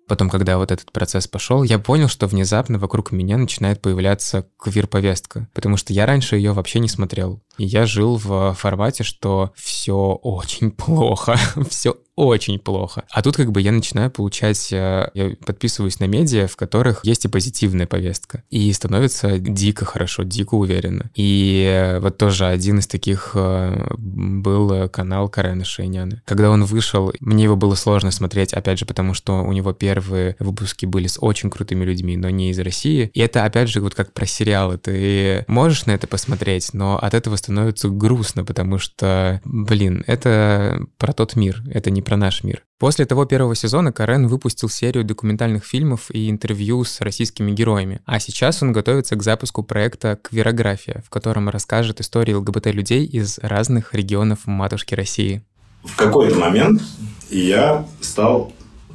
Потом, 0.07 0.29
когда 0.29 0.57
вот 0.57 0.71
этот 0.71 0.91
процесс 0.91 1.27
пошел, 1.27 1.63
я 1.63 1.79
понял, 1.79 2.07
что 2.07 2.27
внезапно 2.27 2.79
вокруг 2.79 3.11
меня 3.11 3.37
начинает 3.37 3.81
появляться 3.81 4.47
квир-повестка, 4.57 5.49
потому 5.53 5.75
что 5.75 5.91
я 5.91 6.05
раньше 6.05 6.37
ее 6.37 6.53
вообще 6.53 6.79
не 6.79 6.87
смотрел. 6.87 7.41
И 7.57 7.65
я 7.65 7.85
жил 7.85 8.17
в 8.17 8.53
формате, 8.53 9.03
что 9.03 9.51
все 9.55 9.95
очень 9.95 10.71
плохо, 10.71 11.37
все 11.69 11.97
очень 12.17 12.57
плохо. 12.57 13.05
А 13.11 13.21
тут 13.21 13.37
как 13.37 13.51
бы 13.51 13.61
я 13.61 13.71
начинаю 13.71 14.09
получать, 14.09 14.73
э, 14.73 15.09
я 15.13 15.35
подписываюсь 15.45 15.99
на 15.99 16.05
медиа, 16.05 16.47
в 16.47 16.55
которых 16.55 17.05
есть 17.05 17.25
и 17.25 17.27
позитивная 17.27 17.85
повестка. 17.85 18.43
И 18.49 18.73
становится 18.73 19.37
дико 19.37 19.85
хорошо, 19.85 20.23
дико 20.23 20.55
уверенно. 20.55 21.11
И 21.15 21.63
э, 21.71 21.99
вот 21.99 22.17
тоже 22.17 22.47
один 22.47 22.79
из 22.79 22.87
таких 22.87 23.31
э, 23.35 23.87
был 23.97 24.89
канал 24.89 25.29
Карена 25.29 25.63
Шейняна. 25.63 26.23
Когда 26.25 26.49
он 26.49 26.65
вышел, 26.65 27.13
мне 27.19 27.43
его 27.43 27.55
было 27.55 27.75
сложно 27.75 28.09
смотреть, 28.09 28.51
опять 28.51 28.79
же, 28.79 28.85
потому 28.85 29.13
что 29.13 29.43
у 29.43 29.53
него 29.53 29.71
первые 29.73 30.35
выпуски 30.39 30.87
были 30.87 31.05
с 31.05 31.19
очень 31.21 31.51
крутыми 31.51 31.85
людьми, 31.85 32.17
но 32.17 32.31
не 32.31 32.49
из 32.49 32.57
России. 32.57 33.11
И 33.13 33.19
это, 33.19 33.45
опять 33.45 33.69
же, 33.69 33.79
вот 33.79 33.93
как 33.93 34.11
про 34.11 34.25
сериалы. 34.25 34.79
Ты 34.79 35.45
можешь 35.47 35.85
на 35.85 35.91
это 35.91 36.07
посмотреть, 36.07 36.73
но 36.73 36.97
от 36.97 37.13
этого 37.13 37.35
становится 37.35 37.89
грустно, 37.89 38.43
потому 38.43 38.79
что, 38.79 39.39
блин, 39.45 40.03
это 40.07 40.81
про 40.97 41.13
тот 41.13 41.35
мир, 41.35 41.61
это 41.71 41.91
не 41.91 42.01
про 42.07 42.15
наш 42.15 42.41
мир. 42.41 42.63
После 42.79 43.05
того 43.05 43.25
первого 43.25 43.53
сезона 43.53 43.91
Карен 43.91 44.27
выпустил 44.27 44.69
серию 44.69 45.03
документальных 45.03 45.65
фильмов 45.65 46.09
и 46.09 46.29
интервью 46.29 46.85
с 46.85 47.01
российскими 47.01 47.51
героями, 47.51 47.99
а 48.05 48.21
сейчас 48.21 48.63
он 48.63 48.71
готовится 48.71 49.17
к 49.17 49.23
запуску 49.23 49.61
проекта 49.61 50.17
«Квирография», 50.21 51.03
в 51.05 51.09
котором 51.09 51.49
расскажет 51.49 51.99
истории 51.99 52.33
ЛГБТ-людей 52.33 53.03
из 53.03 53.39
разных 53.39 53.93
регионов 53.93 54.45
матушки 54.45 54.95
России. 54.95 55.43
В 55.83 55.97
какой-то 55.97 56.39
момент 56.39 56.81
я 57.29 57.85
стал 57.99 58.53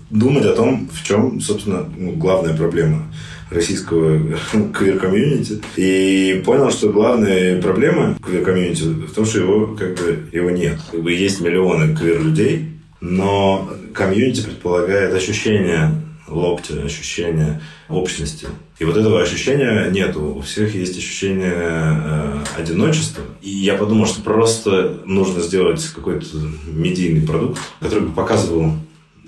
думать 0.09 0.47
о 0.47 0.55
том, 0.55 0.89
в 0.91 1.05
чем, 1.05 1.39
собственно, 1.43 1.87
ну, 1.95 2.13
главная 2.13 2.57
проблема 2.57 3.13
российского 3.51 4.19
квир-комьюнити 4.73 5.61
и 5.77 6.43
понял, 6.47 6.71
что 6.71 6.89
главная 6.89 7.61
проблема 7.61 8.17
квир-комьюнити 8.23 8.85
в 8.85 9.13
том, 9.13 9.27
что 9.27 9.41
его 9.41 9.77
как 9.77 9.99
бы 9.99 10.31
его 10.33 10.49
нет. 10.51 10.79
Как 10.91 11.03
бы 11.03 11.13
есть 11.13 11.43
миллионы 11.43 11.95
квир-людей, 11.95 12.73
но 13.03 13.69
комьюнити 13.93 14.43
предполагает 14.43 15.13
ощущение 15.13 15.91
локтя, 16.29 16.83
ощущение 16.85 17.61
общности. 17.89 18.47
И 18.79 18.85
вот 18.85 18.97
этого 18.97 19.21
ощущения 19.21 19.91
нету. 19.91 20.37
У 20.37 20.41
всех 20.41 20.75
есть 20.75 20.97
ощущение 20.97 21.53
э, 21.53 22.45
одиночества. 22.57 23.25
И 23.43 23.51
я 23.51 23.75
подумал, 23.75 24.07
что 24.07 24.23
просто 24.23 25.03
нужно 25.05 25.43
сделать 25.43 25.85
какой-то 25.89 26.27
медийный 26.67 27.27
продукт, 27.27 27.61
который 27.81 28.05
бы 28.05 28.15
показывал 28.15 28.73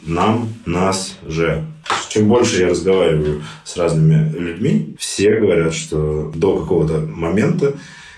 нам, 0.07 0.49
нас 0.67 1.19
же. 1.27 1.65
Чем 2.09 2.29
больше 2.29 2.61
я 2.61 2.69
разговариваю 2.69 3.43
с 3.65 3.77
разными 3.77 4.33
людьми, 4.39 4.95
все 5.01 5.35
говорят, 5.35 5.75
что 5.75 6.33
до 6.35 6.59
какого-то 6.59 7.01
момента 7.01 7.75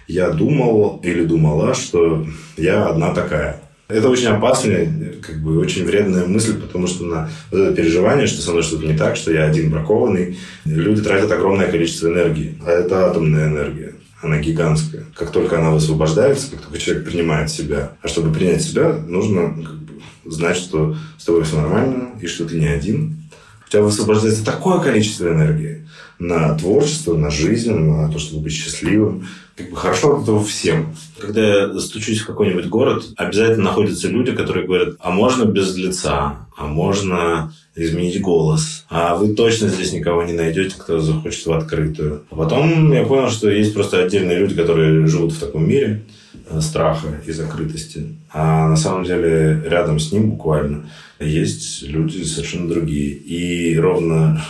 я 0.07 0.31
думал 0.31 1.01
или 1.03 1.25
думала, 1.25 1.75
что 1.75 2.27
я 2.59 2.87
одна 2.87 3.15
такая. 3.15 3.66
Это 3.89 4.09
очень 4.09 4.27
опасная, 4.27 5.15
как 5.23 5.41
бы 5.41 5.59
очень 5.59 5.85
вредная 5.85 6.27
мысль, 6.27 6.61
потому 6.61 6.89
что 6.89 7.05
на 7.05 7.31
вот 7.53 7.61
это 7.61 7.77
переживание, 7.77 8.27
что 8.27 8.43
со 8.43 8.51
мной 8.51 8.65
что-то 8.65 8.85
не 8.85 8.97
так, 8.97 9.17
что 9.17 9.33
я 9.33 9.45
один 9.45 9.71
бракованный, 9.71 10.39
люди 10.65 11.03
тратят 11.03 11.31
огромное 11.31 11.71
количество 11.71 12.09
энергии. 12.09 12.59
А 12.67 12.71
это 12.71 13.07
атомная 13.07 13.47
энергия. 13.47 13.95
Она 14.23 14.39
гигантская. 14.41 15.05
Как 15.15 15.31
только 15.31 15.59
она 15.59 15.71
высвобождается, 15.71 16.51
как 16.51 16.63
только 16.63 16.79
человек 16.79 17.05
принимает 17.05 17.49
себя. 17.51 17.93
А 18.03 18.09
чтобы 18.09 18.33
принять 18.33 18.63
себя, 18.63 18.93
нужно 18.93 19.51
как 19.51 19.77
бы, 19.77 20.01
знать, 20.25 20.57
что 20.57 20.97
с 21.17 21.25
тобой 21.25 21.45
все 21.45 21.61
нормально, 21.61 22.11
и 22.21 22.27
что 22.27 22.45
ты 22.45 22.59
не 22.59 22.67
один. 22.67 23.23
У 23.67 23.71
тебя 23.71 23.83
высвобождается 23.83 24.45
такое 24.45 24.81
количество 24.81 25.29
энергии 25.29 25.76
на 26.19 26.55
творчество, 26.55 27.17
на 27.17 27.31
жизнь, 27.31 27.73
на 27.73 28.11
то, 28.11 28.19
чтобы 28.19 28.45
быть 28.45 28.53
счастливым. 28.53 29.27
Как 29.55 29.71
бы 29.71 29.77
хорошо 29.77 30.21
это 30.21 30.39
всем. 30.41 30.95
Когда 31.19 31.41
я 31.41 31.79
стучусь 31.81 32.21
в 32.21 32.27
какой-нибудь 32.27 32.67
город, 32.67 33.05
обязательно 33.17 33.65
находятся 33.65 34.09
люди, 34.09 34.33
которые 34.33 34.67
говорят, 34.67 34.97
а 35.01 35.11
можно 35.11 35.45
без 35.45 35.75
лица, 35.77 36.47
а 36.57 36.67
можно 36.67 37.53
изменить 37.75 38.21
голос, 38.21 38.85
а 38.89 39.15
вы 39.17 39.35
точно 39.35 39.69
здесь 39.69 39.93
никого 39.93 40.23
не 40.23 40.33
найдете, 40.33 40.75
кто 40.79 40.99
захочет 41.01 41.47
в 41.47 41.53
открытую. 41.53 42.23
А 42.31 42.37
потом 42.37 42.93
я 42.93 43.05
понял, 43.05 43.31
что 43.31 43.51
есть 43.51 43.75
просто 43.75 44.03
отдельные 44.03 44.39
люди, 44.39 44.55
которые 44.55 45.07
живут 45.07 45.33
в 45.33 45.41
таком 45.41 45.69
мире 45.69 46.05
э, 46.49 46.61
страха 46.61 47.21
и 47.27 47.33
закрытости. 47.33 48.17
А 48.33 48.69
на 48.69 48.77
самом 48.77 49.05
деле 49.05 49.63
рядом 49.67 49.99
с 49.99 50.13
ним 50.13 50.31
буквально 50.31 50.89
есть 51.21 51.83
люди 51.83 52.23
совершенно 52.25 52.69
другие. 52.69 53.11
И 53.11 53.79
ровно 53.79 54.43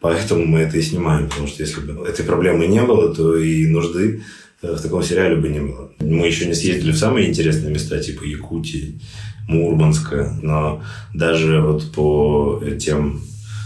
Поэтому 0.00 0.46
мы 0.46 0.60
это 0.60 0.78
и 0.78 0.82
снимаем, 0.82 1.28
потому 1.28 1.46
что 1.46 1.62
если 1.62 1.80
бы 1.80 2.06
этой 2.06 2.24
проблемы 2.24 2.66
не 2.66 2.82
было, 2.82 3.14
то 3.14 3.36
и 3.36 3.66
нужды 3.66 4.22
в 4.62 4.80
таком 4.80 5.02
сериале 5.02 5.36
бы 5.36 5.48
не 5.48 5.60
было. 5.60 5.92
Мы 6.00 6.26
еще 6.26 6.46
не 6.46 6.54
съездили 6.54 6.92
в 6.92 6.98
самые 6.98 7.28
интересные 7.28 7.72
места, 7.72 7.98
типа 7.98 8.24
Якутии, 8.24 9.00
Мурманска, 9.48 10.38
но 10.42 10.82
даже 11.14 11.60
вот 11.60 11.92
по 11.92 12.62
тем 12.78 13.22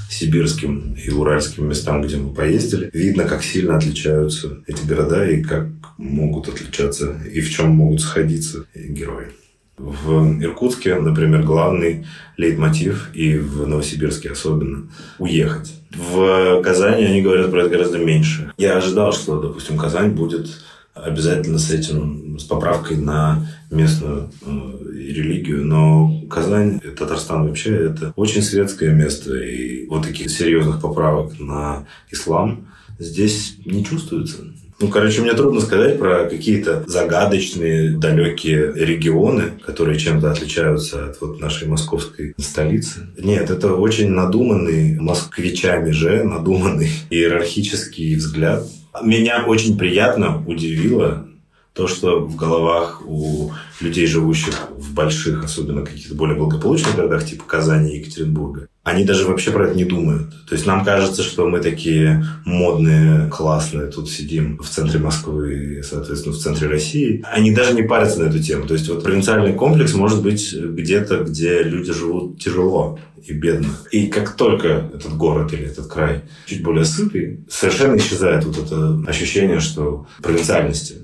сибирским 0.09 0.95
и 0.95 1.11
уральским 1.11 1.69
местам, 1.69 2.03
где 2.03 2.17
мы 2.17 2.33
поездили, 2.33 2.91
видно, 2.93 3.25
как 3.25 3.43
сильно 3.43 3.77
отличаются 3.77 4.59
эти 4.67 4.87
города 4.87 5.29
и 5.29 5.43
как 5.43 5.69
могут 5.99 6.49
отличаться 6.49 7.17
и 7.33 7.41
в 7.41 7.51
чем 7.51 7.71
могут 7.71 8.01
сходиться 8.01 8.67
герои. 8.75 9.29
В 9.77 10.41
Иркутске, 10.41 10.95
например, 10.97 11.43
главный 11.43 12.07
лейтмотив, 12.37 13.11
и 13.13 13.37
в 13.39 13.67
Новосибирске 13.67 14.31
особенно, 14.31 14.89
уехать. 15.19 15.73
В 15.91 16.63
Казани 16.63 17.05
они 17.05 17.23
говорят 17.23 17.51
про 17.51 17.63
это 17.63 17.71
гораздо 17.71 17.99
меньше. 17.99 18.53
Я 18.57 18.77
ожидал, 18.77 19.13
что, 19.13 19.41
допустим, 19.41 19.77
Казань 19.77 20.11
будет 20.11 20.49
обязательно 20.95 21.59
с 21.59 21.71
этим, 21.71 22.39
с 22.39 22.45
поправкой 22.45 22.99
на 22.99 23.47
местную 23.71 24.31
э, 24.43 24.49
религию, 24.93 25.65
но 25.65 26.23
Казань, 26.31 26.79
Татарстан 26.81 27.49
вообще, 27.49 27.75
это 27.75 28.13
очень 28.15 28.43
светское 28.43 28.93
место, 28.93 29.37
и 29.37 29.87
вот 29.89 30.05
таких 30.05 30.31
серьезных 30.31 30.81
поправок 30.81 31.39
на 31.41 31.87
ислам 32.11 32.69
здесь 33.01 33.57
не 33.65 33.85
чувствуется. 33.85 34.45
Ну, 34.81 34.89
короче, 34.89 35.23
мне 35.23 35.33
трудно 35.35 35.61
сказать 35.61 35.99
про 35.99 36.25
какие-то 36.25 36.85
загадочные, 36.87 37.91
далекие 37.91 38.73
регионы, 38.75 39.53
которые 39.65 39.99
чем-то 39.99 40.31
отличаются 40.31 41.07
от 41.07 41.21
вот 41.21 41.41
нашей 41.41 41.69
московской 41.69 42.35
столицы. 42.39 43.09
Нет, 43.17 43.51
это 43.51 43.75
очень 43.75 44.11
надуманный, 44.11 44.99
москвичами 44.99 45.91
же, 45.91 46.25
надуманный 46.25 46.91
иерархический 47.11 48.17
взгляд. 48.17 48.65
Меня 49.03 49.45
очень 49.45 49.79
приятно 49.79 50.43
удивило 50.47 51.29
то, 51.73 51.89
что 51.89 52.21
в 52.21 52.37
головах 52.37 53.03
у 53.05 53.53
людей, 53.81 54.07
живущих 54.07 54.69
в 54.77 54.95
больших, 54.95 55.45
особенно 55.45 55.85
каких-то 55.85 56.15
более 56.15 56.37
благополучных 56.37 56.95
городах, 56.95 57.25
типа 57.25 57.45
Казани 57.45 57.93
и 57.93 57.99
Екатеринбурга, 57.99 58.69
они 58.85 59.05
даже 59.05 59.27
вообще 59.27 59.51
про 59.51 59.67
это 59.67 59.75
не 59.75 59.85
думают. 59.85 60.31
То 60.47 60.55
есть 60.55 60.67
нам 60.67 60.85
кажется, 60.85 61.23
что 61.23 61.49
мы 61.49 61.61
такие 61.61 62.25
модные, 62.45 63.29
классные, 63.31 63.87
тут 63.87 64.11
сидим 64.11 64.59
в 64.59 64.69
центре 64.69 65.01
Москвы, 65.01 65.83
соответственно, 65.83 66.35
в 66.35 66.39
центре 66.39 66.69
России. 66.69 67.25
Они 67.33 67.51
даже 67.51 67.73
не 67.73 67.83
парятся 67.83 68.21
на 68.21 68.29
эту 68.29 68.43
тему. 68.43 68.67
То 68.67 68.75
есть 68.75 68.89
вот 68.91 69.03
провинциальный 69.03 69.55
комплекс 69.55 69.95
может 69.95 70.23
быть 70.23 70.55
где-то, 70.55 71.25
где 71.25 71.63
люди 71.63 71.95
живут 71.95 72.43
тяжело 72.43 72.99
и 73.27 73.33
бедно. 73.33 73.71
И 73.91 74.09
как 74.09 74.37
только 74.37 74.91
этот 74.95 75.17
город 75.17 75.55
или 75.55 75.65
этот 75.65 75.87
край 75.87 76.21
чуть 76.45 76.63
более 76.63 76.85
сытый, 76.85 77.41
совершенно 77.49 77.97
исчезает 77.97 78.45
вот 78.45 78.59
это 78.59 79.03
ощущение, 79.09 79.61
что 79.61 80.07
провинциальности 80.23 80.97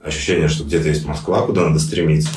ощущение, 0.00 0.48
что 0.48 0.64
где-то 0.64 0.88
есть 0.88 1.06
Москва, 1.06 1.42
куда 1.42 1.68
надо 1.68 1.78
стремиться, 1.78 2.30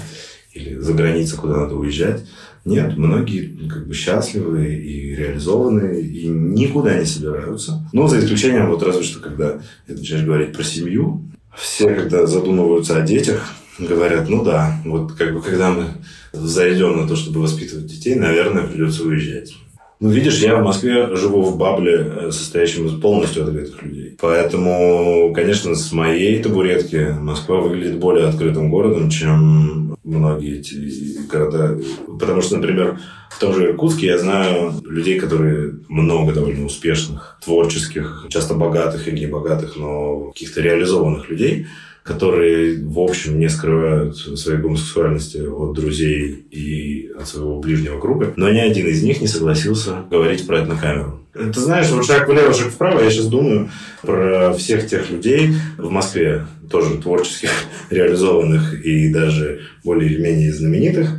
или 0.54 0.78
за 0.78 0.94
границу, 0.94 1.38
куда 1.38 1.58
надо 1.58 1.76
уезжать. 1.76 2.26
Нет, 2.64 2.96
многие 2.96 3.68
как 3.68 3.88
бы 3.88 3.94
счастливы 3.94 4.76
и 4.76 5.16
реализованы, 5.16 6.00
и 6.00 6.28
никуда 6.28 6.98
не 6.98 7.06
собираются. 7.06 7.84
Ну, 7.92 8.08
за 8.08 8.20
исключением, 8.20 8.70
вот 8.70 8.84
разве 8.84 9.04
что, 9.04 9.20
когда 9.20 9.60
ты 9.88 9.96
начинаешь 9.96 10.26
говорить 10.26 10.54
про 10.54 10.64
семью, 10.64 11.22
все, 11.56 11.94
когда 11.94 12.28
задумываются 12.28 12.98
о 12.98 13.02
детях, 13.02 13.52
говорят, 13.80 14.30
ну 14.30 14.44
да, 14.44 14.80
вот 14.86 15.14
как 15.14 15.34
бы 15.34 15.42
когда 15.42 15.72
мы 15.72 15.86
зайдем 16.34 16.98
на 16.98 17.08
то, 17.08 17.16
чтобы 17.16 17.42
воспитывать 17.42 17.88
детей, 17.88 18.16
наверное, 18.16 18.68
придется 18.68 19.04
уезжать. 19.04 19.54
Ну, 20.02 20.10
видишь, 20.10 20.40
я 20.40 20.56
в 20.56 20.64
Москве 20.64 21.16
живу 21.16 21.44
в 21.44 21.58
бабле, 21.58 21.94
э, 21.94 22.32
состоящем 22.32 23.00
полностью 23.00 23.44
от 23.44 23.56
этих 23.56 23.84
людей. 23.84 24.18
Поэтому, 24.20 25.32
конечно, 25.32 25.76
с 25.76 25.92
моей 25.92 26.42
табуретки 26.42 27.16
Москва 27.20 27.58
выглядит 27.58 28.00
более 28.00 28.26
открытым 28.26 28.72
городом, 28.72 29.12
чем 29.12 29.96
многие 30.04 30.58
эти 30.58 31.28
города. 31.32 31.80
Потому 32.20 32.42
что, 32.42 32.58
например, 32.58 33.00
в 33.30 33.40
том 33.40 33.54
же 33.54 33.68
Иркутске 33.68 34.08
я 34.08 34.18
знаю 34.18 34.74
людей, 34.84 35.20
которые 35.20 35.76
много 35.88 36.34
довольно 36.34 36.66
успешных, 36.66 37.38
творческих, 37.46 38.26
часто 38.30 38.56
богатых 38.56 39.08
или 39.08 39.20
небогатых, 39.20 39.76
но 39.76 40.32
каких-то 40.32 40.62
реализованных 40.62 41.30
людей– 41.30 41.68
которые, 42.04 42.84
в 42.84 43.00
общем, 43.00 43.40
не 43.40 43.48
скрывают 43.48 44.18
своей 44.18 44.60
гомосексуальности 44.60 45.38
от 45.38 45.74
друзей 45.74 46.46
и 46.50 47.12
от 47.18 47.28
своего 47.28 47.60
ближнего 47.60 48.00
круга, 48.00 48.34
но 48.36 48.50
ни 48.50 48.60
один 48.60 48.88
из 48.88 49.04
них 49.04 49.22
не 49.22 49.28
согласился 49.28 50.04
говорить 50.10 50.48
про 50.48 50.60
это 50.60 50.70
на 50.70 50.78
камеру. 50.78 51.20
Ты 51.34 51.60
знаешь, 51.60 51.90
вот 51.92 52.06
шаг 52.06 52.28
влево, 52.28 52.54
шаг 52.54 52.70
вправо, 52.70 53.02
я 53.02 53.10
сейчас 53.10 53.28
думаю 53.28 53.70
про 54.02 54.54
всех 54.54 54.88
тех 54.88 55.10
людей 55.10 55.54
в 55.78 55.90
Москве, 55.90 56.48
тоже 56.70 56.98
творческих, 56.98 57.52
реализованных 57.90 58.86
и 58.86 59.10
даже 59.10 59.62
более 59.84 60.12
или 60.12 60.22
менее 60.22 60.52
знаменитых, 60.52 61.10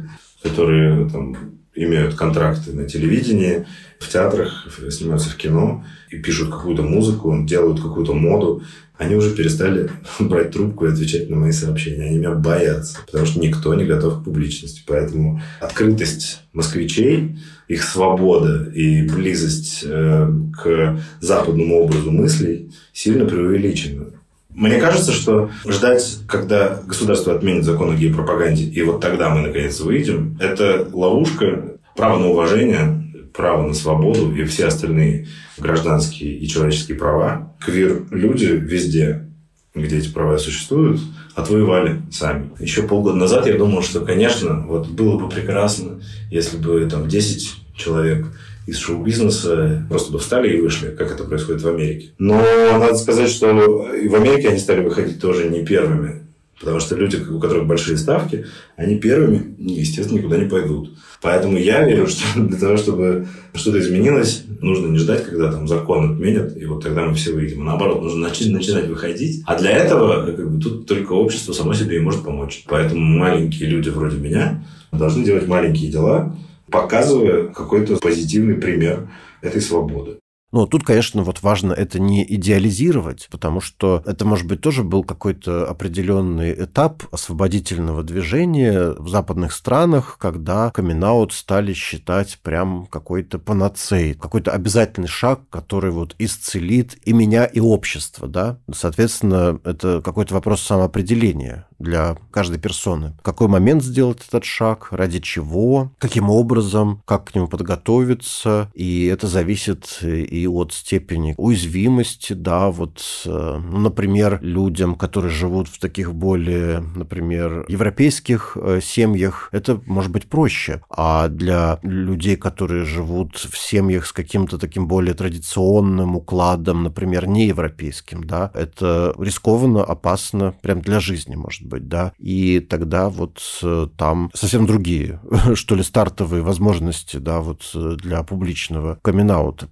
которые 0.43 1.09
там 1.09 1.37
имеют 1.75 2.15
контракты 2.15 2.73
на 2.73 2.87
телевидении, 2.87 3.67
в 4.03 4.09
театрах, 4.09 4.67
снимаются 4.91 5.31
в 5.31 5.37
кино 5.37 5.85
и 6.11 6.19
пишут 6.19 6.51
какую-то 6.51 6.83
музыку, 6.83 7.43
делают 7.45 7.81
какую-то 7.81 8.15
моду 8.15 8.63
они 9.03 9.17
уже 9.17 9.35
перестали 9.35 9.91
брать 10.21 10.53
трубку 10.53 10.87
и 10.87 10.93
отвечать 10.93 11.29
на 11.29 11.37
мои 11.37 11.53
сообщения. 11.53 12.05
Они 12.05 12.19
меня 12.19 12.33
боятся, 12.33 12.99
потому 13.07 13.27
что 13.27 13.41
никто 13.41 13.75
не 13.75 13.85
готов 13.85 14.21
к 14.21 14.25
публичности. 14.25 14.83
Поэтому 14.87 15.43
открытость 15.61 16.43
москвичей, 16.53 17.39
их 17.69 17.83
свобода 17.83 18.71
и 18.75 19.03
близость 19.03 19.81
э, 19.85 20.31
к 20.53 21.01
западному 21.21 21.81
образу 21.81 22.11
мыслей 22.11 22.71
сильно 22.93 23.25
преувеличена. 23.25 24.07
Мне 24.51 24.79
кажется, 24.79 25.13
что 25.13 25.51
ждать, 25.67 26.19
когда 26.29 26.83
государство 26.87 27.35
отменит 27.35 27.65
закон 27.65 27.91
о 27.91 27.97
гей-пропаганде, 27.97 28.65
и 28.65 28.83
вот 28.83 29.01
тогда 29.01 29.31
мы 29.35 29.41
наконец 29.41 29.81
выйдем, 29.81 30.37
это 30.39 30.87
ловушка, 30.93 31.79
право 31.97 32.19
на 32.19 32.29
уважение, 32.29 33.02
право 33.33 33.67
на 33.67 33.75
свободу 33.75 34.35
и 34.35 34.45
все 34.45 34.67
остальные 34.67 35.29
гражданские 35.59 36.37
и 36.37 36.47
человеческие 36.47 36.97
права, 36.99 37.55
квир-люди 37.65 38.47
везде, 38.47 39.29
где 39.75 39.99
эти 39.99 40.13
права 40.13 40.39
существуют, 40.39 41.01
отвоевали 41.35 42.03
сами. 42.11 42.51
Еще 42.59 42.83
полгода 42.83 43.17
назад 43.17 43.47
я 43.47 43.57
думал, 43.57 43.83
что, 43.83 44.01
конечно, 44.01 44.65
вот 44.67 44.89
было 44.89 45.19
бы 45.19 45.29
прекрасно, 45.29 46.01
если 46.31 46.57
бы 46.57 46.87
там 46.91 47.09
10 47.09 47.55
человек 47.77 48.27
из 48.67 48.79
шоу-бизнеса 48.79 49.87
просто 49.89 50.13
бы 50.13 50.19
встали 50.19 50.57
и 50.57 50.61
вышли, 50.61 50.89
как 50.91 51.11
это 51.11 51.25
происходит 51.25 51.63
в 51.63 51.69
Америке. 51.69 52.11
Но 52.19 52.41
надо 52.73 52.95
сказать, 52.95 53.29
что 53.29 53.49
в 53.49 54.15
Америке 54.15 54.51
они 54.51 54.59
стали 54.59 54.85
выходить 54.85 55.21
тоже 55.21 55.49
не 55.49 55.65
первыми. 55.65 56.22
Потому 56.63 56.79
что 56.79 56.95
люди, 56.95 57.17
у 57.17 57.41
которых 57.41 57.67
большие 57.67 57.97
ставки, 57.97 58.47
они 58.77 58.97
первыми, 58.97 59.57
естественно, 59.59 60.19
никуда 60.19 60.37
не 60.37 60.49
пойдут. 60.49 60.97
Поэтому 61.21 61.59
я 61.59 61.85
верю, 61.85 62.07
что 62.09 62.41
для 62.41 62.57
того, 62.57 62.77
чтобы 62.77 63.27
что-то 63.53 63.81
изменилось, 63.81 64.45
нужно 64.61 64.87
не 64.87 64.99
ждать, 64.99 65.25
когда 65.25 65.51
там 65.51 65.67
закон 65.67 66.13
отменят, 66.13 66.57
и 66.57 66.65
вот 66.65 66.85
тогда 66.85 67.05
мы 67.05 67.15
все 67.15 67.33
выйдем. 67.33 67.63
А 67.63 67.65
наоборот, 67.65 68.01
нужно 68.01 68.29
начать, 68.29 68.51
начинать 68.51 68.87
выходить. 68.87 69.43
А 69.45 69.59
для 69.59 69.73
этого 69.73 70.25
как 70.25 70.53
бы, 70.53 70.63
тут 70.63 70.87
только 70.87 71.15
общество 71.15 71.53
само 71.53 71.75
себе 71.75 71.97
и 71.97 72.01
может 72.01 72.23
помочь. 72.23 72.63
Поэтому 72.69 73.01
маленькие 73.01 73.69
люди 73.69 73.89
вроде 73.89 74.19
меня 74.19 74.65
должны 74.93 75.25
делать 75.25 75.49
маленькие 75.49 75.91
дела, 75.91 76.37
показывая 76.71 77.49
какой-то 77.49 77.97
позитивный 77.97 78.55
пример 78.55 79.09
этой 79.41 79.61
свободы. 79.61 80.22
Но 80.53 80.67
тут, 80.67 80.85
конечно, 80.85 81.23
вот 81.23 81.43
важно 81.43 81.73
это 81.73 81.99
не 81.99 82.25
идеализировать, 82.35 83.29
потому 83.31 83.61
что 83.61 84.03
это, 84.07 84.25
может 84.25 84.47
быть, 84.47 84.61
тоже 84.61 84.85
был 84.85 85.03
какой-то 85.03 85.67
определенный 85.69 86.53
этап 86.53 87.05
освободительного 87.11 88.03
движения 88.03 88.95
в 88.99 89.09
западных 89.09 89.53
странах, 89.53 90.17
когда 90.21 90.71
камин 90.71 91.03
стали 91.31 91.73
считать 91.73 92.39
прям 92.43 92.87
какой-то 92.87 93.39
панацеей, 93.39 94.15
какой-то 94.15 94.53
обязательный 94.53 95.09
шаг, 95.09 95.41
который 95.51 95.91
вот 95.91 96.15
исцелит 96.19 96.97
и 97.05 97.13
меня, 97.13 97.45
и 97.45 97.59
общество, 97.59 98.29
да. 98.29 98.59
Соответственно, 98.73 99.59
это 99.65 100.01
какой-то 100.03 100.35
вопрос 100.35 100.63
самоопределения 100.63 101.67
для 101.79 102.17
каждой 102.31 102.59
персоны. 102.59 103.15
В 103.19 103.23
какой 103.23 103.49
момент 103.49 103.83
сделать 103.83 104.19
этот 104.27 104.45
шаг, 104.45 104.89
ради 104.93 105.19
чего, 105.19 105.93
каким 105.99 106.31
образом, 106.31 107.03
как 107.05 107.25
к 107.25 107.35
нему 107.35 107.49
подготовиться, 107.49 108.71
и 108.75 109.07
это 109.07 109.27
зависит 109.27 109.99
и 110.03 110.42
от 110.47 110.73
степени 110.73 111.35
уязвимости, 111.37 112.35
да, 112.35 112.71
вот, 112.71 113.03
э, 113.25 113.61
ну, 113.65 113.79
например, 113.79 114.39
людям, 114.43 114.95
которые 114.95 115.31
живут 115.31 115.69
в 115.69 115.79
таких 115.79 116.15
более, 116.15 116.81
например, 116.95 117.65
европейских 117.69 118.57
э, 118.61 118.81
семьях, 118.83 119.49
это 119.53 119.81
может 119.87 120.13
быть 120.13 120.29
проще, 120.29 120.83
а 120.91 121.29
для 121.29 121.79
людей, 121.83 122.37
которые 122.37 122.85
живут 122.85 123.37
в 123.37 123.57
семьях 123.57 124.07
с 124.07 124.13
каким-то 124.13 124.59
таким 124.59 124.87
более 124.87 125.15
традиционным 125.15 126.17
укладом, 126.17 126.83
например, 126.85 127.27
неевропейским, 127.27 128.25
да, 128.25 128.51
это 128.55 129.15
рискованно, 129.19 129.83
опасно, 129.83 130.55
прям 130.63 130.81
для 130.81 131.01
жизни, 131.01 131.35
может 131.35 131.67
быть, 131.67 131.89
да, 131.89 132.13
и 132.19 132.61
тогда 132.61 133.09
вот 133.09 133.41
э, 133.63 133.89
там 133.97 134.31
совсем 134.35 134.67
другие, 134.67 135.21
что 135.55 135.75
ли, 135.75 135.83
стартовые 135.83 136.43
возможности, 136.43 137.17
да, 137.17 137.41
вот 137.41 137.63
для 137.75 138.23
публичного 138.23 138.99
камин 139.03 139.23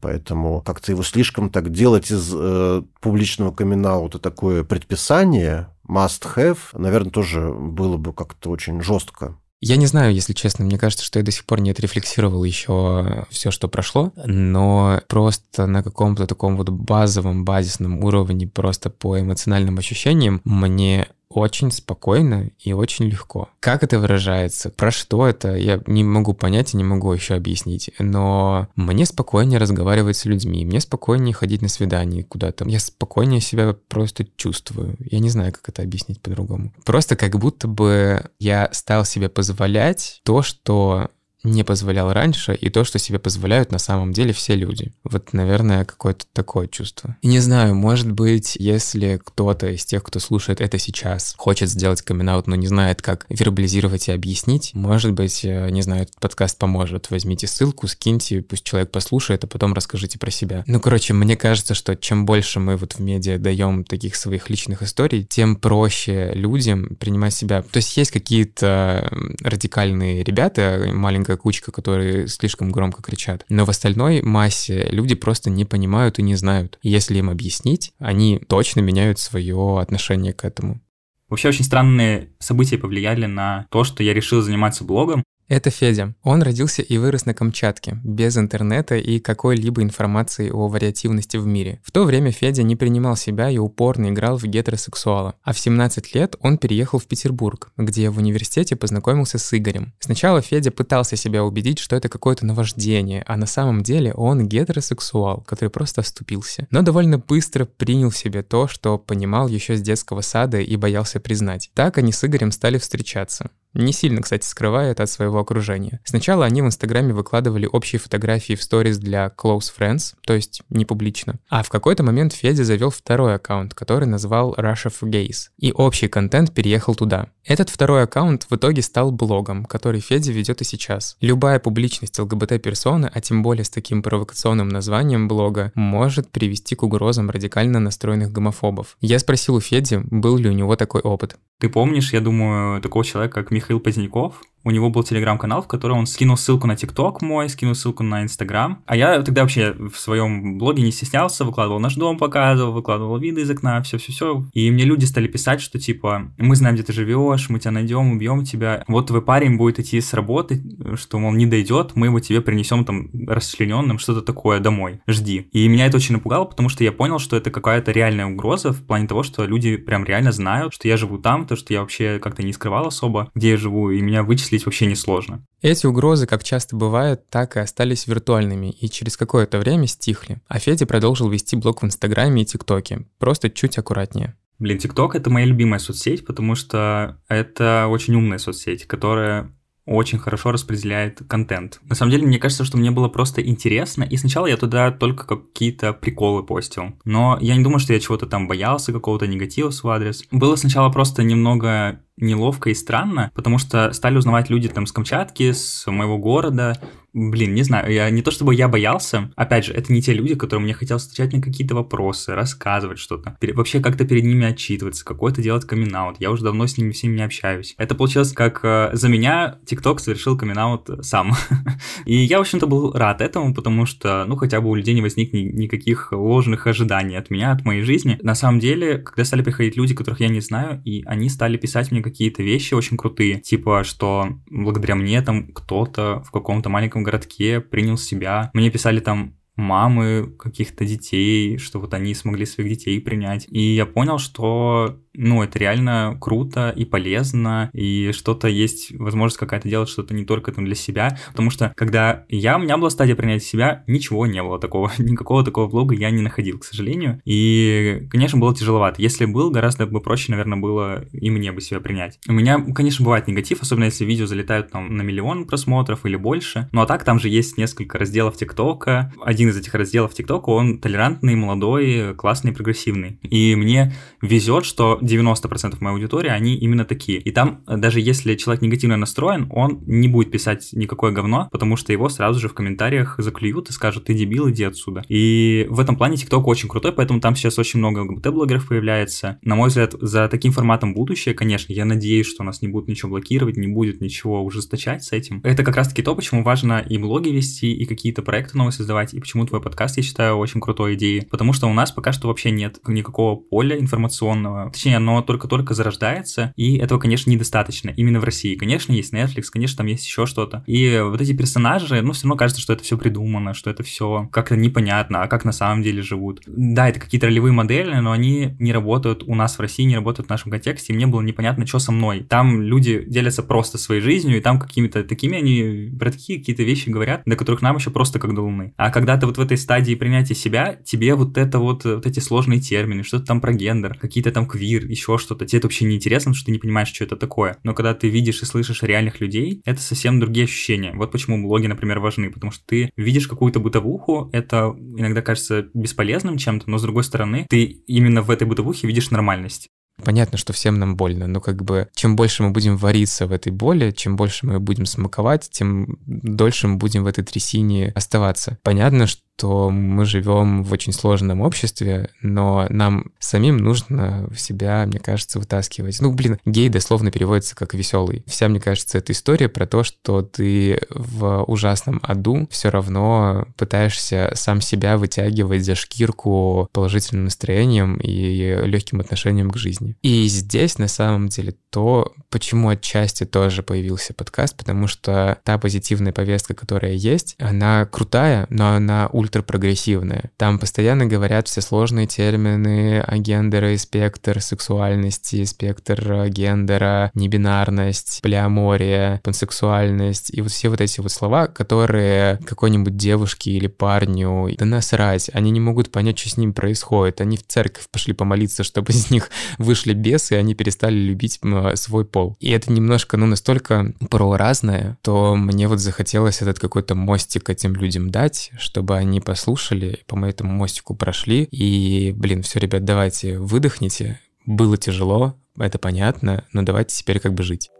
поэтому 0.00 0.59
как-то 0.60 0.92
его 0.92 1.02
слишком 1.02 1.50
так 1.50 1.70
делать 1.70 2.10
из 2.10 2.32
э, 2.34 2.82
публичного 3.00 3.52
камин 3.52 3.80
такое 4.20 4.64
предписание, 4.64 5.68
must 5.88 6.26
have, 6.36 6.58
наверное, 6.74 7.10
тоже 7.10 7.52
было 7.52 7.96
бы 7.96 8.12
как-то 8.12 8.50
очень 8.50 8.80
жестко. 8.82 9.36
Я 9.62 9.76
не 9.76 9.84
знаю, 9.84 10.14
если 10.14 10.32
честно, 10.32 10.64
мне 10.64 10.78
кажется, 10.78 11.04
что 11.04 11.18
я 11.18 11.24
до 11.24 11.30
сих 11.30 11.44
пор 11.44 11.60
не 11.60 11.70
отрефлексировал 11.70 12.44
еще 12.44 13.26
все, 13.28 13.50
что 13.50 13.68
прошло, 13.68 14.10
но 14.16 15.02
просто 15.06 15.66
на 15.66 15.82
каком-то 15.82 16.26
таком 16.26 16.56
вот 16.56 16.70
базовом, 16.70 17.44
базисном 17.44 18.02
уровне, 18.02 18.46
просто 18.46 18.88
по 18.88 19.20
эмоциональным 19.20 19.76
ощущениям, 19.76 20.40
мне 20.44 21.08
очень 21.30 21.70
спокойно 21.70 22.50
и 22.58 22.72
очень 22.72 23.06
легко. 23.06 23.48
Как 23.60 23.82
это 23.82 23.98
выражается? 23.98 24.70
Про 24.70 24.90
что 24.90 25.26
это? 25.26 25.54
Я 25.54 25.80
не 25.86 26.02
могу 26.02 26.34
понять 26.34 26.74
и 26.74 26.76
не 26.76 26.84
могу 26.84 27.12
еще 27.12 27.34
объяснить. 27.34 27.90
Но 27.98 28.68
мне 28.74 29.06
спокойнее 29.06 29.58
разговаривать 29.58 30.16
с 30.16 30.24
людьми, 30.24 30.64
мне 30.64 30.80
спокойнее 30.80 31.32
ходить 31.32 31.62
на 31.62 31.68
свидание 31.68 32.24
куда-то. 32.24 32.68
Я 32.68 32.80
спокойнее 32.80 33.40
себя 33.40 33.76
просто 33.88 34.26
чувствую. 34.36 34.96
Я 34.98 35.20
не 35.20 35.30
знаю, 35.30 35.52
как 35.52 35.68
это 35.68 35.82
объяснить 35.82 36.20
по-другому. 36.20 36.72
Просто 36.84 37.16
как 37.16 37.38
будто 37.38 37.68
бы 37.68 38.24
я 38.38 38.68
стал 38.72 39.04
себе 39.04 39.28
позволять 39.28 40.20
то, 40.24 40.42
что 40.42 41.10
не 41.42 41.64
позволял 41.64 42.12
раньше, 42.12 42.54
и 42.54 42.70
то, 42.70 42.84
что 42.84 42.98
себе 42.98 43.18
позволяют 43.18 43.72
на 43.72 43.78
самом 43.78 44.12
деле 44.12 44.32
все 44.32 44.54
люди. 44.54 44.92
Вот, 45.04 45.32
наверное, 45.32 45.84
какое-то 45.84 46.26
такое 46.32 46.68
чувство. 46.68 47.16
И 47.22 47.28
не 47.28 47.40
знаю, 47.40 47.74
может 47.74 48.10
быть, 48.10 48.56
если 48.56 49.20
кто-то 49.22 49.68
из 49.68 49.84
тех, 49.84 50.02
кто 50.02 50.18
слушает 50.20 50.60
это 50.60 50.78
сейчас, 50.78 51.34
хочет 51.36 51.68
сделать 51.68 52.02
камин 52.02 52.30
но 52.46 52.54
не 52.54 52.66
знает, 52.66 53.02
как 53.02 53.26
вербализировать 53.28 54.08
и 54.08 54.12
объяснить, 54.12 54.72
может 54.74 55.12
быть, 55.12 55.44
э, 55.44 55.68
не 55.70 55.82
знаю, 55.82 56.02
этот 56.02 56.20
подкаст 56.20 56.58
поможет. 56.58 57.10
Возьмите 57.10 57.46
ссылку, 57.46 57.88
скиньте, 57.88 58.42
пусть 58.42 58.62
человек 58.62 58.90
послушает, 58.90 59.44
а 59.44 59.46
потом 59.46 59.74
расскажите 59.74 60.18
про 60.18 60.30
себя. 60.30 60.62
Ну, 60.66 60.80
короче, 60.80 61.12
мне 61.14 61.36
кажется, 61.36 61.74
что 61.74 61.96
чем 61.96 62.26
больше 62.26 62.60
мы 62.60 62.76
вот 62.76 62.94
в 62.94 63.00
медиа 63.00 63.38
даем 63.38 63.84
таких 63.84 64.16
своих 64.16 64.48
личных 64.50 64.82
историй, 64.82 65.24
тем 65.24 65.56
проще 65.56 66.32
людям 66.34 66.94
принимать 66.96 67.34
себя. 67.34 67.62
То 67.62 67.78
есть 67.78 67.96
есть 67.96 68.10
какие-то 68.10 69.10
радикальные 69.42 70.22
ребята, 70.22 70.88
маленькая 70.92 71.29
маленькая 71.30 71.36
кучка, 71.36 71.72
которые 71.72 72.28
слишком 72.28 72.70
громко 72.72 73.02
кричат. 73.02 73.44
Но 73.48 73.64
в 73.64 73.70
остальной 73.70 74.22
массе 74.22 74.88
люди 74.90 75.14
просто 75.14 75.50
не 75.50 75.64
понимают 75.64 76.18
и 76.18 76.22
не 76.22 76.34
знают. 76.36 76.78
И 76.82 76.90
если 76.90 77.18
им 77.18 77.30
объяснить, 77.30 77.92
они 77.98 78.40
точно 78.48 78.80
меняют 78.80 79.18
свое 79.18 79.78
отношение 79.80 80.32
к 80.32 80.44
этому. 80.44 80.80
Вообще 81.28 81.48
очень 81.48 81.64
странные 81.64 82.30
события 82.40 82.78
повлияли 82.78 83.26
на 83.26 83.66
то, 83.70 83.84
что 83.84 84.02
я 84.02 84.14
решил 84.14 84.42
заниматься 84.42 84.84
блогом. 84.84 85.22
Это 85.50 85.70
Федя. 85.70 86.14
Он 86.22 86.42
родился 86.42 86.80
и 86.80 86.96
вырос 86.96 87.26
на 87.26 87.34
Камчатке, 87.34 87.98
без 88.04 88.38
интернета 88.38 88.94
и 88.94 89.18
какой-либо 89.18 89.82
информации 89.82 90.48
о 90.48 90.68
вариативности 90.68 91.38
в 91.38 91.44
мире. 91.44 91.80
В 91.82 91.90
то 91.90 92.04
время 92.04 92.30
Федя 92.30 92.62
не 92.62 92.76
принимал 92.76 93.16
себя 93.16 93.50
и 93.50 93.58
упорно 93.58 94.10
играл 94.10 94.38
в 94.38 94.44
гетеросексуала. 94.44 95.34
А 95.42 95.52
в 95.52 95.58
17 95.58 96.14
лет 96.14 96.36
он 96.38 96.56
переехал 96.56 97.00
в 97.00 97.06
Петербург, 97.06 97.72
где 97.76 98.10
в 98.10 98.18
университете 98.18 98.76
познакомился 98.76 99.38
с 99.38 99.52
Игорем. 99.58 99.92
Сначала 99.98 100.40
Федя 100.40 100.70
пытался 100.70 101.16
себя 101.16 101.42
убедить, 101.42 101.80
что 101.80 101.96
это 101.96 102.08
какое-то 102.08 102.46
наваждение, 102.46 103.24
а 103.26 103.36
на 103.36 103.46
самом 103.46 103.82
деле 103.82 104.14
он 104.14 104.46
гетеросексуал, 104.46 105.40
который 105.40 105.70
просто 105.70 106.02
оступился. 106.02 106.68
Но 106.70 106.82
довольно 106.82 107.18
быстро 107.18 107.64
принял 107.64 108.10
в 108.10 108.16
себе 108.16 108.44
то, 108.44 108.68
что 108.68 108.98
понимал 108.98 109.48
еще 109.48 109.74
с 109.74 109.82
детского 109.82 110.20
сада 110.20 110.60
и 110.60 110.76
боялся 110.76 111.18
признать. 111.18 111.72
Так 111.74 111.98
они 111.98 112.12
с 112.12 112.22
Игорем 112.22 112.52
стали 112.52 112.78
встречаться. 112.78 113.50
Не 113.74 113.92
сильно, 113.92 114.20
кстати, 114.20 114.44
скрывая 114.44 114.92
это 114.92 115.04
от 115.04 115.10
своего 115.10 115.38
окружения. 115.38 116.00
Сначала 116.04 116.44
они 116.44 116.60
в 116.62 116.66
Инстаграме 116.66 117.14
выкладывали 117.14 117.68
общие 117.70 118.00
фотографии 118.00 118.54
в 118.54 118.62
сторис 118.62 118.98
для 118.98 119.32
close 119.36 119.70
friends, 119.76 120.14
то 120.26 120.34
есть 120.34 120.62
не 120.70 120.84
публично. 120.84 121.38
А 121.48 121.62
в 121.62 121.68
какой-то 121.68 122.02
момент 122.02 122.32
Федя 122.32 122.64
завел 122.64 122.90
второй 122.90 123.34
аккаунт, 123.34 123.74
который 123.74 124.06
назвал 124.06 124.54
Russia 124.54 124.92
for 124.92 125.08
Gays. 125.08 125.50
И 125.58 125.72
общий 125.72 126.08
контент 126.08 126.52
переехал 126.52 126.94
туда. 126.94 127.28
Этот 127.44 127.70
второй 127.70 128.02
аккаунт 128.02 128.46
в 128.50 128.56
итоге 128.56 128.82
стал 128.82 129.12
блогом, 129.12 129.64
который 129.64 130.00
Федя 130.00 130.32
ведет 130.32 130.60
и 130.60 130.64
сейчас. 130.64 131.16
Любая 131.20 131.58
публичность 131.58 132.18
ЛГБТ-персоны, 132.18 133.10
а 133.12 133.20
тем 133.20 133.42
более 133.42 133.64
с 133.64 133.70
таким 133.70 134.02
провокационным 134.02 134.68
названием 134.68 135.28
блога, 135.28 135.72
может 135.74 136.30
привести 136.30 136.74
к 136.74 136.82
угрозам 136.82 137.30
радикально 137.30 137.80
настроенных 137.80 138.32
гомофобов. 138.32 138.96
Я 139.00 139.18
спросил 139.18 139.54
у 139.54 139.60
Феди, 139.60 140.00
был 140.10 140.36
ли 140.36 140.48
у 140.48 140.52
него 140.52 140.76
такой 140.76 141.00
опыт. 141.00 141.36
Ты 141.60 141.68
помнишь, 141.68 142.12
я 142.12 142.20
думаю, 142.20 142.80
такого 142.80 143.04
человека, 143.04 143.42
как 143.42 143.50
Михаил 143.60 143.78
Поздняков? 143.78 144.42
У 144.64 144.70
него 144.70 144.90
был 144.90 145.02
телеграм-канал, 145.02 145.62
в 145.62 145.68
котором 145.68 145.98
он 145.98 146.06
скинул 146.06 146.36
ссылку 146.36 146.66
на 146.66 146.76
ТикТок 146.76 147.22
мой, 147.22 147.48
скинул 147.48 147.74
ссылку 147.74 148.02
на 148.02 148.22
Инстаграм. 148.22 148.82
А 148.86 148.96
я 148.96 149.22
тогда 149.22 149.42
вообще 149.42 149.72
в 149.72 149.96
своем 149.96 150.58
блоге 150.58 150.82
не 150.82 150.92
стеснялся, 150.92 151.44
выкладывал 151.44 151.80
наш 151.80 151.94
дом, 151.94 152.18
показывал, 152.18 152.72
выкладывал 152.72 153.18
виды 153.18 153.42
из 153.42 153.50
окна, 153.50 153.82
все-все-все. 153.82 154.44
И 154.52 154.70
мне 154.70 154.84
люди 154.84 155.04
стали 155.04 155.28
писать, 155.28 155.60
что 155.60 155.78
типа, 155.78 156.30
мы 156.36 156.56
знаем, 156.56 156.74
где 156.74 156.84
ты 156.84 156.92
живешь, 156.92 157.48
мы 157.48 157.58
тебя 157.58 157.70
найдем, 157.70 158.12
убьем 158.12 158.44
тебя. 158.44 158.84
Вот 158.86 159.06
твой 159.06 159.22
парень 159.22 159.56
будет 159.56 159.78
идти 159.78 160.00
с 160.00 160.12
работы, 160.12 160.62
что, 160.96 161.18
мол, 161.18 161.32
не 161.32 161.46
дойдет, 161.46 161.92
мы 161.94 162.08
его 162.08 162.20
тебе 162.20 162.40
принесем 162.40 162.84
там 162.84 163.08
расчлененным, 163.26 163.98
что-то 163.98 164.22
такое 164.22 164.60
домой. 164.60 165.00
Жди. 165.06 165.48
И 165.52 165.68
меня 165.68 165.86
это 165.86 165.96
очень 165.96 166.14
напугало, 166.14 166.44
потому 166.44 166.68
что 166.68 166.84
я 166.84 166.92
понял, 166.92 167.18
что 167.18 167.36
это 167.36 167.50
какая-то 167.50 167.92
реальная 167.92 168.26
угроза 168.26 168.72
в 168.72 168.84
плане 168.84 169.06
того, 169.06 169.22
что 169.22 169.44
люди 169.44 169.76
прям 169.76 170.04
реально 170.04 170.32
знают, 170.32 170.74
что 170.74 170.86
я 170.88 170.96
живу 170.96 171.18
там, 171.18 171.46
то, 171.46 171.56
что 171.56 171.72
я 171.72 171.80
вообще 171.80 172.18
как-то 172.18 172.42
не 172.42 172.52
скрывал 172.52 172.86
особо, 172.86 173.30
где 173.34 173.50
я 173.50 173.56
живу, 173.56 173.90
и 173.90 174.00
меня 174.00 174.22
вычислили 174.22 174.49
вычислить 174.50 174.66
вообще 174.66 174.86
несложно. 174.86 175.44
Эти 175.62 175.86
угрозы, 175.86 176.26
как 176.26 176.42
часто 176.42 176.76
бывает, 176.76 177.28
так 177.30 177.56
и 177.56 177.60
остались 177.60 178.06
виртуальными 178.06 178.70
и 178.70 178.88
через 178.88 179.16
какое-то 179.16 179.58
время 179.58 179.86
стихли. 179.86 180.40
А 180.48 180.58
Федя 180.58 180.86
продолжил 180.86 181.28
вести 181.28 181.56
блог 181.56 181.82
в 181.82 181.86
Инстаграме 181.86 182.42
и 182.42 182.44
ТикТоке, 182.44 183.06
просто 183.18 183.50
чуть 183.50 183.78
аккуратнее. 183.78 184.36
Блин, 184.58 184.78
ТикТок— 184.78 185.14
это 185.16 185.30
моя 185.30 185.46
любимая 185.46 185.78
соцсеть, 185.78 186.26
потому 186.26 186.54
что 186.54 187.18
это 187.28 187.86
очень 187.88 188.14
умная 188.14 188.38
соцсеть, 188.38 188.86
которая 188.86 189.54
очень 189.86 190.18
хорошо 190.18 190.52
распределяет 190.52 191.20
контент. 191.26 191.80
На 191.82 191.94
самом 191.94 192.12
деле, 192.12 192.26
мне 192.26 192.38
кажется, 192.38 192.64
что 192.64 192.76
мне 192.76 192.90
было 192.90 193.08
просто 193.08 193.42
интересно, 193.42 194.04
и 194.04 194.16
сначала 194.16 194.46
я 194.46 194.56
туда 194.56 194.90
только 194.92 195.26
какие-то 195.26 195.92
приколы 195.92 196.44
постил. 196.44 196.92
Но 197.04 197.38
я 197.40 197.56
не 197.56 197.64
думаю, 197.64 197.80
что 197.80 197.94
я 197.94 198.00
чего-то 198.00 198.26
там 198.26 198.46
боялся, 198.46 198.92
какого-то 198.92 199.26
негатива 199.26 199.70
в 199.70 199.74
свой 199.74 199.96
адрес. 199.96 200.24
Было 200.30 200.56
сначала 200.56 200.90
просто 200.90 201.22
немного 201.22 202.00
неловко 202.20 202.70
и 202.70 202.74
странно, 202.74 203.30
потому 203.34 203.58
что 203.58 203.92
стали 203.92 204.16
узнавать 204.16 204.50
люди 204.50 204.68
там 204.68 204.86
с 204.86 204.92
Камчатки, 204.92 205.52
с 205.52 205.90
моего 205.90 206.18
города, 206.18 206.78
Блин, 207.12 207.54
не 207.54 207.64
знаю, 207.64 207.92
я 207.92 208.08
не 208.08 208.22
то 208.22 208.30
чтобы 208.30 208.54
я 208.54 208.68
боялся, 208.68 209.32
опять 209.34 209.64
же, 209.64 209.72
это 209.72 209.92
не 209.92 210.00
те 210.00 210.12
люди, 210.12 210.36
которым 210.36 210.62
мне 210.62 210.74
хотелось 210.74 211.06
отвечать 211.06 211.32
на 211.32 211.42
какие-то 211.42 211.74
вопросы, 211.74 212.34
рассказывать 212.36 213.00
что-то, 213.00 213.36
вообще 213.54 213.80
как-то 213.80 214.04
перед 214.04 214.22
ними 214.22 214.46
отчитываться, 214.46 215.04
какой-то 215.04 215.42
делать 215.42 215.64
камин 215.64 215.88
-аут. 215.88 216.16
Я 216.20 216.30
уже 216.30 216.44
давно 216.44 216.66
с 216.68 216.78
ними 216.78 216.92
всеми 216.92 217.16
не 217.16 217.22
общаюсь. 217.22 217.74
Это 217.78 217.96
получилось 217.96 218.32
как 218.32 218.60
э, 218.62 218.90
за 218.92 219.08
меня 219.08 219.58
TikTok 219.66 219.98
совершил 219.98 220.38
камин 220.38 221.02
сам. 221.02 221.32
И 222.04 222.14
я, 222.14 222.38
в 222.38 222.42
общем-то, 222.42 222.66
был 222.66 222.92
рад 222.92 223.20
этому, 223.20 223.54
потому 223.54 223.86
что, 223.86 224.24
ну, 224.28 224.36
хотя 224.36 224.60
бы 224.60 224.68
у 224.68 224.74
людей 224.74 224.94
не 224.94 225.02
возник 225.02 225.32
ни 225.32 225.40
никаких 225.40 226.12
ложных 226.12 226.66
ожиданий 226.66 227.16
от 227.16 227.30
меня, 227.30 227.50
от 227.52 227.64
моей 227.64 227.82
жизни. 227.82 228.18
На 228.22 228.34
самом 228.34 228.60
деле, 228.60 228.98
когда 228.98 229.24
стали 229.24 229.42
приходить 229.42 229.76
люди, 229.76 229.94
которых 229.94 230.20
я 230.20 230.28
не 230.28 230.40
знаю, 230.40 230.80
и 230.84 231.02
они 231.06 231.28
стали 231.28 231.56
писать 231.56 231.90
мне 231.90 232.02
какие-то 232.10 232.42
вещи 232.42 232.74
очень 232.74 232.96
крутые, 232.96 233.40
типа, 233.40 233.84
что 233.84 234.28
благодаря 234.50 234.94
мне 234.94 235.22
там 235.22 235.52
кто-то 235.52 236.22
в 236.26 236.30
каком-то 236.30 236.68
маленьком 236.68 237.02
городке 237.02 237.60
принял 237.60 237.96
себя. 237.96 238.50
Мне 238.52 238.70
писали 238.70 239.00
там 239.00 239.36
мамы 239.60 240.32
каких-то 240.38 240.84
детей, 240.84 241.58
что 241.58 241.78
вот 241.78 241.94
они 241.94 242.14
смогли 242.14 242.46
своих 242.46 242.70
детей 242.70 243.00
принять. 243.00 243.46
И 243.50 243.74
я 243.74 243.86
понял, 243.86 244.18
что 244.18 244.98
ну, 245.14 245.42
это 245.42 245.58
реально 245.58 246.16
круто 246.20 246.70
и 246.70 246.84
полезно, 246.84 247.70
и 247.72 248.12
что-то 248.12 248.48
есть, 248.48 248.92
возможность 248.92 249.38
какая-то 249.38 249.68
делать 249.68 249.88
что-то 249.88 250.14
не 250.14 250.24
только 250.24 250.52
там 250.52 250.64
для 250.64 250.74
себя, 250.74 251.18
потому 251.28 251.50
что 251.50 251.72
когда 251.76 252.24
я, 252.28 252.56
у 252.56 252.60
меня 252.60 252.76
была 252.78 252.90
стадия 252.90 253.16
принятия 253.16 253.44
себя, 253.44 253.84
ничего 253.86 254.26
не 254.26 254.42
было 254.42 254.58
такого, 254.58 254.90
никакого 254.98 255.44
такого 255.44 255.68
блога 255.68 255.94
я 255.94 256.10
не 256.10 256.22
находил, 256.22 256.58
к 256.58 256.64
сожалению, 256.64 257.20
и, 257.24 258.06
конечно, 258.10 258.38
было 258.38 258.54
тяжеловато. 258.54 259.02
Если 259.02 259.24
был, 259.24 259.50
гораздо 259.50 259.86
бы 259.86 260.00
проще, 260.00 260.30
наверное, 260.30 260.58
было 260.58 261.04
и 261.12 261.30
мне 261.30 261.52
бы 261.52 261.60
себя 261.60 261.80
принять. 261.80 262.18
У 262.28 262.32
меня, 262.32 262.58
конечно, 262.74 263.04
бывает 263.04 263.26
негатив, 263.26 263.62
особенно 263.62 263.84
если 263.84 264.04
видео 264.04 264.26
залетают 264.26 264.70
там 264.70 264.96
на 264.96 265.02
миллион 265.02 265.46
просмотров 265.46 266.06
или 266.06 266.16
больше, 266.16 266.68
ну 266.72 266.82
а 266.82 266.86
так 266.86 267.04
там 267.04 267.18
же 267.18 267.28
есть 267.28 267.58
несколько 267.58 267.98
разделов 267.98 268.36
ТикТока, 268.36 269.12
один 269.22 269.49
из 269.50 269.56
этих 269.56 269.74
разделов 269.74 270.14
ТикТока, 270.14 270.50
он 270.50 270.78
толерантный, 270.78 271.34
молодой, 271.34 272.14
классный, 272.14 272.52
прогрессивный, 272.52 273.18
и 273.22 273.54
мне 273.54 273.94
везет, 274.22 274.64
что 274.64 274.98
90% 275.00 275.76
моей 275.80 275.94
аудитории, 275.94 276.30
они 276.30 276.56
именно 276.56 276.84
такие. 276.84 277.18
И 277.18 277.30
там, 277.30 277.62
э, 277.66 277.76
даже 277.76 278.00
если 278.00 278.34
человек 278.36 278.62
негативно 278.62 278.96
настроен, 278.96 279.46
он 279.50 279.82
не 279.86 280.08
будет 280.08 280.30
писать 280.30 280.70
никакое 280.72 281.12
говно, 281.12 281.48
потому 281.52 281.76
что 281.76 281.92
его 281.92 282.08
сразу 282.08 282.40
же 282.40 282.48
в 282.48 282.54
комментариях 282.54 283.16
заклюют 283.18 283.70
и 283.70 283.72
скажут, 283.72 284.04
ты 284.04 284.14
дебил, 284.14 284.50
иди 284.50 284.64
отсюда. 284.64 285.04
И 285.08 285.66
в 285.70 285.80
этом 285.80 285.96
плане 285.96 286.16
TikTok 286.16 286.42
очень 286.44 286.68
крутой, 286.68 286.92
поэтому 286.92 287.20
там 287.20 287.36
сейчас 287.36 287.58
очень 287.58 287.78
много 287.78 288.00
ЛГБТ-блогеров 288.00 288.68
появляется. 288.68 289.38
На 289.42 289.54
мой 289.54 289.68
взгляд, 289.68 289.94
за 290.00 290.28
таким 290.28 290.52
форматом 290.52 290.94
будущее, 290.94 291.34
конечно, 291.34 291.72
я 291.72 291.84
надеюсь, 291.84 292.26
что 292.26 292.42
у 292.42 292.46
нас 292.46 292.62
не 292.62 292.68
будут 292.68 292.88
ничего 292.88 293.10
блокировать, 293.10 293.56
не 293.56 293.68
будет 293.68 294.00
ничего 294.00 294.42
ужесточать 294.44 295.04
с 295.04 295.12
этим. 295.12 295.40
Это 295.44 295.64
как 295.64 295.76
раз-таки 295.76 296.02
то, 296.02 296.14
почему 296.14 296.42
важно 296.42 296.80
и 296.80 296.98
блоги 296.98 297.30
вести, 297.30 297.72
и 297.72 297.86
какие-то 297.86 298.22
проекты 298.22 298.56
новые 298.56 298.72
создавать, 298.72 299.14
и 299.14 299.20
почему 299.30 299.46
твой 299.46 299.60
подкаст, 299.60 299.96
я 299.96 300.02
считаю, 300.02 300.34
очень 300.38 300.60
крутой 300.60 300.94
идеей. 300.94 301.24
Потому 301.24 301.52
что 301.52 301.68
у 301.68 301.72
нас 301.72 301.92
пока 301.92 302.10
что 302.10 302.26
вообще 302.26 302.50
нет 302.50 302.80
никакого 302.88 303.36
поля 303.36 303.78
информационного. 303.78 304.72
Точнее, 304.72 304.96
оно 304.96 305.22
только-только 305.22 305.72
зарождается, 305.72 306.52
и 306.56 306.78
этого, 306.78 306.98
конечно, 306.98 307.30
недостаточно. 307.30 307.90
Именно 307.90 308.18
в 308.18 308.24
России. 308.24 308.56
Конечно, 308.56 308.92
есть 308.92 309.14
Netflix, 309.14 309.44
конечно, 309.52 309.76
там 309.76 309.86
есть 309.86 310.04
еще 310.04 310.26
что-то. 310.26 310.64
И 310.66 311.00
вот 311.00 311.20
эти 311.20 311.32
персонажи, 311.32 312.02
ну, 312.02 312.12
все 312.12 312.24
равно 312.24 312.36
кажется, 312.36 312.60
что 312.60 312.72
это 312.72 312.82
все 312.82 312.98
придумано, 312.98 313.54
что 313.54 313.70
это 313.70 313.84
все 313.84 314.28
как-то 314.32 314.56
непонятно, 314.56 315.22
а 315.22 315.28
как 315.28 315.44
на 315.44 315.52
самом 315.52 315.84
деле 315.84 316.02
живут. 316.02 316.40
Да, 316.48 316.88
это 316.88 316.98
какие-то 316.98 317.28
ролевые 317.28 317.52
модели, 317.52 317.94
но 317.94 318.10
они 318.10 318.56
не 318.58 318.72
работают 318.72 319.22
у 319.24 319.36
нас 319.36 319.56
в 319.56 319.60
России, 319.60 319.84
не 319.84 319.94
работают 319.94 320.26
в 320.26 320.30
нашем 320.30 320.50
контексте, 320.50 320.92
и 320.92 320.96
мне 320.96 321.06
было 321.06 321.20
непонятно, 321.20 321.68
что 321.68 321.78
со 321.78 321.92
мной. 321.92 322.26
Там 322.28 322.62
люди 322.62 323.04
делятся 323.06 323.44
просто 323.44 323.78
своей 323.78 324.00
жизнью, 324.00 324.38
и 324.38 324.40
там 324.40 324.58
какими-то 324.58 325.04
такими 325.04 325.38
они 325.38 325.96
про 325.96 326.10
такие 326.10 326.40
какие-то 326.40 326.64
вещи 326.64 326.88
говорят, 326.88 327.22
до 327.26 327.36
которых 327.36 327.62
нам 327.62 327.76
еще 327.76 327.90
просто 327.90 328.18
как 328.18 328.34
до 328.34 328.42
луны. 328.42 328.72
А 328.76 328.90
когда 328.90 329.19
ты 329.20 329.26
вот 329.26 329.38
в 329.38 329.40
этой 329.40 329.56
стадии 329.56 329.94
принятия 329.94 330.34
себя, 330.34 330.78
тебе 330.84 331.14
вот 331.14 331.38
это 331.38 331.58
вот, 331.58 331.84
вот 331.84 332.06
эти 332.06 332.20
сложные 332.20 332.60
термины, 332.60 333.02
что-то 333.02 333.26
там 333.26 333.40
про 333.40 333.52
гендер, 333.52 333.96
какие-то 333.98 334.32
там 334.32 334.46
квир, 334.46 334.86
еще 334.86 335.18
что-то, 335.18 335.46
тебе 335.46 335.58
это 335.58 335.68
вообще 335.68 335.84
не 335.84 335.96
интересно, 335.96 336.34
что 336.34 336.46
ты 336.46 336.52
не 336.52 336.58
понимаешь, 336.58 336.88
что 336.88 337.04
это 337.04 337.16
такое. 337.16 337.58
Но 337.62 337.74
когда 337.74 337.94
ты 337.94 338.08
видишь 338.08 338.42
и 338.42 338.46
слышишь 338.46 338.82
реальных 338.82 339.20
людей, 339.20 339.62
это 339.64 339.80
совсем 339.80 340.20
другие 340.20 340.44
ощущения. 340.44 340.92
Вот 340.94 341.12
почему 341.12 341.46
блоги, 341.46 341.66
например, 341.66 342.00
важны, 342.00 342.30
потому 342.30 342.52
что 342.52 342.64
ты 342.66 342.90
видишь 342.96 343.28
какую-то 343.28 343.60
бытовуху, 343.60 344.30
это 344.32 344.74
иногда 344.96 345.22
кажется 345.22 345.68
бесполезным 345.74 346.38
чем-то, 346.38 346.70
но 346.70 346.78
с 346.78 346.82
другой 346.82 347.04
стороны, 347.04 347.46
ты 347.48 347.64
именно 347.64 348.22
в 348.22 348.30
этой 348.30 348.46
бытовухе 348.46 348.86
видишь 348.86 349.10
нормальность. 349.10 349.68
Понятно, 350.04 350.38
что 350.38 350.52
всем 350.52 350.78
нам 350.78 350.96
больно, 350.96 351.26
но 351.26 351.40
как 351.40 351.62
бы 351.62 351.88
чем 351.94 352.16
больше 352.16 352.42
мы 352.42 352.50
будем 352.50 352.76
вариться 352.76 353.26
в 353.26 353.32
этой 353.32 353.52
боли, 353.52 353.90
чем 353.90 354.16
больше 354.16 354.46
мы 354.46 354.60
будем 354.60 354.86
смаковать, 354.86 355.48
тем 355.50 355.98
дольше 356.06 356.68
мы 356.68 356.76
будем 356.76 357.04
в 357.04 357.06
этой 357.06 357.24
трясине 357.24 357.92
оставаться. 357.94 358.58
Понятно, 358.62 359.06
что 359.06 359.22
что 359.40 359.70
мы 359.70 360.04
живем 360.04 360.62
в 360.62 360.70
очень 360.70 360.92
сложном 360.92 361.40
обществе, 361.40 362.10
но 362.20 362.66
нам 362.68 363.06
самим 363.18 363.56
нужно 363.56 364.28
себя, 364.36 364.84
мне 364.86 364.98
кажется, 364.98 365.38
вытаскивать. 365.38 365.98
Ну, 366.02 366.12
блин, 366.12 366.38
гей 366.44 366.68
дословно 366.68 367.10
переводится 367.10 367.56
как 367.56 367.72
веселый. 367.72 368.22
Вся, 368.26 368.48
мне 368.48 368.60
кажется, 368.60 368.98
эта 368.98 369.12
история 369.12 369.48
про 369.48 369.66
то, 369.66 369.82
что 369.82 370.20
ты 370.20 370.82
в 370.90 371.42
ужасном 371.44 372.00
аду 372.02 372.48
все 372.50 372.68
равно 372.68 373.46
пытаешься 373.56 374.32
сам 374.34 374.60
себя 374.60 374.98
вытягивать 374.98 375.64
за 375.64 375.74
шкирку 375.74 376.68
положительным 376.72 377.24
настроением 377.24 377.96
и 377.96 378.60
легким 378.66 379.00
отношением 379.00 379.50
к 379.50 379.56
жизни. 379.56 379.96
И 380.02 380.26
здесь, 380.26 380.76
на 380.76 380.88
самом 380.88 381.28
деле, 381.28 381.54
то, 381.70 382.12
почему 382.28 382.68
отчасти 382.68 383.24
тоже 383.24 383.62
появился 383.62 384.12
подкаст, 384.12 384.56
потому 384.56 384.86
что 384.86 385.38
та 385.44 385.56
позитивная 385.56 386.12
повестка, 386.12 386.52
которая 386.52 386.92
есть, 386.92 387.36
она 387.38 387.86
крутая, 387.86 388.46
но 388.50 388.74
она 388.74 389.08
ультрапрогрессивная. 389.30 390.30
Там 390.36 390.58
постоянно 390.58 391.06
говорят 391.06 391.46
все 391.46 391.60
сложные 391.60 392.06
термины 392.06 393.04
гендера 393.18 393.72
и 393.72 393.76
спектр 393.76 394.40
сексуальности, 394.40 395.44
спектр 395.44 396.26
гендера, 396.28 397.10
небинарность, 397.14 398.20
полиамория, 398.22 399.20
пансексуальность 399.22 400.30
и 400.32 400.42
вот 400.42 400.50
все 400.50 400.68
вот 400.68 400.80
эти 400.80 401.00
вот 401.00 401.12
слова, 401.12 401.46
которые 401.46 402.38
какой-нибудь 402.44 402.96
девушке 402.96 403.52
или 403.52 403.68
парню, 403.68 404.48
да 404.58 404.64
насрать, 404.64 405.30
они 405.32 405.50
не 405.50 405.60
могут 405.60 405.92
понять, 405.92 406.18
что 406.18 406.30
с 406.30 406.36
ним 406.36 406.52
происходит. 406.52 407.20
Они 407.20 407.36
в 407.36 407.46
церковь 407.46 407.88
пошли 407.90 408.12
помолиться, 408.12 408.64
чтобы 408.64 408.92
из 408.92 409.10
них 409.10 409.30
вышли 409.58 409.92
бесы, 409.92 410.34
и 410.34 410.38
они 410.38 410.54
перестали 410.54 410.94
любить 410.94 411.40
свой 411.74 412.04
пол. 412.04 412.36
И 412.40 412.50
это 412.50 412.72
немножко, 412.72 413.16
ну, 413.16 413.26
настолько 413.26 413.92
про 414.10 414.36
разное, 414.36 414.98
то 415.02 415.36
мне 415.36 415.68
вот 415.68 415.78
захотелось 415.78 416.42
этот 416.42 416.58
какой-то 416.58 416.94
мостик 416.94 417.48
этим 417.48 417.74
людям 417.74 418.10
дать, 418.10 418.50
чтобы 418.58 418.96
они 418.96 419.19
послушали, 419.20 420.00
по 420.06 420.24
этому 420.24 420.52
мостику 420.52 420.94
прошли, 420.94 421.44
и, 421.44 422.12
блин, 422.12 422.42
все, 422.42 422.58
ребят, 422.58 422.84
давайте 422.84 423.38
выдохните, 423.38 424.20
было 424.46 424.76
тяжело, 424.76 425.36
это 425.58 425.78
понятно, 425.78 426.44
но 426.52 426.62
давайте 426.62 426.96
теперь 426.96 427.20
как 427.20 427.34
бы 427.34 427.42
жить. 427.42 427.70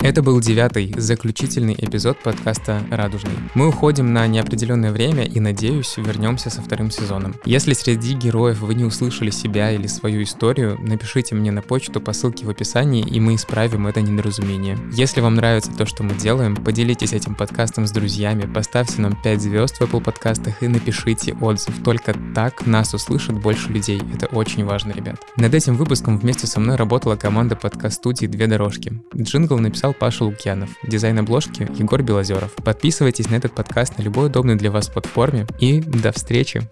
Это 0.00 0.22
был 0.22 0.40
девятый, 0.40 0.94
заключительный 0.96 1.74
эпизод 1.76 2.22
подкаста 2.22 2.84
«Радужный». 2.88 3.32
Мы 3.54 3.66
уходим 3.66 4.12
на 4.12 4.28
неопределенное 4.28 4.92
время 4.92 5.24
и, 5.24 5.40
надеюсь, 5.40 5.96
вернемся 5.96 6.50
со 6.50 6.62
вторым 6.62 6.92
сезоном. 6.92 7.34
Если 7.44 7.72
среди 7.72 8.14
героев 8.14 8.60
вы 8.60 8.76
не 8.76 8.84
услышали 8.84 9.30
себя 9.30 9.72
или 9.72 9.88
свою 9.88 10.22
историю, 10.22 10.78
напишите 10.80 11.34
мне 11.34 11.50
на 11.50 11.62
почту 11.62 12.00
по 12.00 12.12
ссылке 12.12 12.46
в 12.46 12.50
описании, 12.50 13.04
и 13.04 13.18
мы 13.18 13.34
исправим 13.34 13.88
это 13.88 14.00
недоразумение. 14.00 14.78
Если 14.92 15.20
вам 15.20 15.34
нравится 15.34 15.72
то, 15.72 15.84
что 15.84 16.04
мы 16.04 16.14
делаем, 16.14 16.54
поделитесь 16.54 17.12
этим 17.12 17.34
подкастом 17.34 17.88
с 17.88 17.90
друзьями, 17.90 18.46
поставьте 18.46 19.02
нам 19.02 19.20
5 19.20 19.42
звезд 19.42 19.78
в 19.78 19.80
Apple 19.80 20.00
подкастах 20.00 20.62
и 20.62 20.68
напишите 20.68 21.36
отзыв. 21.40 21.74
Только 21.82 22.14
так 22.36 22.66
нас 22.68 22.94
услышат 22.94 23.42
больше 23.42 23.70
людей. 23.70 24.00
Это 24.14 24.26
очень 24.26 24.64
важно, 24.64 24.92
ребят. 24.92 25.16
Над 25.36 25.52
этим 25.52 25.74
выпуском 25.74 26.18
вместе 26.18 26.46
со 26.46 26.60
мной 26.60 26.76
работала 26.76 27.16
команда 27.16 27.56
подкаст-студии 27.56 28.26
«Две 28.26 28.46
дорожки». 28.46 29.02
Джингл 29.16 29.58
написал 29.58 29.87
написал 29.88 29.94
Паша 29.94 30.24
Лукьянов. 30.24 30.70
Дизайн 30.82 31.18
обложки 31.18 31.68
Егор 31.78 32.02
Белозеров. 32.02 32.52
Подписывайтесь 32.64 33.30
на 33.30 33.36
этот 33.36 33.54
подкаст 33.54 33.98
на 33.98 34.02
любой 34.02 34.26
удобной 34.26 34.56
для 34.56 34.70
вас 34.70 34.88
платформе. 34.88 35.46
И 35.60 35.80
до 35.80 36.12
встречи! 36.12 36.62